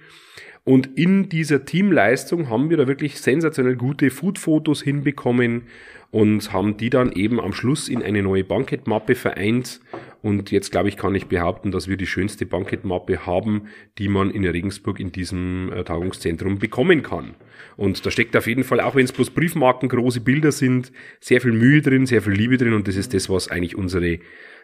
Und 0.63 0.97
in 0.97 1.29
dieser 1.29 1.65
Teamleistung 1.65 2.49
haben 2.49 2.69
wir 2.69 2.77
da 2.77 2.87
wirklich 2.87 3.19
sensationell 3.19 3.75
gute 3.75 4.09
Food-Fotos 4.09 4.81
hinbekommen 4.81 5.63
und 6.11 6.51
haben 6.51 6.77
die 6.77 6.89
dann 6.89 7.11
eben 7.11 7.39
am 7.39 7.53
Schluss 7.53 7.87
in 7.87 8.01
eine 8.01 8.23
neue 8.23 8.43
Bankett-Mappe 8.43 9.15
vereint. 9.15 9.79
Und 10.21 10.51
jetzt 10.51 10.71
glaube 10.71 10.89
ich, 10.89 10.97
kann 10.97 11.15
ich 11.15 11.27
behaupten, 11.27 11.71
dass 11.71 11.87
wir 11.87 11.97
die 11.97 12.07
schönste 12.07 12.45
Bankett-Mappe 12.45 13.25
haben, 13.25 13.67
die 13.97 14.09
man 14.09 14.31
in 14.31 14.45
Regensburg 14.45 14.99
in 14.99 15.11
diesem 15.11 15.71
äh, 15.71 15.83
Tagungszentrum 15.83 16.59
bekommen 16.59 17.03
kann. 17.03 17.35
Und 17.77 18.05
da 18.05 18.11
steckt 18.11 18.35
auf 18.35 18.47
jeden 18.47 18.63
Fall, 18.63 18.81
auch 18.81 18.95
wenn 18.95 19.05
es 19.05 19.11
bloß 19.11 19.29
Briefmarken, 19.29 19.87
große 19.87 20.21
Bilder 20.21 20.51
sind, 20.51 20.91
sehr 21.19 21.41
viel 21.41 21.53
Mühe 21.53 21.81
drin, 21.81 22.05
sehr 22.05 22.21
viel 22.21 22.33
Liebe 22.33 22.57
drin 22.57 22.73
und 22.73 22.87
das 22.87 22.95
ist 22.95 23.13
das, 23.13 23.29
was 23.29 23.49
eigentlich 23.49 23.75
unsere 23.75 24.19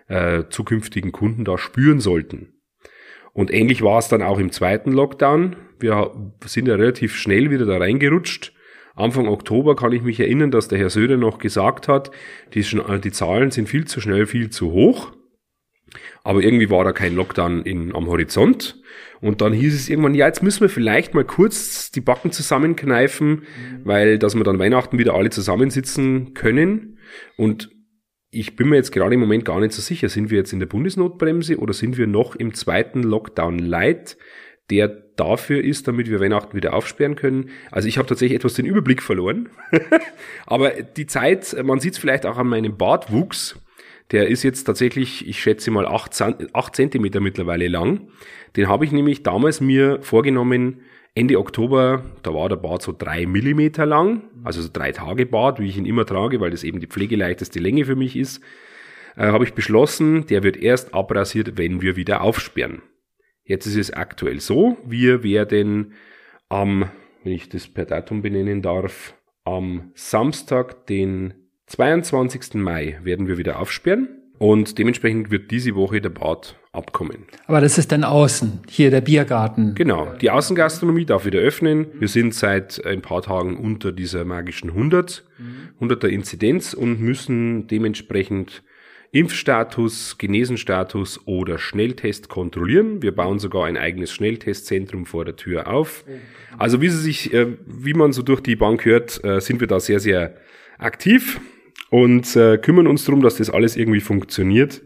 äh, 0.08 0.44
zukünftigen 0.50 1.12
Kunden 1.12 1.46
da 1.46 1.58
spüren 1.58 2.00
sollten. 2.00 2.54
Und 3.34 3.54
ähnlich 3.54 3.82
war 3.82 4.00
es 4.00 4.08
dann 4.08 4.22
auch 4.22 4.40
im 4.40 4.52
zweiten 4.52 4.92
Lockdown. 4.92 5.56
Wir 5.92 6.48
sind 6.48 6.68
ja 6.68 6.76
relativ 6.76 7.16
schnell 7.16 7.52
wieder 7.52 7.66
da 7.66 7.78
reingerutscht 7.78 8.56
Anfang 8.96 9.28
Oktober 9.28 9.76
kann 9.76 9.92
ich 9.92 10.02
mich 10.02 10.20
erinnern, 10.20 10.52
dass 10.52 10.70
der 10.70 10.80
Herr 10.80 10.90
Söder 10.90 11.18
noch 11.18 11.38
gesagt 11.38 11.88
hat, 11.88 12.12
die, 12.54 12.66
die 13.04 13.12
Zahlen 13.12 13.52
sind 13.52 13.68
viel 13.68 13.86
zu 13.86 14.00
schnell, 14.00 14.26
viel 14.26 14.50
zu 14.50 14.72
hoch. 14.72 15.12
Aber 16.24 16.42
irgendwie 16.42 16.70
war 16.70 16.84
da 16.84 16.94
kein 16.94 17.16
Lockdown 17.16 17.64
in, 17.64 17.94
am 17.94 18.08
Horizont. 18.08 18.82
Und 19.22 19.42
dann 19.42 19.54
hieß 19.54 19.76
es 19.76 19.90
irgendwann, 19.90 20.16
ja, 20.16 20.28
jetzt 20.28 20.44
müssen 20.44 20.62
wir 20.62 20.70
vielleicht 20.70 21.14
mal 21.14 21.26
kurz 21.26 21.92
die 21.92 22.02
Backen 22.02 22.32
zusammenkneifen, 22.32 23.30
mhm. 23.30 23.44
weil, 23.84 24.18
dass 24.18 24.36
wir 24.36 24.44
dann 24.44 24.60
Weihnachten 24.60 24.98
wieder 24.98 25.14
alle 25.14 25.30
zusammensitzen 25.30 26.34
können. 26.34 26.98
Und 27.38 27.70
ich 28.32 28.56
bin 28.56 28.70
mir 28.70 28.78
jetzt 28.78 28.92
gerade 28.92 29.14
im 29.14 29.20
Moment 29.20 29.46
gar 29.46 29.60
nicht 29.60 29.74
so 29.74 29.82
sicher, 29.82 30.10
sind 30.10 30.30
wir 30.30 30.38
jetzt 30.38 30.54
in 30.54 30.60
der 30.60 30.68
Bundesnotbremse 30.68 31.58
oder 31.58 31.74
sind 31.74 31.98
wir 31.98 32.08
noch 32.08 32.36
im 32.36 32.54
zweiten 32.54 33.04
Lockdown 33.04 33.60
Light? 33.60 34.18
Der 34.70 34.88
dafür 34.88 35.64
ist, 35.64 35.88
damit 35.88 36.10
wir 36.10 36.20
Weihnachten 36.20 36.56
wieder 36.56 36.74
aufsperren 36.74 37.16
können. 37.16 37.50
Also 37.72 37.88
ich 37.88 37.98
habe 37.98 38.08
tatsächlich 38.08 38.36
etwas 38.36 38.56
den 38.56 38.66
Überblick 38.66 39.02
verloren. 39.02 39.50
Aber 40.46 40.72
die 40.72 41.06
Zeit, 41.06 41.56
man 41.64 41.80
sieht 41.80 41.94
es 41.94 42.00
vielleicht 42.00 42.26
auch 42.26 42.38
an 42.38 42.48
meinem 42.48 42.78
Bartwuchs, 42.78 43.60
der 44.12 44.28
ist 44.28 44.44
jetzt 44.44 44.66
tatsächlich, 44.66 45.28
ich 45.28 45.40
schätze 45.40 45.72
mal, 45.72 45.88
acht, 45.88 46.14
Zentimeter 46.76 47.20
mittlerweile 47.20 47.68
lang. 47.68 48.08
Den 48.56 48.68
habe 48.68 48.86
ich 48.86 48.92
nämlich 48.92 49.24
damals 49.24 49.62
mir 49.62 50.00
vorgenommen, 50.02 50.82
Ende 51.16 51.40
Oktober, 51.40 52.04
da 52.24 52.34
war 52.34 52.50
der 52.50 52.58
Bart 52.58 52.82
so 52.82 52.94
drei 52.96 53.26
Millimeter 53.26 53.86
lang, 53.86 54.24
also 54.44 54.62
so 54.62 54.70
drei 54.72 54.92
Tage 54.92 55.26
Bart, 55.26 55.60
wie 55.60 55.70
ich 55.70 55.78
ihn 55.78 55.86
immer 55.86 56.06
trage, 56.06 56.42
weil 56.42 56.52
das 56.52 56.64
eben 56.64 56.82
die 56.82 56.88
pflegeleichteste 56.88 57.60
Länge 57.60 57.86
für 57.86 57.96
mich 57.96 58.18
ist, 58.18 58.44
äh, 59.16 59.28
habe 59.28 59.46
ich 59.46 59.54
beschlossen, 59.54 60.26
der 60.28 60.44
wird 60.44 60.58
erst 60.58 60.94
abrasiert, 60.94 61.58
wenn 61.58 61.82
wir 61.82 61.96
wieder 61.96 62.22
aufsperren. 62.22 62.82
Jetzt 63.46 63.68
ist 63.68 63.78
es 63.78 63.94
aktuell 63.94 64.40
so, 64.40 64.76
wir 64.86 65.24
werden 65.24 65.94
am, 66.50 66.90
wenn 67.24 67.34
ich 67.34 67.48
das 67.48 67.68
per 67.68 67.86
Datum 67.86 68.24
benennen 68.24 68.64
darf, 68.64 69.14
am 69.44 69.92
Samstag, 69.94 70.88
den 70.88 71.36
22. 71.68 72.56
Mai, 72.56 73.00
werden 73.04 73.28
wir 73.28 73.38
wieder 73.38 73.60
aufsperren. 73.60 74.10
Und 74.38 74.80
dementsprechend 74.80 75.32
wird 75.32 75.50
diese 75.52 75.76
Woche 75.76 76.02
der 76.02 76.10
Bad 76.10 76.60
abkommen. 76.74 77.26
Aber 77.48 77.62
das 77.62 77.78
ist 77.78 77.94
dann 77.94 78.04
außen, 78.04 78.64
hier 78.68 78.92
der 78.92 79.00
Biergarten. 79.00 79.76
Genau, 79.76 80.12
die 80.20 80.30
Außengastronomie 80.30 81.06
darf 81.06 81.26
wieder 81.26 81.40
öffnen. 81.40 81.88
Wir 82.00 82.10
sind 82.10 82.34
seit 82.34 82.86
ein 82.86 83.02
paar 83.02 83.22
Tagen 83.22 83.58
unter 83.58 83.94
dieser 83.94 84.26
magischen 84.26 84.72
100, 84.72 85.24
100er 85.80 86.08
Inzidenz 86.08 86.74
und 86.74 87.00
müssen 87.00 87.68
dementsprechend 87.68 88.62
Impfstatus, 89.12 90.18
Genesenstatus 90.18 91.22
oder 91.26 91.58
Schnelltest 91.58 92.30
kontrollieren. 92.30 93.02
Wir 93.02 93.14
bauen 93.14 93.40
sogar 93.40 93.66
ein 93.66 93.78
eigenes 93.78 94.12
Schnelltestzentrum 94.12 95.06
vor 95.06 95.26
der 95.26 95.36
Tür 95.36 95.68
auf. 95.68 96.04
Also 96.58 96.82
wie 96.82 96.90
Sie 96.90 96.98
sich, 96.98 97.34
äh, 97.34 97.48
wie 97.66 97.94
man 97.94 98.14
so 98.14 98.22
durch 98.22 98.42
die 98.42 98.56
Bank 98.56 98.86
hört, 98.86 99.24
äh, 99.24 99.40
sind 99.40 99.60
wir 99.60 99.68
da 99.68 99.80
sehr, 99.80 100.00
sehr 100.00 100.36
aktiv 100.78 101.40
und 101.90 102.36
äh, 102.36 102.58
kümmern 102.58 102.88
uns 102.88 103.06
darum, 103.06 103.22
dass 103.22 103.38
das 103.38 103.50
alles 103.50 103.78
irgendwie 103.78 104.02
funktioniert. 104.02 104.82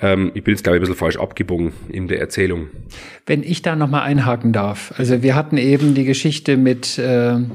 Ähm, 0.00 0.30
ich 0.34 0.44
bin 0.44 0.54
jetzt, 0.54 0.62
glaube 0.62 0.76
ich, 0.76 0.80
ein 0.80 0.82
bisschen 0.82 0.98
falsch 0.98 1.18
abgebogen 1.18 1.72
in 1.88 2.08
der 2.08 2.20
Erzählung. 2.20 2.68
Wenn 3.26 3.42
ich 3.42 3.62
da 3.62 3.76
nochmal 3.76 4.02
einhaken 4.02 4.52
darf. 4.52 4.94
Also 4.96 5.22
wir 5.22 5.34
hatten 5.34 5.58
eben 5.58 5.94
die 5.94 6.04
Geschichte 6.04 6.56
mit, 6.56 7.00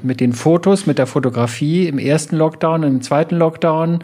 mit 0.04 0.20
den 0.20 0.34
Fotos, 0.34 0.86
mit 0.86 1.00
der 1.00 1.08
Fotografie 1.08 1.88
im 1.88 1.98
ersten 1.98 2.36
Lockdown, 2.36 2.84
im 2.84 3.02
zweiten 3.02 3.38
Lockdown 3.38 4.04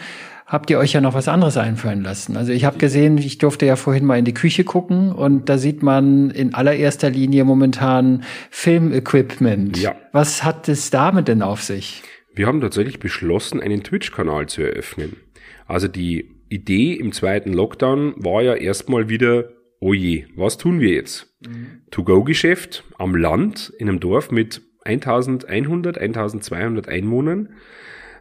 habt 0.49 0.71
ihr 0.71 0.79
euch 0.79 0.93
ja 0.93 0.99
noch 0.99 1.13
was 1.13 1.27
anderes 1.27 1.55
einfallen 1.57 2.01
lassen. 2.01 2.35
Also 2.35 2.51
ich 2.51 2.65
habe 2.65 2.79
gesehen, 2.79 3.17
ich 3.19 3.37
durfte 3.37 3.67
ja 3.67 3.75
vorhin 3.75 4.03
mal 4.03 4.17
in 4.17 4.25
die 4.25 4.33
Küche 4.33 4.63
gucken 4.63 5.11
und 5.11 5.47
da 5.47 5.59
sieht 5.59 5.83
man 5.83 6.31
in 6.31 6.55
allererster 6.55 7.11
Linie 7.11 7.45
momentan 7.45 8.23
Filmequipment. 8.49 9.77
Ja. 9.77 9.95
Was 10.11 10.43
hat 10.43 10.67
es 10.67 10.89
damit 10.89 11.27
denn 11.27 11.43
auf 11.43 11.61
sich? 11.61 12.01
Wir 12.33 12.47
haben 12.47 12.61
tatsächlich 12.61 12.99
beschlossen, 12.99 13.61
einen 13.61 13.83
Twitch-Kanal 13.83 14.47
zu 14.47 14.63
eröffnen. 14.63 15.17
Also 15.67 15.87
die 15.87 16.31
Idee 16.49 16.93
im 16.93 17.11
zweiten 17.11 17.53
Lockdown 17.53 18.15
war 18.17 18.41
ja 18.41 18.55
erstmal 18.55 19.07
wieder, 19.07 19.49
oh 19.79 19.93
je, 19.93 20.25
was 20.35 20.57
tun 20.57 20.79
wir 20.79 20.93
jetzt? 20.93 21.31
Mhm. 21.45 21.83
To-Go-Geschäft 21.91 22.83
am 22.97 23.15
Land 23.15 23.71
in 23.77 23.87
einem 23.87 23.99
Dorf 23.99 24.31
mit 24.31 24.63
1100, 24.83 25.99
1200 25.99 26.89
Einwohnern 26.89 27.49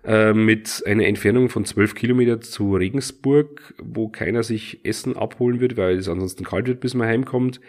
äh, 0.09 0.33
mit 0.33 0.83
einer 0.87 1.05
Entfernung 1.05 1.51
von 1.51 1.67
12 1.67 1.95
Kilometer 1.95 2.41
zu 2.41 2.75
Regensburg, 2.75 3.75
wo 3.79 4.09
keiner 4.09 4.43
sich 4.43 4.81
Essen 4.83 5.15
abholen 5.15 5.61
wird, 5.61 5.77
weil 5.77 5.99
es 5.99 6.09
ansonsten 6.09 6.45
kalt 6.45 6.67
wird, 6.67 6.81
bis 6.81 6.95
man 6.95 7.07
heimkommt. 7.07 7.61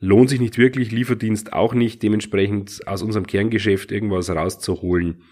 Lohnt 0.00 0.28
sich 0.28 0.40
nicht 0.40 0.58
wirklich, 0.58 0.90
Lieferdienst 0.90 1.52
auch 1.52 1.72
nicht, 1.72 2.02
dementsprechend 2.02 2.80
aus 2.88 3.02
unserem 3.02 3.28
Kerngeschäft 3.28 3.92
irgendwas 3.92 4.28
rauszuholen, 4.28 5.22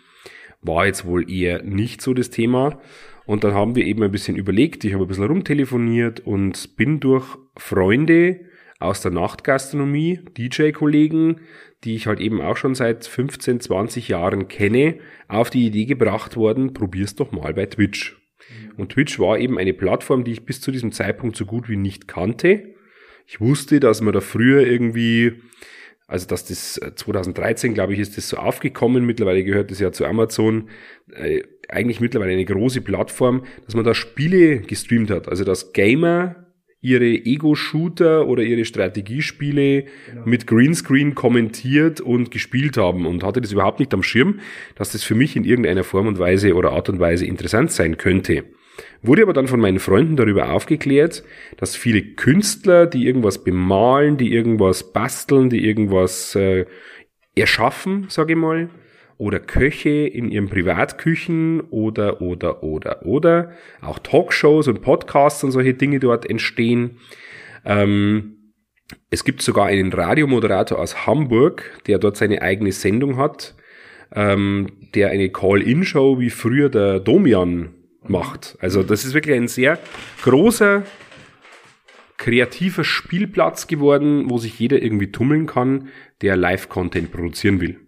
war 0.60 0.86
jetzt 0.86 1.04
wohl 1.04 1.28
eher 1.28 1.64
nicht 1.64 2.00
so 2.00 2.14
das 2.14 2.30
Thema. 2.30 2.80
Und 3.26 3.42
dann 3.42 3.54
haben 3.54 3.74
wir 3.74 3.84
eben 3.84 4.04
ein 4.04 4.12
bisschen 4.12 4.36
überlegt, 4.36 4.84
ich 4.84 4.94
habe 4.94 5.04
ein 5.04 5.08
bisschen 5.08 5.24
rumtelefoniert 5.24 6.20
und 6.20 6.76
bin 6.76 7.00
durch 7.00 7.26
Freunde 7.56 8.38
aus 8.82 9.00
der 9.00 9.10
Nachtgastronomie, 9.10 10.20
DJ-Kollegen, 10.36 11.40
die 11.84 11.94
ich 11.94 12.06
halt 12.06 12.20
eben 12.20 12.40
auch 12.40 12.56
schon 12.56 12.74
seit 12.74 13.06
15, 13.06 13.60
20 13.60 14.08
Jahren 14.08 14.48
kenne, 14.48 14.98
auf 15.28 15.50
die 15.50 15.66
Idee 15.66 15.84
gebracht 15.84 16.36
worden, 16.36 16.72
probier's 16.72 17.14
doch 17.14 17.32
mal 17.32 17.54
bei 17.54 17.66
Twitch. 17.66 18.16
Und 18.76 18.92
Twitch 18.92 19.18
war 19.18 19.38
eben 19.38 19.58
eine 19.58 19.72
Plattform, 19.72 20.24
die 20.24 20.32
ich 20.32 20.44
bis 20.44 20.60
zu 20.60 20.70
diesem 20.70 20.92
Zeitpunkt 20.92 21.36
so 21.36 21.46
gut 21.46 21.68
wie 21.68 21.76
nicht 21.76 22.08
kannte. 22.08 22.74
Ich 23.26 23.40
wusste, 23.40 23.80
dass 23.80 24.00
man 24.00 24.12
da 24.12 24.20
früher 24.20 24.66
irgendwie, 24.66 25.42
also 26.06 26.26
dass 26.26 26.44
das 26.44 26.80
2013, 26.96 27.74
glaube 27.74 27.94
ich, 27.94 28.00
ist 28.00 28.16
das 28.16 28.28
so 28.28 28.36
aufgekommen. 28.36 29.06
Mittlerweile 29.06 29.44
gehört 29.44 29.70
das 29.70 29.80
ja 29.80 29.92
zu 29.92 30.04
Amazon. 30.04 30.68
Äh, 31.12 31.42
eigentlich 31.68 32.00
mittlerweile 32.00 32.32
eine 32.32 32.44
große 32.44 32.80
Plattform, 32.80 33.44
dass 33.64 33.74
man 33.74 33.84
da 33.84 33.94
Spiele 33.94 34.58
gestreamt 34.58 35.10
hat. 35.10 35.28
Also 35.28 35.44
dass 35.44 35.72
Gamer 35.72 36.41
ihre 36.82 37.06
Ego-Shooter 37.06 38.26
oder 38.26 38.42
ihre 38.42 38.64
Strategiespiele 38.64 39.84
genau. 40.10 40.22
mit 40.24 40.48
Greenscreen 40.48 41.14
kommentiert 41.14 42.00
und 42.00 42.32
gespielt 42.32 42.76
haben 42.76 43.06
und 43.06 43.22
hatte 43.22 43.40
das 43.40 43.52
überhaupt 43.52 43.78
nicht 43.78 43.94
am 43.94 44.02
Schirm, 44.02 44.40
dass 44.74 44.90
das 44.90 45.04
für 45.04 45.14
mich 45.14 45.36
in 45.36 45.44
irgendeiner 45.44 45.84
Form 45.84 46.08
und 46.08 46.18
Weise 46.18 46.54
oder 46.54 46.72
Art 46.72 46.88
und 46.88 46.98
Weise 46.98 47.24
interessant 47.24 47.70
sein 47.70 47.96
könnte. 47.96 48.44
Wurde 49.00 49.22
aber 49.22 49.32
dann 49.32 49.46
von 49.48 49.60
meinen 49.60 49.78
Freunden 49.78 50.16
darüber 50.16 50.50
aufgeklärt, 50.50 51.22
dass 51.56 51.76
viele 51.76 52.02
Künstler, 52.02 52.86
die 52.86 53.06
irgendwas 53.06 53.44
bemalen, 53.44 54.16
die 54.16 54.32
irgendwas 54.32 54.92
basteln, 54.92 55.50
die 55.50 55.64
irgendwas 55.64 56.34
äh, 56.34 56.66
erschaffen, 57.36 58.06
sage 58.08 58.32
ich 58.32 58.38
mal, 58.38 58.70
oder 59.22 59.38
Köche 59.38 60.08
in 60.08 60.32
ihren 60.32 60.48
Privatküchen 60.48 61.60
oder, 61.70 62.20
oder, 62.20 62.64
oder, 62.64 63.06
oder. 63.06 63.52
Auch 63.80 64.00
Talkshows 64.00 64.66
und 64.66 64.82
Podcasts 64.82 65.44
und 65.44 65.52
solche 65.52 65.74
Dinge 65.74 66.00
dort 66.00 66.28
entstehen. 66.28 66.98
Ähm, 67.64 68.52
es 69.10 69.22
gibt 69.22 69.40
sogar 69.40 69.66
einen 69.66 69.92
Radiomoderator 69.92 70.76
aus 70.76 71.06
Hamburg, 71.06 71.70
der 71.86 72.00
dort 72.00 72.16
seine 72.16 72.42
eigene 72.42 72.72
Sendung 72.72 73.16
hat, 73.16 73.54
ähm, 74.12 74.72
der 74.92 75.10
eine 75.10 75.28
Call-In-Show 75.28 76.18
wie 76.18 76.30
früher 76.30 76.68
der 76.68 76.98
Domian 76.98 77.74
macht. 78.02 78.56
Also 78.58 78.82
das 78.82 79.04
ist 79.04 79.14
wirklich 79.14 79.36
ein 79.36 79.46
sehr 79.46 79.78
großer, 80.24 80.82
kreativer 82.16 82.82
Spielplatz 82.82 83.68
geworden, 83.68 84.24
wo 84.28 84.38
sich 84.38 84.58
jeder 84.58 84.82
irgendwie 84.82 85.12
tummeln 85.12 85.46
kann, 85.46 85.90
der 86.22 86.34
Live-Content 86.34 87.12
produzieren 87.12 87.60
will. 87.60 87.81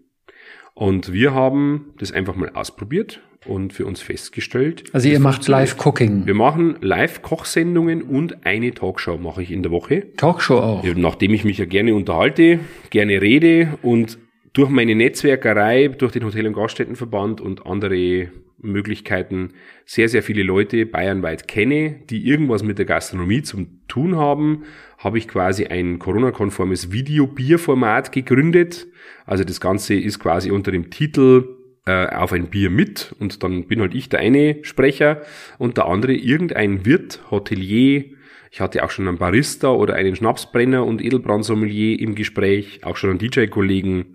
Und 0.74 1.12
wir 1.12 1.32
haben 1.32 1.94
das 1.98 2.12
einfach 2.12 2.34
mal 2.34 2.50
ausprobiert 2.50 3.20
und 3.46 3.72
für 3.72 3.86
uns 3.86 4.00
festgestellt. 4.00 4.84
Also 4.92 5.08
ihr 5.08 5.20
macht 5.20 5.46
Live-Cooking. 5.46 6.26
Wir 6.26 6.34
machen 6.34 6.76
Live-Kochsendungen 6.80 8.02
und 8.02 8.44
eine 8.44 8.72
Talkshow 8.72 9.18
mache 9.18 9.42
ich 9.42 9.52
in 9.52 9.62
der 9.62 9.70
Woche. 9.70 10.12
Talkshow 10.16 10.58
auch. 10.58 10.84
Nachdem 10.96 11.32
ich 11.32 11.44
mich 11.44 11.58
ja 11.58 11.64
gerne 11.64 11.94
unterhalte, 11.94 12.60
gerne 12.90 13.20
rede 13.20 13.78
und 13.82 14.18
durch 14.52 14.70
meine 14.70 14.94
Netzwerkerei, 14.94 15.88
durch 15.88 16.12
den 16.12 16.24
Hotel- 16.24 16.46
und 16.46 16.54
Gaststättenverband 16.54 17.40
und 17.40 17.66
andere 17.66 18.30
Möglichkeiten 18.58 19.50
sehr, 19.84 20.08
sehr 20.08 20.22
viele 20.22 20.42
Leute 20.42 20.86
bayernweit 20.86 21.46
kenne, 21.48 21.96
die 22.08 22.26
irgendwas 22.26 22.62
mit 22.62 22.78
der 22.78 22.86
Gastronomie 22.86 23.42
zu 23.42 23.66
tun 23.88 24.16
haben, 24.16 24.64
habe 25.04 25.18
ich 25.18 25.28
quasi 25.28 25.66
ein 25.66 25.98
Corona-konformes 25.98 26.90
Videobierformat 26.90 28.10
gegründet. 28.10 28.86
Also 29.26 29.44
das 29.44 29.60
Ganze 29.60 29.94
ist 29.94 30.18
quasi 30.18 30.50
unter 30.50 30.72
dem 30.72 30.90
Titel 30.90 31.56
äh, 31.86 32.06
auf 32.06 32.32
ein 32.32 32.48
Bier 32.48 32.70
mit. 32.70 33.14
Und 33.20 33.42
dann 33.42 33.66
bin 33.66 33.80
halt 33.80 33.94
ich 33.94 34.08
der 34.08 34.20
eine 34.20 34.58
Sprecher 34.62 35.20
und 35.58 35.76
der 35.76 35.86
andere 35.86 36.14
irgendein 36.14 36.86
Wirt, 36.86 37.20
Hotelier, 37.30 38.06
ich 38.54 38.60
hatte 38.60 38.84
auch 38.84 38.90
schon 38.90 39.08
einen 39.08 39.18
Barista 39.18 39.72
oder 39.72 39.94
einen 39.94 40.14
Schnapsbrenner 40.14 40.86
und 40.86 41.02
Edelbrandsommelier 41.02 41.98
im 41.98 42.14
Gespräch, 42.14 42.84
auch 42.84 42.96
schon 42.96 43.10
einen 43.10 43.18
DJ-Kollegen, 43.18 44.13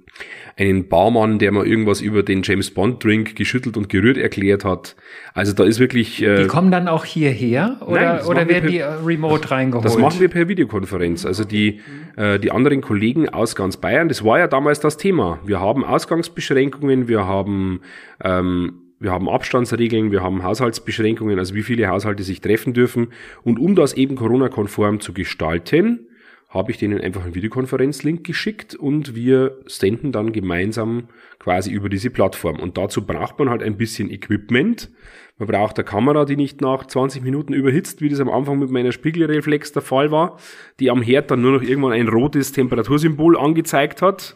einen 0.58 0.90
Barmann, 0.90 1.40
der 1.40 1.52
mal 1.52 1.66
irgendwas 1.66 2.02
über 2.02 2.22
den 2.22 2.44
James 2.44 2.72
Bond 2.72 3.04
Drink 3.04 3.36
geschüttelt 3.36 3.78
und 3.78 3.88
gerührt 3.88 4.18
erklärt 4.18 4.66
hat. 4.66 4.96
Also 5.34 5.54
da 5.54 5.64
ist 5.64 5.80
wirklich. 5.80 6.22
Äh, 6.22 6.44
die 6.44 6.48
kommen 6.48 6.70
dann 6.70 6.88
auch 6.88 7.06
hierher 7.06 7.78
oder, 7.86 8.16
Nein, 8.16 8.26
oder 8.26 8.48
werden 8.48 8.62
per, 8.64 8.70
die 8.70 8.78
äh, 8.80 8.86
remote 8.86 9.50
reingeholt? 9.50 9.86
Das 9.86 9.98
machen 9.98 10.20
wir 10.20 10.28
per 10.28 10.48
Videokonferenz. 10.48 11.26
Also 11.26 11.46
die, 11.46 11.80
äh, 12.18 12.40
die 12.40 12.52
anderen 12.52 12.82
Kollegen 12.82 13.30
aus 13.30 13.56
ganz 13.56 13.78
Bayern, 13.78 14.10
das 14.10 14.24
war 14.24 14.40
ja 14.40 14.48
damals 14.48 14.82
das 14.82 14.98
Thema. 14.98 15.40
Wir 15.46 15.62
haben 15.62 15.86
Ausgangsbeschränkungen, 15.86 17.08
wir 17.08 17.26
haben 17.26 17.80
ähm, 18.24 18.82
wir 19.02 19.12
haben 19.12 19.30
Abstandsregeln, 19.30 20.12
wir 20.12 20.22
haben 20.22 20.44
Haushaltsbeschränkungen, 20.44 21.40
also 21.40 21.56
wie 21.56 21.64
viele 21.64 21.88
Haushalte 21.88 22.24
sich 22.24 22.42
treffen 22.42 22.74
dürfen. 22.74 23.08
Und 23.44 23.58
um 23.58 23.74
das 23.76 23.94
eben 23.94 24.18
Corona-konform 24.18 25.00
zu 25.00 25.14
gestalten, 25.14 26.09
habe 26.50 26.72
ich 26.72 26.80
denen 26.80 27.00
einfach 27.00 27.24
einen 27.24 27.36
Videokonferenzlink 27.36 28.26
geschickt 28.26 28.74
und 28.74 29.14
wir 29.14 29.60
senden 29.68 30.12
dann 30.12 30.34
gemeinsam 30.34 31.10
quasi 31.38 31.72
über 31.72 31.90
diese 31.90 32.10
Plattform. 32.10 32.60
Und 32.60 32.76
dazu 32.78 33.06
braucht 33.06 33.38
man 33.38 33.52
halt 33.52 33.62
ein 33.62 33.78
bisschen 33.78 34.10
Equipment. 34.10 34.90
Man 35.38 35.48
braucht 35.48 35.78
eine 35.78 35.86
Kamera, 35.86 36.26
die 36.26 36.36
nicht 36.36 36.60
nach 36.60 36.88
20 36.88 37.22
Minuten 37.22 37.54
überhitzt, 37.54 38.02
wie 38.02 38.10
das 38.10 38.20
am 38.20 38.30
Anfang 38.30 38.58
mit 38.58 38.72
meiner 38.72 38.92
Spiegelreflex 38.92 39.74
der 39.74 39.84
Fall 39.84 40.12
war, 40.12 40.38
die 40.80 40.90
am 40.90 41.04
Herd 41.04 41.30
dann 41.30 41.42
nur 41.42 41.52
noch 41.52 41.62
irgendwann 41.62 41.94
ein 41.94 42.08
rotes 42.08 42.52
Temperatursymbol 42.52 43.38
angezeigt 43.38 44.02
hat. 44.02 44.36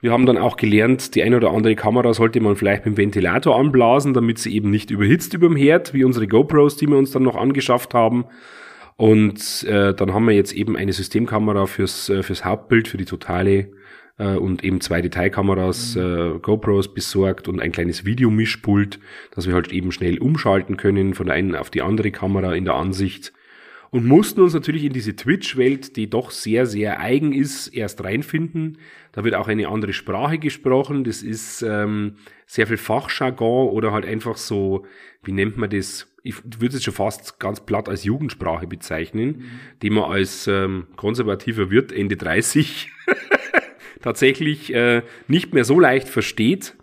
Wir 0.00 0.12
haben 0.12 0.24
dann 0.24 0.38
auch 0.38 0.56
gelernt, 0.56 1.14
die 1.14 1.22
eine 1.22 1.36
oder 1.36 1.50
andere 1.50 1.76
Kamera 1.76 2.14
sollte 2.14 2.40
man 2.40 2.56
vielleicht 2.56 2.86
mit 2.86 2.96
dem 2.96 3.02
Ventilator 3.02 3.58
anblasen, 3.58 4.14
damit 4.14 4.38
sie 4.38 4.54
eben 4.54 4.70
nicht 4.70 4.90
überhitzt 4.90 5.34
über 5.34 5.46
dem 5.46 5.56
Herd, 5.56 5.92
wie 5.92 6.04
unsere 6.04 6.26
GoPros, 6.26 6.78
die 6.78 6.86
wir 6.86 6.96
uns 6.96 7.10
dann 7.10 7.22
noch 7.22 7.36
angeschafft 7.36 7.92
haben. 7.92 8.24
Und 9.00 9.62
äh, 9.62 9.94
dann 9.94 10.12
haben 10.12 10.26
wir 10.26 10.34
jetzt 10.34 10.52
eben 10.52 10.76
eine 10.76 10.92
Systemkamera 10.92 11.64
fürs, 11.64 12.10
äh, 12.10 12.22
fürs 12.22 12.44
Hauptbild, 12.44 12.86
für 12.86 12.98
die 12.98 13.06
totale 13.06 13.70
äh, 14.18 14.34
und 14.34 14.62
eben 14.62 14.82
zwei 14.82 15.00
Detailkameras, 15.00 15.96
äh, 15.96 16.32
GoPros 16.42 16.92
besorgt 16.92 17.48
und 17.48 17.60
ein 17.60 17.72
kleines 17.72 18.04
Videomischpult, 18.04 19.00
dass 19.34 19.46
wir 19.46 19.54
halt 19.54 19.72
eben 19.72 19.90
schnell 19.90 20.18
umschalten 20.18 20.76
können 20.76 21.14
von 21.14 21.24
der 21.24 21.36
einen 21.36 21.56
auf 21.56 21.70
die 21.70 21.80
andere 21.80 22.10
Kamera 22.10 22.54
in 22.54 22.66
der 22.66 22.74
Ansicht 22.74 23.32
und 23.90 24.04
mussten 24.04 24.40
uns 24.40 24.54
natürlich 24.54 24.84
in 24.84 24.92
diese 24.92 25.16
Twitch-Welt, 25.16 25.96
die 25.96 26.08
doch 26.08 26.30
sehr, 26.30 26.66
sehr 26.66 27.00
eigen 27.00 27.32
ist, 27.32 27.68
erst 27.68 28.04
reinfinden. 28.04 28.78
Da 29.12 29.24
wird 29.24 29.34
auch 29.34 29.48
eine 29.48 29.68
andere 29.68 29.92
Sprache 29.92 30.38
gesprochen. 30.38 31.04
Das 31.04 31.22
ist 31.22 31.62
ähm, 31.62 32.16
sehr 32.46 32.66
viel 32.66 32.76
Fachjargon 32.76 33.70
oder 33.70 33.92
halt 33.92 34.06
einfach 34.06 34.36
so, 34.36 34.86
wie 35.22 35.32
nennt 35.32 35.56
man 35.56 35.70
das? 35.70 36.06
Ich 36.22 36.36
würde 36.44 36.76
es 36.76 36.84
schon 36.84 36.94
fast 36.94 37.40
ganz 37.40 37.60
platt 37.64 37.88
als 37.88 38.04
Jugendsprache 38.04 38.66
bezeichnen, 38.66 39.28
mhm. 39.28 39.50
die 39.82 39.90
man 39.90 40.04
als 40.04 40.46
ähm, 40.46 40.86
konservativer 40.96 41.70
Wirt 41.70 41.92
Ende 41.92 42.16
30 42.16 42.90
tatsächlich 44.02 44.74
äh, 44.74 45.02
nicht 45.28 45.54
mehr 45.54 45.64
so 45.64 45.80
leicht 45.80 46.08
versteht. 46.08 46.76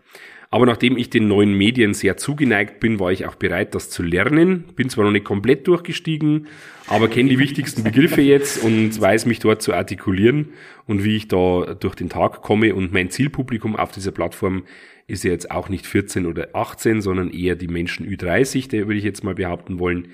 Aber 0.50 0.66
nachdem 0.66 0.98
ich 0.98 1.10
den 1.10 1.28
neuen 1.28 1.54
Medien 1.54 1.94
sehr 1.94 2.16
zugeneigt 2.16 2.80
bin, 2.80 3.00
war 3.00 3.12
ich 3.12 3.26
auch 3.26 3.36
bereit, 3.36 3.76
das 3.76 3.90
zu 3.90 4.02
lernen. 4.02 4.64
Bin 4.76 4.90
zwar 4.90 5.04
noch 5.04 5.12
nicht 5.12 5.26
komplett 5.26 5.68
durchgestiegen, 5.68 6.48
aber 6.88 7.10
kenne 7.10 7.30
die 7.30 7.40
wichtigsten 7.40 7.84
Begriffe 7.84 8.22
jetzt 8.22 8.64
und 8.64 9.00
weiß 9.00 9.26
mich 9.26 9.40
dort 9.40 9.62
zu 9.62 9.74
artikulieren 9.74 10.54
und 10.86 11.04
wie 11.04 11.18
ich 11.18 11.28
da 11.28 11.76
durch 11.78 11.96
den 11.96 12.10
Tag 12.10 12.42
komme. 12.42 12.76
Und 12.76 12.94
mein 12.94 13.10
Zielpublikum 13.10 13.76
auf 13.76 13.92
dieser 13.92 14.12
Plattform 14.12 14.64
ist 15.06 15.26
ja 15.26 15.32
jetzt 15.32 15.52
auch 15.52 15.68
nicht 15.68 15.86
14 15.86 16.26
oder 16.26 16.50
18, 16.54 17.02
sondern 17.02 17.30
eher 17.30 17.56
die 17.56 17.68
Menschen 17.68 18.08
Ü30, 18.08 18.70
der 18.70 18.88
würde 18.88 19.00
ich 19.00 19.06
jetzt 19.06 19.24
mal 19.24 19.36
behaupten 19.36 19.80
wollen, 19.80 20.10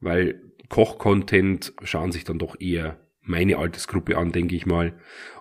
weil 0.00 0.40
Koch-Content 0.68 1.72
schauen 1.82 2.12
sich 2.12 2.24
dann 2.24 2.38
doch 2.38 2.60
eher 2.60 2.98
meine 3.22 3.58
Altersgruppe 3.58 4.16
an, 4.16 4.32
denke 4.32 4.54
ich 4.54 4.66
mal. 4.66 4.94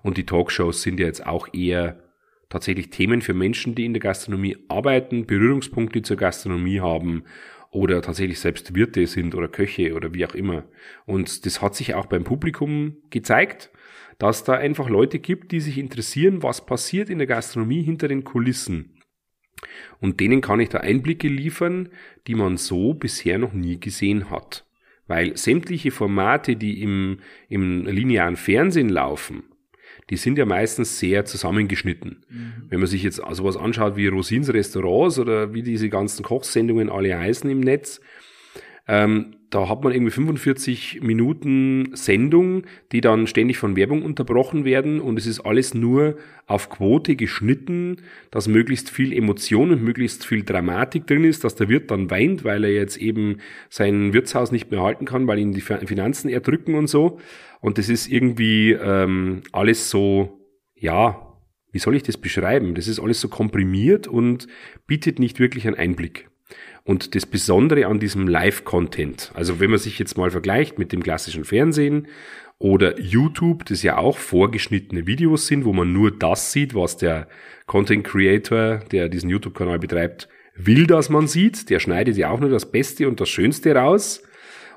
Und 0.03 0.17
die 0.17 0.25
Talkshows 0.25 0.81
sind 0.81 0.99
ja 0.99 1.05
jetzt 1.05 1.25
auch 1.25 1.53
eher 1.53 2.06
tatsächlich 2.49 2.89
Themen 2.89 3.21
für 3.21 3.33
Menschen, 3.33 3.75
die 3.75 3.85
in 3.85 3.93
der 3.93 4.01
Gastronomie 4.01 4.57
arbeiten, 4.67 5.25
Berührungspunkte 5.25 6.01
zur 6.01 6.17
Gastronomie 6.17 6.79
haben 6.79 7.23
oder 7.71 8.01
tatsächlich 8.01 8.39
selbst 8.39 8.75
Wirte 8.75 9.05
sind 9.07 9.35
oder 9.35 9.47
Köche 9.47 9.93
oder 9.93 10.13
wie 10.13 10.25
auch 10.25 10.35
immer. 10.35 10.65
Und 11.05 11.45
das 11.45 11.61
hat 11.61 11.75
sich 11.75 11.93
auch 11.93 12.05
beim 12.05 12.23
Publikum 12.23 12.97
gezeigt, 13.09 13.71
dass 14.17 14.43
da 14.43 14.53
einfach 14.53 14.89
Leute 14.89 15.19
gibt, 15.19 15.51
die 15.51 15.59
sich 15.59 15.77
interessieren, 15.77 16.41
was 16.41 16.65
passiert 16.65 17.09
in 17.09 17.19
der 17.19 17.27
Gastronomie 17.27 17.83
hinter 17.83 18.07
den 18.07 18.23
Kulissen. 18.23 18.97
Und 19.99 20.19
denen 20.19 20.41
kann 20.41 20.59
ich 20.59 20.69
da 20.69 20.79
Einblicke 20.79 21.27
liefern, 21.27 21.89
die 22.27 22.35
man 22.35 22.57
so 22.57 22.93
bisher 22.93 23.37
noch 23.37 23.53
nie 23.53 23.79
gesehen 23.79 24.29
hat. 24.29 24.65
Weil 25.07 25.37
sämtliche 25.37 25.91
Formate, 25.91 26.55
die 26.55 26.81
im, 26.81 27.19
im 27.49 27.85
linearen 27.85 28.35
Fernsehen 28.35 28.89
laufen, 28.89 29.43
die 30.09 30.17
sind 30.17 30.37
ja 30.37 30.45
meistens 30.45 30.99
sehr 30.99 31.25
zusammengeschnitten. 31.25 32.23
Mhm. 32.29 32.53
Wenn 32.69 32.79
man 32.79 32.87
sich 32.87 33.03
jetzt 33.03 33.21
sowas 33.31 33.57
anschaut 33.57 33.95
wie 33.95 34.07
Rosins 34.07 34.51
Restaurants 34.53 35.19
oder 35.19 35.53
wie 35.53 35.63
diese 35.63 35.89
ganzen 35.89 36.23
Kochsendungen 36.23 36.89
alle 36.89 37.17
heißen 37.17 37.49
im 37.49 37.59
Netz, 37.59 37.99
ähm, 38.88 39.38
da 39.49 39.69
hat 39.69 39.83
man 39.83 39.93
irgendwie 39.93 40.11
45 40.11 41.01
Minuten 41.01 41.91
Sendung, 41.93 42.63
die 42.91 42.99
dann 42.99 43.27
ständig 43.27 43.57
von 43.57 43.77
Werbung 43.77 44.03
unterbrochen 44.03 44.65
werden 44.65 44.99
und 44.99 45.17
es 45.17 45.25
ist 45.25 45.39
alles 45.39 45.73
nur 45.73 46.17
auf 46.47 46.69
Quote 46.69 47.15
geschnitten, 47.15 47.97
dass 48.29 48.49
möglichst 48.49 48.89
viel 48.89 49.13
Emotion 49.13 49.71
und 49.71 49.83
möglichst 49.83 50.25
viel 50.25 50.43
Dramatik 50.43 51.07
drin 51.07 51.23
ist, 51.23 51.45
dass 51.45 51.55
der 51.55 51.69
Wirt 51.69 51.91
dann 51.91 52.11
weint, 52.11 52.43
weil 52.43 52.65
er 52.65 52.73
jetzt 52.73 52.97
eben 52.97 53.38
sein 53.69 54.11
Wirtshaus 54.11 54.51
nicht 54.51 54.69
mehr 54.69 54.81
halten 54.81 55.05
kann, 55.05 55.27
weil 55.27 55.39
ihn 55.39 55.53
die 55.53 55.61
Finanzen 55.61 56.29
erdrücken 56.29 56.75
und 56.75 56.88
so. 56.88 57.19
Und 57.61 57.77
das 57.77 57.88
ist 57.88 58.07
irgendwie 58.07 58.71
ähm, 58.71 59.43
alles 59.53 59.89
so, 59.89 60.45
ja, 60.75 61.38
wie 61.71 61.79
soll 61.79 61.95
ich 61.95 62.03
das 62.03 62.17
beschreiben? 62.17 62.75
Das 62.75 62.88
ist 62.88 62.99
alles 62.99 63.21
so 63.21 63.29
komprimiert 63.29 64.07
und 64.07 64.47
bietet 64.88 65.19
nicht 65.19 65.39
wirklich 65.39 65.67
einen 65.67 65.77
Einblick. 65.77 66.29
Und 66.83 67.15
das 67.15 67.25
Besondere 67.25 67.87
an 67.87 67.99
diesem 67.99 68.27
Live-Content, 68.27 69.31
also 69.33 69.59
wenn 69.59 69.69
man 69.69 69.79
sich 69.79 69.99
jetzt 69.99 70.17
mal 70.17 70.31
vergleicht 70.31 70.79
mit 70.79 70.93
dem 70.93 71.03
klassischen 71.03 71.43
Fernsehen 71.43 72.07
oder 72.59 72.99
YouTube, 72.99 73.65
das 73.65 73.83
ja 73.83 73.97
auch 73.97 74.17
vorgeschnittene 74.17 75.05
Videos 75.05 75.47
sind, 75.47 75.65
wo 75.65 75.73
man 75.73 75.91
nur 75.91 76.17
das 76.17 76.51
sieht, 76.51 76.73
was 76.73 76.97
der 76.97 77.27
Content 77.65 78.05
Creator, 78.05 78.79
der 78.91 79.09
diesen 79.09 79.29
YouTube-Kanal 79.29 79.79
betreibt, 79.79 80.29
will, 80.55 80.87
dass 80.87 81.09
man 81.09 81.27
sieht. 81.27 81.69
Der 81.69 81.79
schneidet 81.79 82.17
ja 82.17 82.29
auch 82.29 82.39
nur 82.39 82.49
das 82.49 82.71
Beste 82.71 83.07
und 83.07 83.19
das 83.19 83.29
Schönste 83.29 83.75
raus. 83.75 84.23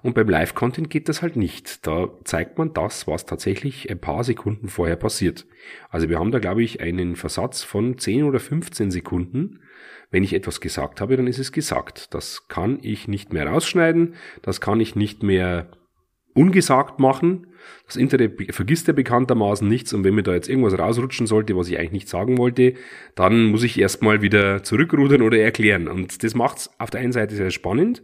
Und 0.02 0.14
beim 0.14 0.28
Live-Content 0.28 0.88
geht 0.88 1.08
das 1.08 1.22
halt 1.22 1.36
nicht. 1.36 1.86
Da 1.86 2.08
zeigt 2.24 2.58
man 2.58 2.72
das, 2.72 3.06
was 3.06 3.26
tatsächlich 3.26 3.90
ein 3.90 4.00
paar 4.00 4.24
Sekunden 4.24 4.68
vorher 4.68 4.96
passiert. 4.96 5.46
Also 5.90 6.08
wir 6.08 6.18
haben 6.18 6.32
da, 6.32 6.38
glaube 6.38 6.62
ich, 6.62 6.80
einen 6.80 7.16
Versatz 7.16 7.62
von 7.62 7.98
10 7.98 8.24
oder 8.24 8.40
15 8.40 8.90
Sekunden 8.90 9.60
wenn 10.10 10.24
ich 10.24 10.32
etwas 10.32 10.60
gesagt 10.60 11.00
habe, 11.00 11.16
dann 11.16 11.26
ist 11.26 11.38
es 11.38 11.52
gesagt. 11.52 12.14
Das 12.14 12.48
kann 12.48 12.78
ich 12.82 13.08
nicht 13.08 13.32
mehr 13.32 13.46
rausschneiden, 13.46 14.14
das 14.42 14.60
kann 14.60 14.80
ich 14.80 14.96
nicht 14.96 15.22
mehr 15.22 15.70
ungesagt 16.34 16.98
machen. 16.98 17.46
Das 17.86 17.96
Internet 17.96 18.54
vergisst 18.54 18.88
ja 18.88 18.92
bekanntermaßen 18.92 19.68
nichts 19.68 19.92
und 19.92 20.04
wenn 20.04 20.14
mir 20.14 20.22
da 20.22 20.32
jetzt 20.32 20.48
irgendwas 20.48 20.78
rausrutschen 20.78 21.26
sollte, 21.26 21.56
was 21.56 21.68
ich 21.68 21.78
eigentlich 21.78 21.92
nicht 21.92 22.08
sagen 22.08 22.38
wollte, 22.38 22.74
dann 23.14 23.44
muss 23.44 23.62
ich 23.62 23.78
erstmal 23.78 24.22
wieder 24.22 24.62
zurückrudern 24.62 25.22
oder 25.22 25.38
erklären. 25.38 25.88
Und 25.88 26.22
das 26.22 26.34
macht 26.34 26.58
es 26.58 26.70
auf 26.78 26.90
der 26.90 27.00
einen 27.00 27.12
Seite 27.12 27.34
sehr 27.34 27.50
spannend 27.50 28.02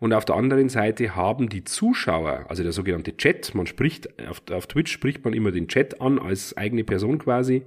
und 0.00 0.12
auf 0.12 0.24
der 0.24 0.36
anderen 0.36 0.68
Seite 0.68 1.16
haben 1.16 1.48
die 1.48 1.64
Zuschauer, 1.64 2.46
also 2.48 2.62
der 2.62 2.72
sogenannte 2.72 3.16
Chat, 3.16 3.54
man 3.54 3.66
spricht, 3.66 4.08
auf, 4.28 4.42
auf 4.50 4.66
Twitch 4.66 4.92
spricht 4.92 5.24
man 5.24 5.32
immer 5.32 5.50
den 5.50 5.68
Chat 5.68 6.00
an 6.00 6.18
als 6.18 6.56
eigene 6.56 6.84
Person 6.84 7.18
quasi, 7.18 7.62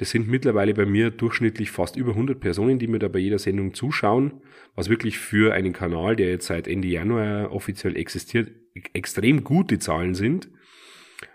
das 0.00 0.08
sind 0.08 0.28
mittlerweile 0.28 0.72
bei 0.72 0.86
mir 0.86 1.10
durchschnittlich 1.10 1.70
fast 1.70 1.94
über 1.94 2.12
100 2.12 2.40
Personen, 2.40 2.78
die 2.78 2.86
mir 2.86 2.98
da 2.98 3.08
bei 3.08 3.18
jeder 3.18 3.38
Sendung 3.38 3.74
zuschauen, 3.74 4.40
was 4.74 4.88
wirklich 4.88 5.18
für 5.18 5.52
einen 5.52 5.74
Kanal, 5.74 6.16
der 6.16 6.30
jetzt 6.30 6.46
seit 6.46 6.66
Ende 6.66 6.88
Januar 6.88 7.52
offiziell 7.52 7.98
existiert, 7.98 8.50
extrem 8.94 9.44
gute 9.44 9.78
Zahlen 9.78 10.14
sind. 10.14 10.48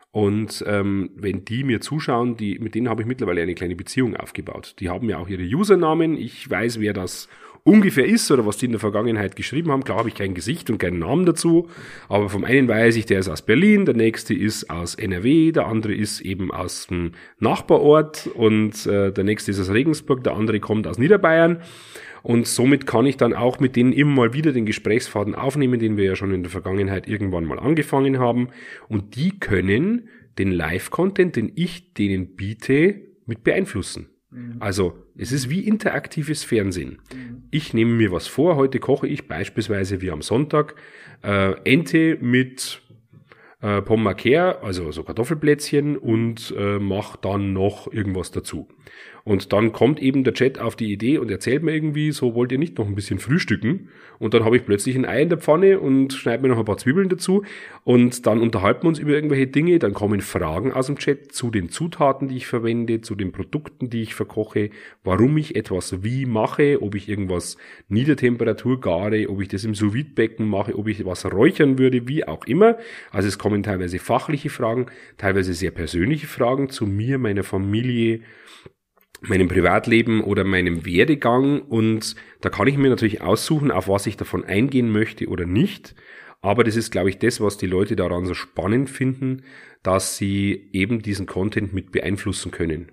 Und 0.10 0.64
ähm, 0.66 1.12
wenn 1.16 1.46
die 1.46 1.64
mir 1.64 1.80
zuschauen, 1.80 2.38
die, 2.38 2.58
mit 2.58 2.74
denen 2.74 2.90
habe 2.90 3.04
ich 3.04 3.08
mittlerweile 3.08 3.44
eine 3.44 3.54
kleine 3.54 3.76
Beziehung 3.76 4.16
aufgebaut. 4.16 4.78
Die 4.80 4.90
haben 4.90 5.10
ja 5.10 5.20
auch 5.20 5.28
ihre 5.28 5.44
Usernamen. 5.44 6.18
Ich 6.18 6.50
weiß, 6.50 6.80
wer 6.80 6.94
das 6.94 7.30
ungefähr 7.66 8.06
ist 8.06 8.30
oder 8.32 8.46
was 8.46 8.58
die 8.58 8.68
in 8.68 8.72
der 8.72 8.80
Vergangenheit 8.80 9.36
geschrieben 9.36 9.72
haben. 9.72 9.84
Klar 9.84 9.98
habe 9.98 10.08
ich 10.08 10.16
kein 10.16 10.36
Gesicht 10.36 10.70
und 10.70 10.78
keinen 10.78 11.00
Namen 11.00 11.26
dazu, 11.26 11.68
aber 12.08 12.30
vom 12.30 12.46
einen 12.46 12.68
weiß 12.68 12.96
ich, 12.96 13.08
der 13.08 13.20
ist 13.20 13.28
aus 13.28 13.42
Berlin, 13.42 13.86
der 13.86 13.96
nächste 13.96 14.34
ist 14.34 14.70
aus 14.70 14.96
NRW, 14.96 15.52
der 15.52 15.66
andere 15.66 15.94
ist 15.94 16.22
eben 16.22 16.52
aus 16.52 16.88
dem 16.88 17.14
Nachbarort 17.40 18.28
und 18.28 18.86
äh, 18.86 19.12
der 19.12 19.24
nächste 19.24 19.52
ist 19.52 19.60
aus 19.60 19.72
Regensburg, 19.72 20.24
der 20.24 20.36
andere 20.36 20.60
kommt 20.60 20.88
aus 20.88 21.00
Niederbayern. 21.00 21.62
Und 22.22 22.48
somit 22.48 22.88
kann 22.88 23.06
ich 23.06 23.18
dann 23.18 23.34
auch 23.34 23.60
mit 23.60 23.76
denen 23.76 23.94
immer 23.94 24.12
mal 24.12 24.34
wieder 24.34 24.52
den 24.52 24.66
Gesprächsfaden 24.66 25.36
aufnehmen, 25.36 25.80
den 25.80 25.98
wir 25.98 26.06
ja 26.06 26.16
schon 26.16 26.34
in 26.34 26.42
der 26.42 26.52
Vergangenheit 26.52 27.08
irgendwann 27.08 27.46
mal 27.46 27.60
angefangen 27.60 28.18
haben. 28.18 28.50
Und 28.88 29.16
die 29.16 29.38
können 29.40 30.08
den 30.40 30.52
Live-Content, 30.52 31.36
den 31.36 31.52
ich 31.54 31.94
denen 31.94 32.36
biete, 32.36 33.02
mit 33.28 33.44
beeinflussen. 33.44 34.10
Mhm. 34.36 34.58
Also 34.60 34.94
es 35.18 35.32
ist 35.32 35.50
wie 35.50 35.62
interaktives 35.62 36.44
Fernsehen. 36.44 37.00
Mhm. 37.14 37.44
Ich 37.52 37.74
nehme 37.74 37.94
mir 37.94 38.12
was 38.12 38.28
vor, 38.28 38.58
heute 38.58 38.80
koche 38.80 39.08
ich 39.08 39.28
beispielsweise 39.28 40.02
wie 40.02 40.12
am 40.12 40.22
Sonntag 40.22 40.76
äh, 41.24 41.54
Ente 41.64 42.18
mit 42.20 42.82
äh, 43.62 43.82
Pommes 43.82 44.16
also 44.62 44.92
so 44.92 45.04
Kartoffelplätzchen 45.04 45.98
und 45.98 46.54
äh, 46.58 46.80
mache 46.80 47.18
dann 47.22 47.54
noch 47.54 47.92
irgendwas 47.92 48.32
dazu. 48.32 48.68
Und 49.26 49.54
dann 49.54 49.72
kommt 49.72 50.00
eben 50.00 50.24
der 50.24 50.36
Chat 50.36 50.60
auf 50.60 50.76
die 50.76 50.94
Idee 50.94 51.18
und 51.18 51.32
erzählt 51.32 51.64
mir 51.64 51.74
irgendwie, 51.74 52.12
so 52.12 52.36
wollt 52.36 52.52
ihr 52.52 52.60
nicht 52.60 52.78
noch 52.78 52.86
ein 52.86 52.94
bisschen 52.94 53.18
frühstücken. 53.18 53.90
Und 54.20 54.36
dann 54.36 54.46
habe 54.46 54.56
ich 54.56 54.64
plötzlich 54.64 54.96
ein 54.96 55.04
Ei 55.04 55.24
in 55.24 55.30
der 55.30 55.40
Pfanne 55.40 55.80
und 55.80 56.14
schneide 56.14 56.44
mir 56.44 56.50
noch 56.50 56.60
ein 56.60 56.66
paar 56.66 56.78
Zwiebeln 56.78 57.10
dazu. 57.10 57.44
Und 57.84 58.28
dann 58.28 58.40
unterhalten 58.40 58.84
wir 58.84 58.90
uns 58.90 59.00
über 59.00 59.14
irgendwelche 59.14 59.48
Dinge. 59.48 59.80
Dann 59.80 59.96
kommen 59.96 60.22
Fragen 60.22 60.72
aus 60.72 60.86
dem 60.86 61.00
Chat 61.00 61.32
zu 61.32 61.50
den 61.50 61.70
Zutaten, 61.70 62.28
die 62.28 62.38
ich 62.38 62.46
verwende, 62.46 63.02
zu 63.02 63.16
den 63.16 63.32
Produkten, 63.32 63.90
die 63.90 64.04
ich 64.04 64.14
verkoche, 64.14 64.70
warum 65.04 65.36
ich 65.38 65.56
etwas 65.56 66.04
wie 66.04 66.28
mache, 66.28 66.84
ob 66.84 66.94
ich 66.94 67.10
irgendwas 67.10 67.58
Niedertemperatur 67.90 68.80
gare, 68.80 69.28
ob 69.28 69.42
ich 69.42 69.48
das 69.48 69.64
im 69.64 69.74
sous 69.74 69.96
mache, 70.38 70.78
ob 70.78 70.88
ich 70.88 71.04
was 71.04 71.26
räuchern 71.26 71.80
würde, 71.80 72.08
wie 72.08 72.28
auch 72.28 72.46
immer. 72.46 72.78
Also 73.10 73.28
es 73.28 73.40
kommen 73.40 73.64
teilweise 73.64 73.98
fachliche 73.98 74.52
Fragen, 74.52 74.86
teilweise 75.18 75.56
sehr 75.56 75.72
persönliche 75.72 76.28
Fragen 76.28 76.70
zu 76.70 76.86
mir, 76.86 77.18
meiner 77.18 77.44
Familie, 77.44 78.22
meinem 79.28 79.48
Privatleben 79.48 80.24
oder 80.24 80.44
meinem 80.44 80.86
Werdegang 80.86 81.62
und 81.62 82.16
da 82.42 82.50
kann 82.50 82.68
ich 82.68 82.78
mir 82.78 82.90
natürlich 82.90 83.22
aussuchen, 83.22 83.72
auf 83.72 83.88
was 83.88 84.08
ich 84.08 84.18
davon 84.18 84.44
eingehen 84.44 84.92
möchte 84.92 85.28
oder 85.28 85.46
nicht. 85.46 85.96
Aber 86.42 86.64
das 86.64 86.76
ist, 86.76 86.92
glaube 86.92 87.10
ich, 87.10 87.18
das, 87.18 87.42
was 87.42 87.58
die 87.58 87.66
Leute 87.66 87.96
daran 87.96 88.26
so 88.26 88.34
spannend 88.34 88.90
finden, 88.90 89.44
dass 89.82 90.18
sie 90.18 90.70
eben 90.74 91.02
diesen 91.02 91.26
Content 91.26 91.74
mit 91.74 91.92
beeinflussen 91.92 92.52
können. 92.52 92.92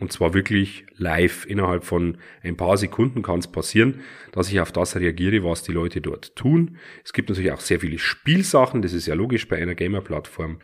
Und 0.00 0.12
zwar 0.12 0.34
wirklich 0.34 0.84
live. 0.96 1.46
Innerhalb 1.46 1.84
von 1.84 2.18
ein 2.42 2.56
paar 2.56 2.76
Sekunden 2.76 3.22
kann 3.22 3.38
es 3.38 3.46
passieren, 3.46 4.00
dass 4.32 4.50
ich 4.50 4.60
auf 4.60 4.72
das 4.72 4.96
reagiere, 4.96 5.44
was 5.44 5.62
die 5.62 5.72
Leute 5.72 6.00
dort 6.00 6.34
tun. 6.34 6.78
Es 7.04 7.12
gibt 7.12 7.28
natürlich 7.28 7.52
auch 7.52 7.60
sehr 7.60 7.78
viele 7.78 7.98
Spielsachen. 7.98 8.82
Das 8.82 8.92
ist 8.92 9.06
ja 9.06 9.14
logisch 9.14 9.46
bei 9.46 9.56
einer 9.56 9.76
Gamer-Plattform. 9.76 10.58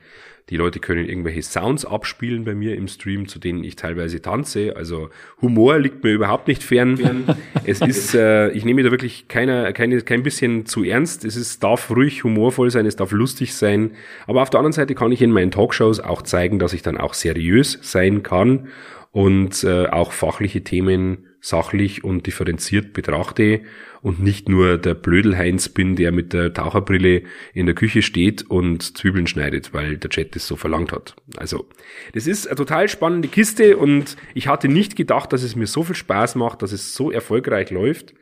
Die 0.48 0.56
Leute 0.56 0.80
können 0.80 1.08
irgendwelche 1.08 1.42
Sounds 1.42 1.84
abspielen 1.84 2.44
bei 2.44 2.56
mir 2.56 2.74
im 2.74 2.88
Stream, 2.88 3.28
zu 3.28 3.38
denen 3.38 3.62
ich 3.62 3.76
teilweise 3.76 4.20
tanze. 4.20 4.74
Also 4.74 5.10
Humor 5.40 5.78
liegt 5.78 6.02
mir 6.02 6.10
überhaupt 6.10 6.48
nicht 6.48 6.64
fern. 6.64 7.24
es 7.64 7.80
ist, 7.80 8.16
äh, 8.16 8.50
ich 8.50 8.64
nehme 8.64 8.82
da 8.82 8.90
wirklich 8.90 9.28
keiner, 9.28 9.72
keine, 9.72 10.00
kein 10.00 10.24
bisschen 10.24 10.66
zu 10.66 10.82
ernst. 10.82 11.24
Es 11.24 11.36
ist, 11.36 11.62
darf 11.62 11.88
ruhig 11.90 12.24
humorvoll 12.24 12.72
sein, 12.72 12.84
es 12.84 12.96
darf 12.96 13.12
lustig 13.12 13.54
sein. 13.54 13.92
Aber 14.26 14.42
auf 14.42 14.50
der 14.50 14.58
anderen 14.58 14.72
Seite 14.72 14.96
kann 14.96 15.12
ich 15.12 15.22
in 15.22 15.30
meinen 15.30 15.52
Talkshows 15.52 16.00
auch 16.00 16.22
zeigen, 16.22 16.58
dass 16.58 16.72
ich 16.72 16.82
dann 16.82 16.98
auch 16.98 17.14
seriös 17.14 17.78
sein 17.82 18.24
kann 18.24 18.68
und 19.12 19.64
äh, 19.64 19.86
auch 19.86 20.12
fachliche 20.12 20.62
Themen 20.62 21.26
sachlich 21.40 22.04
und 22.04 22.26
differenziert 22.26 22.92
betrachte 22.92 23.62
und 24.02 24.22
nicht 24.22 24.48
nur 24.48 24.78
der 24.78 24.94
Blödelheinz 24.94 25.68
bin, 25.68 25.96
der 25.96 26.12
mit 26.12 26.32
der 26.32 26.52
Taucherbrille 26.52 27.22
in 27.54 27.66
der 27.66 27.74
Küche 27.74 28.02
steht 28.02 28.48
und 28.50 28.96
Zwiebeln 28.96 29.26
schneidet, 29.26 29.72
weil 29.72 29.96
der 29.96 30.10
Chat 30.10 30.36
das 30.36 30.46
so 30.46 30.56
verlangt 30.56 30.92
hat. 30.92 31.16
Also, 31.36 31.66
das 32.12 32.26
ist 32.26 32.46
eine 32.46 32.56
total 32.56 32.88
spannende 32.88 33.28
Kiste 33.28 33.76
und 33.76 34.16
ich 34.34 34.48
hatte 34.48 34.68
nicht 34.68 34.96
gedacht, 34.96 35.32
dass 35.32 35.42
es 35.42 35.56
mir 35.56 35.66
so 35.66 35.82
viel 35.82 35.96
Spaß 35.96 36.34
macht, 36.34 36.62
dass 36.62 36.72
es 36.72 36.94
so 36.94 37.10
erfolgreich 37.10 37.70
läuft. 37.70 38.14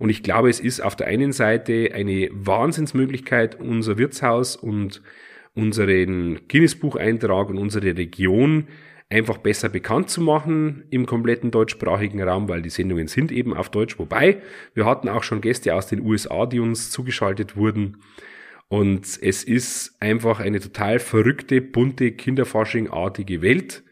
Und 0.00 0.10
ich 0.10 0.24
glaube, 0.24 0.50
es 0.50 0.58
ist 0.58 0.80
auf 0.80 0.96
der 0.96 1.06
einen 1.06 1.32
Seite 1.32 1.90
eine 1.94 2.28
Wahnsinnsmöglichkeit, 2.32 3.60
unser 3.60 3.96
Wirtshaus 3.98 4.56
und 4.56 5.02
unseren 5.54 6.40
Guinness-Bucheintrag 6.48 7.48
und 7.48 7.58
unsere 7.58 7.96
Region 7.96 8.66
einfach 9.10 9.38
besser 9.38 9.68
bekannt 9.68 10.10
zu 10.10 10.20
machen 10.20 10.84
im 10.90 11.06
kompletten 11.06 11.50
deutschsprachigen 11.50 12.22
Raum, 12.22 12.48
weil 12.48 12.62
die 12.62 12.70
Sendungen 12.70 13.06
sind 13.06 13.30
eben 13.30 13.54
auf 13.54 13.70
Deutsch. 13.70 13.98
Wobei, 13.98 14.42
wir 14.74 14.86
hatten 14.86 15.08
auch 15.08 15.22
schon 15.22 15.40
Gäste 15.40 15.74
aus 15.74 15.86
den 15.86 16.00
USA, 16.00 16.46
die 16.46 16.60
uns 16.60 16.90
zugeschaltet 16.90 17.56
wurden. 17.56 17.98
Und 18.68 19.18
es 19.22 19.44
ist 19.44 19.96
einfach 20.00 20.40
eine 20.40 20.58
total 20.58 20.98
verrückte, 20.98 21.60
bunte, 21.60 22.12
Kinderfasching-artige 22.12 23.42
Welt, 23.42 23.84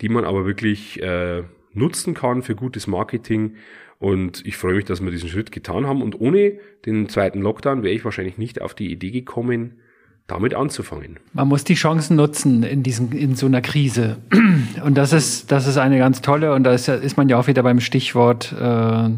die 0.00 0.08
man 0.08 0.24
aber 0.24 0.46
wirklich 0.46 1.02
äh, 1.02 1.42
nutzen 1.72 2.14
kann 2.14 2.42
für 2.42 2.54
gutes 2.54 2.86
Marketing. 2.86 3.56
Und 3.98 4.46
ich 4.46 4.56
freue 4.56 4.76
mich, 4.76 4.86
dass 4.86 5.02
wir 5.02 5.10
diesen 5.10 5.28
Schritt 5.28 5.52
getan 5.52 5.86
haben. 5.86 6.00
Und 6.00 6.18
ohne 6.18 6.58
den 6.86 7.08
zweiten 7.08 7.42
Lockdown 7.42 7.82
wäre 7.82 7.94
ich 7.94 8.04
wahrscheinlich 8.04 8.38
nicht 8.38 8.62
auf 8.62 8.74
die 8.74 8.90
Idee 8.90 9.10
gekommen, 9.10 9.80
damit 10.30 10.54
anzufangen. 10.54 11.18
Man 11.32 11.48
muss 11.48 11.64
die 11.64 11.74
Chancen 11.74 12.16
nutzen 12.16 12.62
in 12.62 12.82
diesem, 12.82 13.12
in 13.12 13.34
so 13.34 13.46
einer 13.46 13.60
Krise. 13.60 14.16
Und 14.84 14.96
das 14.96 15.12
ist, 15.12 15.50
das 15.50 15.66
ist 15.66 15.76
eine 15.76 15.98
ganz 15.98 16.20
tolle, 16.20 16.54
und 16.54 16.64
da 16.64 16.72
ist, 16.72 16.88
ist 16.88 17.16
man 17.16 17.28
ja 17.28 17.38
auch 17.38 17.46
wieder 17.46 17.62
beim 17.62 17.80
Stichwort, 17.80 18.54
äh, 18.58 19.10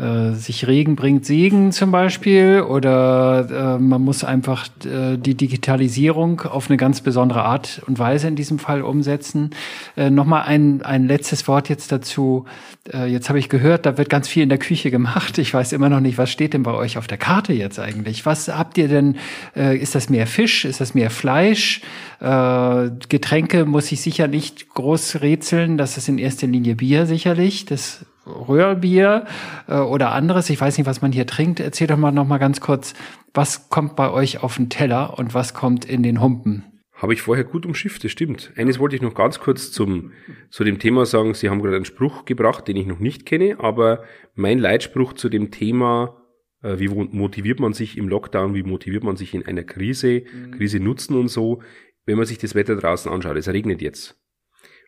äh, 0.00 0.32
sich 0.32 0.66
Regen 0.66 0.96
bringt 0.96 1.26
Segen 1.26 1.72
zum 1.72 1.90
Beispiel 1.90 2.62
oder 2.62 3.76
äh, 3.76 3.78
man 3.78 4.02
muss 4.02 4.24
einfach 4.24 4.66
äh, 4.84 5.18
die 5.18 5.34
Digitalisierung 5.34 6.40
auf 6.40 6.70
eine 6.70 6.78
ganz 6.78 7.02
besondere 7.02 7.42
Art 7.42 7.82
und 7.86 7.98
Weise 7.98 8.28
in 8.28 8.36
diesem 8.36 8.58
Fall 8.58 8.82
umsetzen. 8.82 9.50
Äh, 9.96 10.08
Nochmal 10.08 10.42
ein, 10.42 10.80
ein 10.82 11.06
letztes 11.06 11.46
Wort 11.48 11.68
jetzt 11.68 11.92
dazu. 11.92 12.46
Äh, 12.90 13.12
jetzt 13.12 13.28
habe 13.28 13.38
ich 13.38 13.50
gehört, 13.50 13.84
da 13.84 13.98
wird 13.98 14.08
ganz 14.08 14.26
viel 14.26 14.42
in 14.42 14.48
der 14.48 14.58
Küche 14.58 14.90
gemacht. 14.90 15.36
Ich 15.38 15.52
weiß 15.52 15.72
immer 15.72 15.90
noch 15.90 16.00
nicht, 16.00 16.16
was 16.16 16.30
steht 16.30 16.54
denn 16.54 16.62
bei 16.62 16.72
euch 16.72 16.96
auf 16.96 17.06
der 17.06 17.18
Karte 17.18 17.52
jetzt 17.52 17.78
eigentlich? 17.78 18.24
Was 18.24 18.48
habt 18.48 18.78
ihr 18.78 18.88
denn? 18.88 19.16
Äh, 19.54 19.76
ist 19.76 19.94
das 19.94 20.08
mehr 20.08 20.26
Fisch? 20.26 20.64
Ist 20.64 20.80
das 20.80 20.94
mehr 20.94 21.10
Fleisch? 21.10 21.82
Äh, 22.20 22.90
Getränke 23.08 23.66
muss 23.66 23.92
ich 23.92 24.00
sicher 24.00 24.28
nicht 24.28 24.70
groß 24.70 25.20
rätseln. 25.20 25.76
Das 25.76 25.98
ist 25.98 26.08
in 26.08 26.16
erster 26.16 26.46
Linie 26.46 26.76
Bier 26.76 27.04
sicherlich. 27.04 27.66
Das 27.66 28.06
Röhrbier 28.48 29.26
äh, 29.68 29.76
oder 29.76 30.12
anderes. 30.12 30.50
Ich 30.50 30.60
weiß 30.60 30.78
nicht, 30.78 30.86
was 30.86 31.02
man 31.02 31.12
hier 31.12 31.26
trinkt. 31.26 31.60
Erzähl 31.60 31.86
doch 31.86 31.96
mal 31.96 32.12
noch 32.12 32.26
mal 32.26 32.38
ganz 32.38 32.60
kurz, 32.60 32.94
was 33.34 33.68
kommt 33.68 33.96
bei 33.96 34.10
euch 34.10 34.42
auf 34.42 34.56
den 34.56 34.68
Teller 34.68 35.18
und 35.18 35.34
was 35.34 35.54
kommt 35.54 35.84
in 35.84 36.02
den 36.02 36.20
Humpen? 36.20 36.64
Habe 37.00 37.14
ich 37.14 37.22
vorher 37.22 37.44
gut 37.44 37.64
umschifft, 37.64 38.04
das 38.04 38.10
stimmt. 38.10 38.52
Eines 38.56 38.78
wollte 38.78 38.94
ich 38.94 39.00
noch 39.00 39.14
ganz 39.14 39.40
kurz 39.40 39.72
zum, 39.72 40.12
zu 40.50 40.64
dem 40.64 40.78
Thema 40.78 41.06
sagen. 41.06 41.32
Sie 41.32 41.48
haben 41.48 41.62
gerade 41.62 41.76
einen 41.76 41.86
Spruch 41.86 42.26
gebracht, 42.26 42.68
den 42.68 42.76
ich 42.76 42.86
noch 42.86 42.98
nicht 42.98 43.24
kenne, 43.24 43.56
aber 43.58 44.04
mein 44.34 44.58
Leitspruch 44.58 45.14
zu 45.14 45.30
dem 45.30 45.50
Thema, 45.50 46.20
äh, 46.62 46.78
wie 46.78 46.88
motiviert 46.88 47.58
man 47.58 47.72
sich 47.72 47.96
im 47.96 48.06
Lockdown, 48.06 48.54
wie 48.54 48.62
motiviert 48.62 49.02
man 49.02 49.16
sich 49.16 49.34
in 49.34 49.46
einer 49.46 49.62
Krise, 49.62 50.24
mhm. 50.30 50.50
Krise 50.50 50.78
nutzen 50.78 51.16
und 51.16 51.28
so, 51.28 51.62
wenn 52.04 52.18
man 52.18 52.26
sich 52.26 52.36
das 52.36 52.54
Wetter 52.54 52.76
draußen 52.76 53.10
anschaut. 53.10 53.38
Es 53.38 53.48
regnet 53.48 53.80
jetzt. 53.80 54.19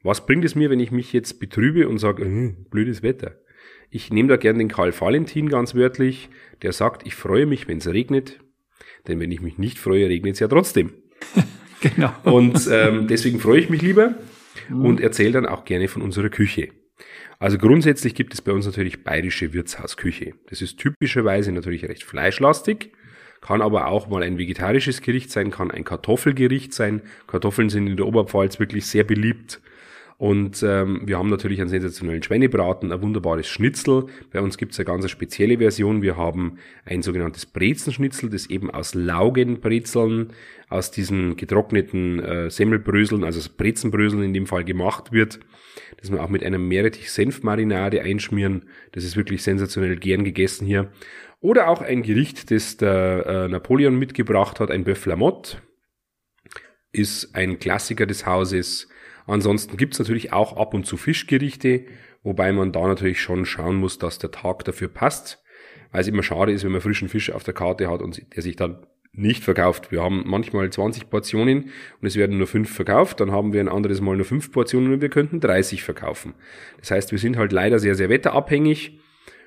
Was 0.03 0.26
bringt 0.26 0.44
es 0.44 0.55
mir, 0.55 0.70
wenn 0.70 0.80
ich 0.80 0.90
mich 0.90 1.12
jetzt 1.12 1.38
betrübe 1.38 1.88
und 1.88 1.98
sage, 1.98 2.24
äh, 2.24 2.55
blödes 2.70 3.03
Wetter? 3.03 3.36
Ich 3.90 4.11
nehme 4.11 4.28
da 4.28 4.36
gern 4.36 4.59
den 4.59 4.68
Karl 4.68 4.98
Valentin 4.98 5.48
ganz 5.48 5.74
wörtlich, 5.74 6.30
der 6.62 6.72
sagt, 6.72 7.07
ich 7.07 7.14
freue 7.14 7.46
mich, 7.46 7.68
wenn 7.68 7.78
es 7.78 7.86
regnet, 7.86 8.40
denn 9.07 9.20
wenn 9.20 9.30
ich 9.30 9.40
mich 9.40 9.59
nicht 9.59 9.78
freue, 9.78 10.09
regnet 10.09 10.34
es 10.34 10.40
ja 10.40 10.48
trotzdem. 10.48 10.92
genau. 11.80 12.12
Und 12.24 12.68
ähm, 12.70 13.07
deswegen 13.07 13.38
freue 13.38 13.61
ich 13.61 13.70
mich 13.70 13.82
lieber 13.82 14.14
mhm. 14.68 14.84
und 14.84 15.00
erzähle 15.00 15.32
dann 15.32 15.46
auch 15.46 15.64
gerne 15.64 15.88
von 15.88 16.03
unserer 16.03 16.30
Küche. 16.30 16.70
Also 17.38 17.59
grundsätzlich 17.59 18.14
gibt 18.14 18.34
es 18.34 18.40
bei 18.40 18.53
uns 18.53 18.66
natürlich 18.66 19.03
bayerische 19.05 19.53
Wirtshausküche. 19.53 20.34
Das 20.48 20.62
ist 20.62 20.78
typischerweise 20.78 21.53
natürlich 21.53 21.84
recht 21.84 22.05
fleischlastig, 22.05 22.92
kann 23.40 23.61
aber 23.61 23.88
auch 23.88 24.09
mal 24.09 24.22
ein 24.22 24.38
vegetarisches 24.38 25.03
Gericht 25.03 25.30
sein, 25.30 25.50
kann 25.50 25.70
ein 25.70 25.84
Kartoffelgericht 25.84 26.72
sein. 26.72 27.03
Kartoffeln 27.26 27.68
sind 27.68 27.88
in 27.88 27.96
der 27.96 28.07
Oberpfalz 28.07 28.61
wirklich 28.61 28.86
sehr 28.86 29.03
beliebt. 29.03 29.61
Und 30.22 30.62
ähm, 30.62 31.00
wir 31.04 31.18
haben 31.18 31.30
natürlich 31.30 31.60
einen 31.60 31.68
sensationellen 31.68 32.22
Schweinebraten, 32.22 32.92
ein 32.92 33.02
wunderbares 33.02 33.48
Schnitzel. 33.48 34.06
Bei 34.30 34.40
uns 34.40 34.56
gibt 34.56 34.70
es 34.70 34.78
eine 34.78 34.84
ganz 34.84 35.10
spezielle 35.10 35.58
Version. 35.58 36.00
Wir 36.00 36.16
haben 36.16 36.58
ein 36.84 37.02
sogenanntes 37.02 37.44
Brezenschnitzel, 37.44 38.30
das 38.30 38.46
eben 38.46 38.70
aus 38.70 38.94
Laugenbrezeln, 38.94 40.32
aus 40.68 40.92
diesen 40.92 41.34
getrockneten 41.34 42.20
äh, 42.20 42.50
Semmelbröseln, 42.50 43.24
also 43.24 43.50
Brezenbröseln 43.56 44.22
in 44.22 44.32
dem 44.32 44.46
Fall 44.46 44.62
gemacht 44.62 45.10
wird, 45.10 45.40
das 46.00 46.12
wir 46.12 46.22
auch 46.22 46.28
mit 46.28 46.44
einer 46.44 46.58
Meerrettich-Senfmarinade 46.58 48.02
einschmieren. 48.02 48.66
Das 48.92 49.02
ist 49.02 49.16
wirklich 49.16 49.42
sensationell 49.42 49.96
gern 49.96 50.22
gegessen 50.22 50.68
hier. 50.68 50.92
Oder 51.40 51.66
auch 51.66 51.82
ein 51.82 52.04
Gericht, 52.04 52.52
das 52.52 52.76
der 52.76 53.26
äh, 53.26 53.48
Napoleon 53.48 53.98
mitgebracht 53.98 54.60
hat, 54.60 54.70
ein 54.70 54.84
Bœuf 54.84 55.08
Lamotte. 55.08 55.56
Ist 56.92 57.34
ein 57.34 57.58
Klassiker 57.58 58.06
des 58.06 58.24
Hauses 58.24 58.86
Ansonsten 59.26 59.76
gibt's 59.76 59.98
natürlich 59.98 60.32
auch 60.32 60.56
ab 60.56 60.74
und 60.74 60.86
zu 60.86 60.96
Fischgerichte, 60.96 61.84
wobei 62.22 62.52
man 62.52 62.72
da 62.72 62.86
natürlich 62.86 63.20
schon 63.20 63.44
schauen 63.44 63.76
muss, 63.76 63.98
dass 63.98 64.18
der 64.18 64.30
Tag 64.30 64.64
dafür 64.64 64.88
passt, 64.88 65.42
weil 65.90 66.00
es 66.00 66.08
immer 66.08 66.22
schade 66.22 66.52
ist, 66.52 66.64
wenn 66.64 66.72
man 66.72 66.80
frischen 66.80 67.08
Fisch 67.08 67.30
auf 67.30 67.44
der 67.44 67.54
Karte 67.54 67.88
hat 67.90 68.02
und 68.02 68.34
der 68.34 68.42
sich 68.42 68.56
dann 68.56 68.86
nicht 69.14 69.44
verkauft. 69.44 69.92
Wir 69.92 70.02
haben 70.02 70.22
manchmal 70.26 70.70
20 70.70 71.10
Portionen 71.10 71.70
und 72.00 72.06
es 72.06 72.16
werden 72.16 72.38
nur 72.38 72.46
fünf 72.46 72.74
verkauft, 72.74 73.20
dann 73.20 73.30
haben 73.30 73.52
wir 73.52 73.60
ein 73.60 73.68
anderes 73.68 74.00
Mal 74.00 74.16
nur 74.16 74.24
fünf 74.24 74.50
Portionen 74.50 74.92
und 74.92 75.02
wir 75.02 75.10
könnten 75.10 75.38
30 75.38 75.82
verkaufen. 75.82 76.34
Das 76.80 76.90
heißt, 76.90 77.12
wir 77.12 77.18
sind 77.18 77.36
halt 77.36 77.52
leider 77.52 77.78
sehr, 77.78 77.94
sehr 77.94 78.08
wetterabhängig 78.08 79.00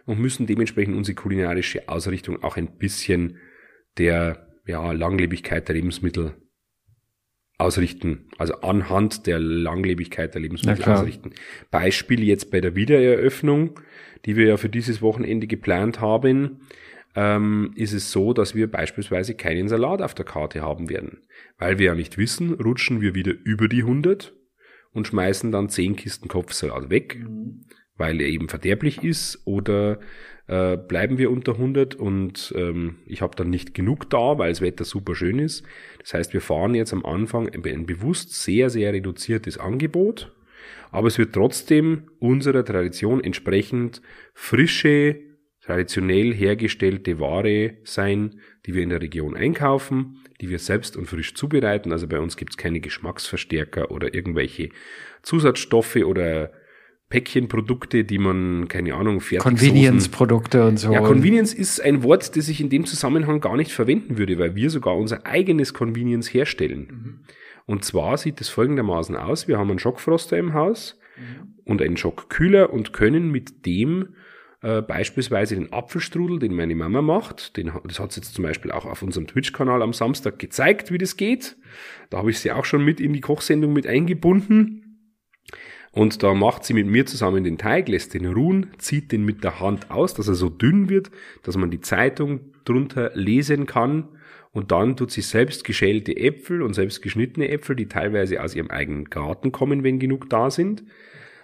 und 0.05 0.19
müssen 0.19 0.45
dementsprechend 0.45 0.95
unsere 0.95 1.15
kulinarische 1.15 1.89
Ausrichtung 1.89 2.43
auch 2.43 2.57
ein 2.57 2.77
bisschen 2.77 3.39
der 3.97 4.47
ja, 4.67 4.91
Langlebigkeit 4.91 5.67
der 5.67 5.75
Lebensmittel 5.75 6.35
ausrichten, 7.57 8.25
also 8.37 8.55
anhand 8.61 9.27
der 9.27 9.39
Langlebigkeit 9.39 10.33
der 10.33 10.41
Lebensmittel 10.41 10.85
ausrichten. 10.85 11.31
Beispiel 11.71 12.23
jetzt 12.23 12.51
bei 12.51 12.59
der 12.59 12.75
Wiedereröffnung, 12.75 13.79
die 14.25 14.35
wir 14.35 14.47
ja 14.47 14.57
für 14.57 14.69
dieses 14.69 15.01
Wochenende 15.01 15.47
geplant 15.47 16.01
haben, 16.01 16.61
ähm, 17.15 17.71
ist 17.75 17.93
es 17.93 18.11
so, 18.11 18.33
dass 18.33 18.55
wir 18.55 18.69
beispielsweise 18.69 19.35
keinen 19.35 19.69
Salat 19.69 20.01
auf 20.01 20.13
der 20.13 20.25
Karte 20.25 20.61
haben 20.61 20.89
werden. 20.89 21.21
Weil 21.57 21.79
wir 21.79 21.87
ja 21.87 21.95
nicht 21.95 22.17
wissen, 22.17 22.53
rutschen 22.53 22.99
wir 22.99 23.15
wieder 23.15 23.33
über 23.43 23.69
die 23.69 23.83
100 23.83 24.33
und 24.91 25.07
schmeißen 25.07 25.51
dann 25.51 25.69
10 25.69 25.95
Kisten 25.95 26.27
Kopfsalat 26.27 26.89
weg, 26.89 27.19
mhm. 27.19 27.65
weil 27.95 28.19
er 28.19 28.27
eben 28.27 28.49
verderblich 28.49 29.03
ist 29.03 29.41
oder 29.45 29.99
äh, 30.47 30.77
bleiben 30.77 31.17
wir 31.17 31.31
unter 31.31 31.53
100 31.53 31.95
und 31.95 32.53
ähm, 32.55 32.97
ich 33.07 33.21
habe 33.21 33.35
dann 33.35 33.49
nicht 33.49 33.73
genug 33.73 34.09
da, 34.09 34.37
weil 34.37 34.51
das 34.51 34.61
Wetter 34.61 34.83
super 34.83 35.15
schön 35.15 35.39
ist. 35.39 35.65
Das 35.99 36.13
heißt, 36.13 36.33
wir 36.33 36.41
fahren 36.41 36.75
jetzt 36.75 36.93
am 36.93 37.05
Anfang 37.05 37.49
ein 37.49 37.85
bewusst 37.85 38.43
sehr, 38.43 38.69
sehr 38.69 38.93
reduziertes 38.93 39.57
Angebot, 39.57 40.35
aber 40.91 41.07
es 41.07 41.17
wird 41.17 41.33
trotzdem 41.33 42.03
unserer 42.19 42.63
Tradition 42.63 43.23
entsprechend 43.23 44.01
frische, 44.33 45.19
traditionell 45.61 46.31
hergestellte 46.33 47.19
Ware 47.19 47.73
sein, 47.83 48.39
die 48.67 48.75
wir 48.75 48.83
in 48.83 48.89
der 48.89 49.01
Region 49.01 49.35
einkaufen, 49.35 50.19
die 50.41 50.49
wir 50.49 50.59
selbst 50.59 50.95
und 50.95 51.07
frisch 51.07 51.33
zubereiten. 51.33 51.91
Also 51.91 52.07
bei 52.07 52.19
uns 52.19 52.37
gibt 52.37 52.51
es 52.51 52.57
keine 52.57 52.81
Geschmacksverstärker 52.81 53.89
oder 53.89 54.13
irgendwelche 54.13 54.69
Zusatzstoffe 55.23 55.97
oder 55.97 56.51
Päckchenprodukte, 57.09 58.03
die 58.03 58.17
man, 58.17 58.67
keine 58.67 58.95
Ahnung, 58.95 59.21
fertig 59.21 59.43
Convenience-Produkte 59.43 60.65
und 60.65 60.77
so. 60.77 60.91
Ja, 60.91 61.01
Convenience 61.01 61.53
ist 61.53 61.79
ein 61.79 62.01
Wort, 62.03 62.35
das 62.35 62.49
ich 62.49 62.59
in 62.59 62.69
dem 62.69 62.85
Zusammenhang 62.85 63.41
gar 63.41 63.57
nicht 63.57 63.71
verwenden 63.71 64.17
würde, 64.17 64.39
weil 64.39 64.55
wir 64.55 64.69
sogar 64.69 64.97
unser 64.97 65.25
eigenes 65.25 65.73
Convenience 65.73 66.33
herstellen. 66.33 66.87
Mhm. 66.89 67.19
Und 67.67 67.85
zwar 67.85 68.17
sieht 68.17 68.41
es 68.41 68.49
folgendermaßen 68.49 69.15
aus. 69.15 69.47
Wir 69.47 69.57
haben 69.57 69.69
einen 69.69 69.79
Schockfroster 69.79 70.37
im 70.37 70.53
Haus 70.53 70.99
mhm. 71.17 71.53
und 71.63 71.81
einen 71.81 71.97
Schockkühler 71.97 72.73
und 72.73 72.91
können 72.91 73.31
mit 73.31 73.65
dem 73.65 74.15
äh, 74.61 74.81
beispielsweise 74.81 75.53
den 75.53 75.71
Apfelstrudel, 75.71 76.39
den 76.39 76.55
meine 76.55 76.73
Mama 76.73 77.03
macht, 77.03 77.55
den, 77.55 77.71
das 77.83 77.99
hat 77.99 78.13
sie 78.13 78.21
jetzt 78.21 78.33
zum 78.33 78.43
Beispiel 78.43 78.71
auch 78.71 78.85
auf 78.85 79.03
unserem 79.03 79.27
Twitch-Kanal 79.27 79.83
am 79.83 79.93
Samstag 79.93 80.39
gezeigt, 80.39 80.91
wie 80.91 80.97
das 80.97 81.17
geht. 81.17 81.55
Da 82.09 82.17
habe 82.17 82.31
ich 82.31 82.39
sie 82.39 82.51
auch 82.51 82.65
schon 82.65 82.83
mit 82.83 82.99
in 82.99 83.13
die 83.13 83.21
Kochsendung 83.21 83.73
mit 83.73 83.85
eingebunden. 83.85 84.84
Und 85.95 86.23
da 86.23 86.33
macht 86.33 86.65
sie 86.65 86.73
mit 86.73 86.87
mir 86.87 87.05
zusammen 87.05 87.45
den 87.45 87.57
Teig, 87.57 87.87
lässt 87.87 88.13
den 88.13 88.25
ruhen, 88.25 88.67
zieht 88.77 89.13
den 89.13 89.23
mit 89.23 89.45
der 89.45 89.61
Hand 89.61 89.91
aus, 89.91 90.13
dass 90.13 90.27
er 90.27 90.35
so 90.35 90.49
dünn 90.49 90.89
wird, 90.89 91.09
dass 91.41 91.55
man 91.55 91.71
die 91.71 91.79
Zeitung 91.79 92.41
drunter 92.65 93.11
lesen 93.13 93.65
kann. 93.65 94.09
Und 94.51 94.71
dann 94.71 94.97
tut 94.97 95.11
sie 95.11 95.21
selbst 95.21 95.63
geschälte 95.63 96.17
Äpfel 96.17 96.61
und 96.61 96.73
selbst 96.73 97.01
geschnittene 97.01 97.47
Äpfel, 97.47 97.77
die 97.77 97.87
teilweise 97.87 98.43
aus 98.43 98.55
ihrem 98.55 98.69
eigenen 98.69 99.05
Garten 99.05 99.53
kommen, 99.53 99.85
wenn 99.85 99.97
genug 99.97 100.29
da 100.29 100.51
sind. 100.51 100.83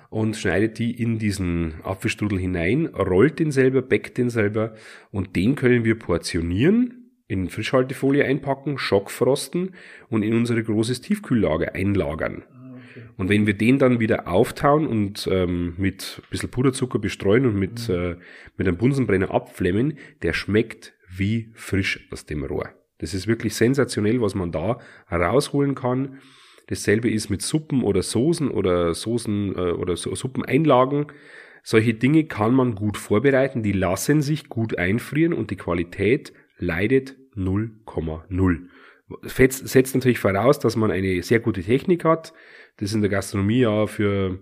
Und 0.10 0.36
schneidet 0.36 0.80
die 0.80 1.02
in 1.02 1.18
diesen 1.18 1.76
Apfelstrudel 1.84 2.38
hinein, 2.38 2.88
rollt 2.88 3.39
den 3.39 3.52
selber, 3.52 3.82
bäckt 3.82 4.18
den 4.18 4.30
selber 4.30 4.76
und 5.12 5.38
den 5.38 5.56
können 5.56 5.86
wir 5.86 5.97
portionieren, 5.97 7.10
in 7.30 7.47
Frischhaltefolie 7.47 8.26
einpacken, 8.26 8.78
schockfrosten 8.78 9.76
und 10.10 10.24
in 10.24 10.34
unsere 10.34 10.62
großes 10.62 10.99
Tiefkühllager 10.99 11.74
einlagern. 11.74 12.43
Und 13.18 13.30
wenn 13.30 13.48
wir 13.48 13.54
den 13.54 13.80
dann 13.80 14.00
wieder 14.00 14.28
auftauen 14.28 14.88
und 14.88 15.28
ähm, 15.32 15.76
mit 15.78 16.22
ein 16.24 16.30
bisschen 16.30 16.50
Puderzucker 16.50 17.00
bestreuen 17.00 17.46
und 17.46 17.56
mit, 17.56 17.88
mhm. 17.89 17.96
äh, 17.96 18.16
mit 18.58 18.68
einem 18.68 18.78
Bunsenbrenner 18.78 19.32
abflemmen, 19.32 19.98
der 20.22 20.34
schmeckt 20.34 20.94
wie 21.10 21.50
frisch 21.54 22.08
aus 22.12 22.26
dem 22.26 22.44
Rohr. 22.44 22.70
Das 23.00 23.14
ist 23.14 23.28
wirklich 23.28 23.56
sensationell, 23.56 24.22
was 24.22 24.36
man 24.36 24.52
da 24.52 24.80
herausholen 25.08 25.76
kann. 25.76 26.20
Dasselbe 26.68 27.10
ist 27.10 27.30
mit 27.30 27.42
Suppen 27.42 27.84
oder 27.84 28.02
Soßen 28.02 28.50
oder 28.50 28.94
Soßen 28.94 29.56
äh, 29.56 29.72
oder 29.72 29.98
so 29.98 30.16
Suppeneinlagen. 30.16 31.08
Solche 31.64 31.94
Dinge 31.94 32.26
kann 32.26 32.54
man 32.54 32.76
gut 32.76 32.98
vorbereiten, 32.98 33.62
die 33.62 33.72
lassen 33.72 34.22
sich 34.22 34.50
gut 34.50 34.78
einfrieren 34.78 35.34
und 35.34 35.52
die 35.52 35.58
Qualität 35.58 36.34
leidet 36.58 37.18
0,0. 37.36 38.68
Setzt 39.24 39.95
natürlich 39.95 40.20
voraus, 40.20 40.59
dass 40.59 40.76
man 40.76 40.91
eine 40.91 41.24
sehr 41.24 41.39
gute 41.39 41.64
Technik 41.64 42.05
hat. 42.05 42.34
Das 42.78 42.93
in 42.93 43.01
der 43.01 43.09
Gastronomie 43.09 43.59
ja 43.59 43.88
für 43.88 44.39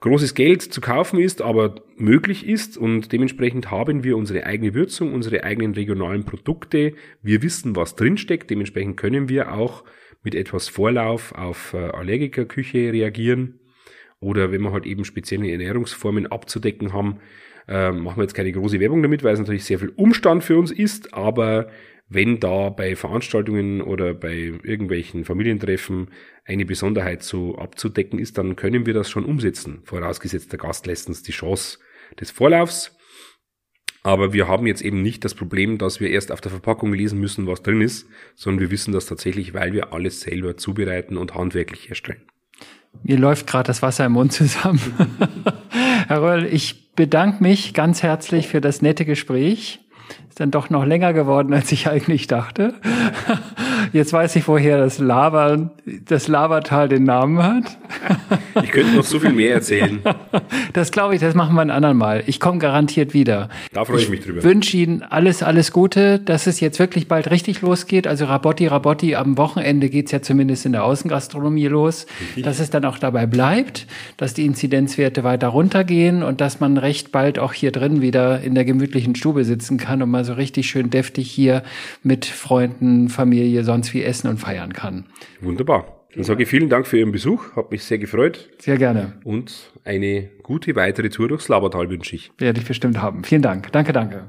großes 0.00 0.34
Geld 0.34 0.60
zu 0.60 0.80
kaufen 0.80 1.18
ist, 1.18 1.40
aber 1.40 1.76
möglich 1.96 2.46
ist 2.46 2.76
und 2.76 3.10
dementsprechend 3.12 3.70
haben 3.70 4.04
wir 4.04 4.18
unsere 4.18 4.44
eigene 4.44 4.74
Würzung, 4.74 5.14
unsere 5.14 5.44
eigenen 5.44 5.72
regionalen 5.72 6.24
Produkte. 6.24 6.92
Wir 7.22 7.42
wissen, 7.42 7.74
was 7.74 7.96
drinsteckt. 7.96 8.50
Dementsprechend 8.50 8.98
können 8.98 9.30
wir 9.30 9.54
auch 9.54 9.82
mit 10.22 10.34
etwas 10.34 10.68
Vorlauf 10.68 11.32
auf 11.32 11.72
äh, 11.72 11.78
Allergikerküche 11.78 12.92
reagieren 12.92 13.60
oder 14.20 14.52
wenn 14.52 14.62
wir 14.62 14.72
halt 14.72 14.86
eben 14.86 15.04
spezielle 15.04 15.50
Ernährungsformen 15.50 16.26
abzudecken 16.26 16.92
haben, 16.92 17.20
äh, 17.68 17.92
machen 17.92 18.18
wir 18.18 18.24
jetzt 18.24 18.34
keine 18.34 18.52
große 18.52 18.80
Werbung 18.80 19.02
damit, 19.02 19.22
weil 19.22 19.34
es 19.34 19.38
natürlich 19.38 19.64
sehr 19.64 19.78
viel 19.78 19.92
Umstand 19.96 20.44
für 20.44 20.58
uns 20.58 20.70
ist, 20.70 21.14
aber 21.14 21.68
wenn 22.08 22.38
da 22.38 22.68
bei 22.68 22.96
Veranstaltungen 22.96 23.80
oder 23.80 24.14
bei 24.14 24.34
irgendwelchen 24.34 25.24
Familientreffen 25.24 26.10
eine 26.44 26.66
Besonderheit 26.66 27.22
so 27.22 27.56
abzudecken 27.56 28.18
ist, 28.18 28.36
dann 28.36 28.56
können 28.56 28.86
wir 28.86 28.94
das 28.94 29.08
schon 29.08 29.24
umsetzen. 29.24 29.80
Vorausgesetzt, 29.84 30.52
der 30.52 30.58
Gast 30.58 30.86
lässt 30.86 31.08
uns 31.08 31.22
die 31.22 31.32
Chance 31.32 31.78
des 32.20 32.30
Vorlaufs. 32.30 32.96
Aber 34.02 34.34
wir 34.34 34.48
haben 34.48 34.66
jetzt 34.66 34.82
eben 34.82 35.00
nicht 35.00 35.24
das 35.24 35.34
Problem, 35.34 35.78
dass 35.78 35.98
wir 35.98 36.10
erst 36.10 36.30
auf 36.30 36.42
der 36.42 36.50
Verpackung 36.50 36.92
lesen 36.92 37.18
müssen, 37.18 37.46
was 37.46 37.62
drin 37.62 37.80
ist, 37.80 38.06
sondern 38.34 38.60
wir 38.60 38.70
wissen 38.70 38.92
das 38.92 39.06
tatsächlich, 39.06 39.54
weil 39.54 39.72
wir 39.72 39.94
alles 39.94 40.20
selber 40.20 40.58
zubereiten 40.58 41.16
und 41.16 41.34
handwerklich 41.34 41.88
herstellen. 41.88 42.22
Mir 43.02 43.16
läuft 43.16 43.46
gerade 43.46 43.66
das 43.66 43.80
Wasser 43.80 44.04
im 44.04 44.12
Mund 44.12 44.32
zusammen. 44.32 44.80
Herr 46.06 46.22
Röll, 46.22 46.46
ich 46.52 46.92
bedanke 46.94 47.42
mich 47.42 47.72
ganz 47.72 48.02
herzlich 48.02 48.46
für 48.46 48.60
das 48.60 48.82
nette 48.82 49.06
Gespräch. 49.06 49.80
Ist 50.34 50.40
dann 50.40 50.50
doch 50.50 50.68
noch 50.68 50.84
länger 50.84 51.12
geworden, 51.12 51.54
als 51.54 51.70
ich 51.70 51.86
eigentlich 51.86 52.26
dachte. 52.26 52.74
Jetzt 53.92 54.12
weiß 54.12 54.34
ich, 54.34 54.48
woher 54.48 54.78
das 54.78 54.98
Lava, 54.98 55.70
das 56.06 56.26
Lavatal 56.26 56.88
den 56.88 57.04
Namen 57.04 57.40
hat. 57.40 57.78
Ich 58.64 58.72
könnte 58.72 58.96
noch 58.96 59.04
so 59.04 59.20
viel 59.20 59.30
mehr 59.30 59.54
erzählen. 59.54 60.00
Das 60.72 60.90
glaube 60.90 61.14
ich, 61.14 61.20
das 61.20 61.36
machen 61.36 61.54
wir 61.54 61.60
ein 61.60 61.70
andermal. 61.70 62.24
Ich 62.26 62.40
komme 62.40 62.58
garantiert 62.58 63.14
wieder. 63.14 63.48
Da 63.72 63.84
freue 63.84 63.98
ich, 63.98 64.04
ich 64.04 64.10
mich 64.10 64.20
drüber. 64.22 64.38
Ich 64.38 64.44
wünsche 64.44 64.76
Ihnen 64.76 65.04
alles, 65.04 65.44
alles 65.44 65.70
Gute, 65.70 66.18
dass 66.18 66.48
es 66.48 66.58
jetzt 66.58 66.80
wirklich 66.80 67.06
bald 67.06 67.30
richtig 67.30 67.62
losgeht. 67.62 68.08
Also 68.08 68.24
Rabotti, 68.24 68.66
Rabotti, 68.66 69.14
am 69.14 69.38
Wochenende 69.38 69.88
geht's 69.88 70.10
ja 70.10 70.20
zumindest 70.20 70.66
in 70.66 70.72
der 70.72 70.82
Außengastronomie 70.82 71.68
los. 71.68 72.06
Dass 72.42 72.58
es 72.58 72.70
dann 72.70 72.84
auch 72.84 72.98
dabei 72.98 73.26
bleibt, 73.26 73.86
dass 74.16 74.34
die 74.34 74.46
Inzidenzwerte 74.46 75.22
weiter 75.22 75.46
runtergehen 75.48 76.24
und 76.24 76.40
dass 76.40 76.58
man 76.58 76.76
recht 76.76 77.12
bald 77.12 77.38
auch 77.38 77.52
hier 77.52 77.70
drin 77.70 78.00
wieder 78.00 78.40
in 78.40 78.56
der 78.56 78.64
gemütlichen 78.64 79.14
Stube 79.14 79.44
sitzen 79.44 79.78
kann 79.78 80.02
und 80.02 80.10
mal 80.10 80.23
so 80.24 80.34
richtig 80.34 80.68
schön 80.68 80.90
deftig 80.90 81.30
hier 81.30 81.62
mit 82.02 82.24
Freunden, 82.26 83.08
Familie, 83.08 83.64
sonst 83.64 83.94
wie 83.94 84.02
essen 84.02 84.28
und 84.28 84.38
feiern 84.38 84.72
kann. 84.72 85.06
Wunderbar. 85.40 86.06
Dann 86.14 86.22
sage 86.22 86.44
ich 86.44 86.48
vielen 86.48 86.68
Dank 86.68 86.86
für 86.86 86.98
Ihren 86.98 87.10
Besuch, 87.10 87.56
hat 87.56 87.72
mich 87.72 87.82
sehr 87.82 87.98
gefreut. 87.98 88.48
Sehr 88.58 88.78
gerne. 88.78 89.14
Und 89.24 89.72
eine 89.84 90.30
gute 90.42 90.76
weitere 90.76 91.08
Tour 91.08 91.28
durchs 91.28 91.48
Labertal 91.48 91.90
wünsche 91.90 92.14
ich. 92.14 92.30
Werde 92.38 92.60
ich 92.60 92.66
bestimmt 92.66 93.02
haben. 93.02 93.24
Vielen 93.24 93.42
Dank. 93.42 93.72
Danke, 93.72 93.92
danke. 93.92 94.24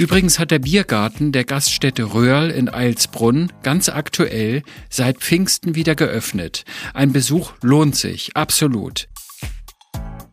Übrigens 0.00 0.38
hat 0.38 0.50
der 0.50 0.60
Biergarten 0.60 1.30
der 1.30 1.44
Gaststätte 1.44 2.14
Röhrl 2.14 2.50
in 2.50 2.70
Eilsbrunn 2.70 3.52
ganz 3.62 3.90
aktuell 3.90 4.62
seit 4.88 5.18
Pfingsten 5.18 5.74
wieder 5.74 5.94
geöffnet. 5.94 6.64
Ein 6.94 7.12
Besuch 7.12 7.52
lohnt 7.60 7.96
sich, 7.96 8.30
absolut. 8.34 9.09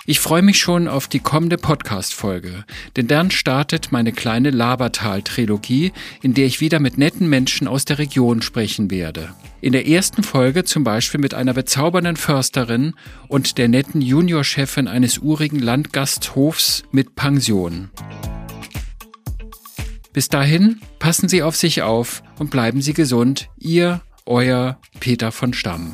Ich 0.09 0.21
freue 0.21 0.41
mich 0.41 0.57
schon 0.57 0.87
auf 0.87 1.09
die 1.09 1.19
kommende 1.19 1.57
Podcast-Folge, 1.57 2.63
denn 2.95 3.07
dann 3.07 3.29
startet 3.29 3.91
meine 3.91 4.13
kleine 4.13 4.51
Labertal-Trilogie, 4.51 5.91
in 6.21 6.33
der 6.33 6.45
ich 6.45 6.61
wieder 6.61 6.79
mit 6.79 6.97
netten 6.97 7.27
Menschen 7.27 7.67
aus 7.67 7.83
der 7.83 7.99
Region 7.99 8.41
sprechen 8.41 8.89
werde. 8.89 9.35
In 9.59 9.73
der 9.73 9.85
ersten 9.85 10.23
Folge 10.23 10.63
zum 10.63 10.85
Beispiel 10.85 11.19
mit 11.19 11.33
einer 11.33 11.53
bezaubernden 11.53 12.15
Försterin 12.15 12.93
und 13.27 13.57
der 13.57 13.67
netten 13.67 14.01
Juniorchefin 14.01 14.87
eines 14.87 15.17
urigen 15.17 15.59
Landgasthofs 15.59 16.83
mit 16.91 17.15
Pension. 17.15 17.89
Bis 20.13 20.29
dahin, 20.29 20.79
passen 20.99 21.27
Sie 21.27 21.43
auf 21.43 21.57
sich 21.57 21.81
auf 21.81 22.23
und 22.39 22.49
bleiben 22.49 22.81
Sie 22.81 22.93
gesund. 22.93 23.49
Ihr, 23.57 23.99
euer 24.25 24.79
Peter 25.01 25.33
von 25.33 25.53
Stamm. 25.53 25.93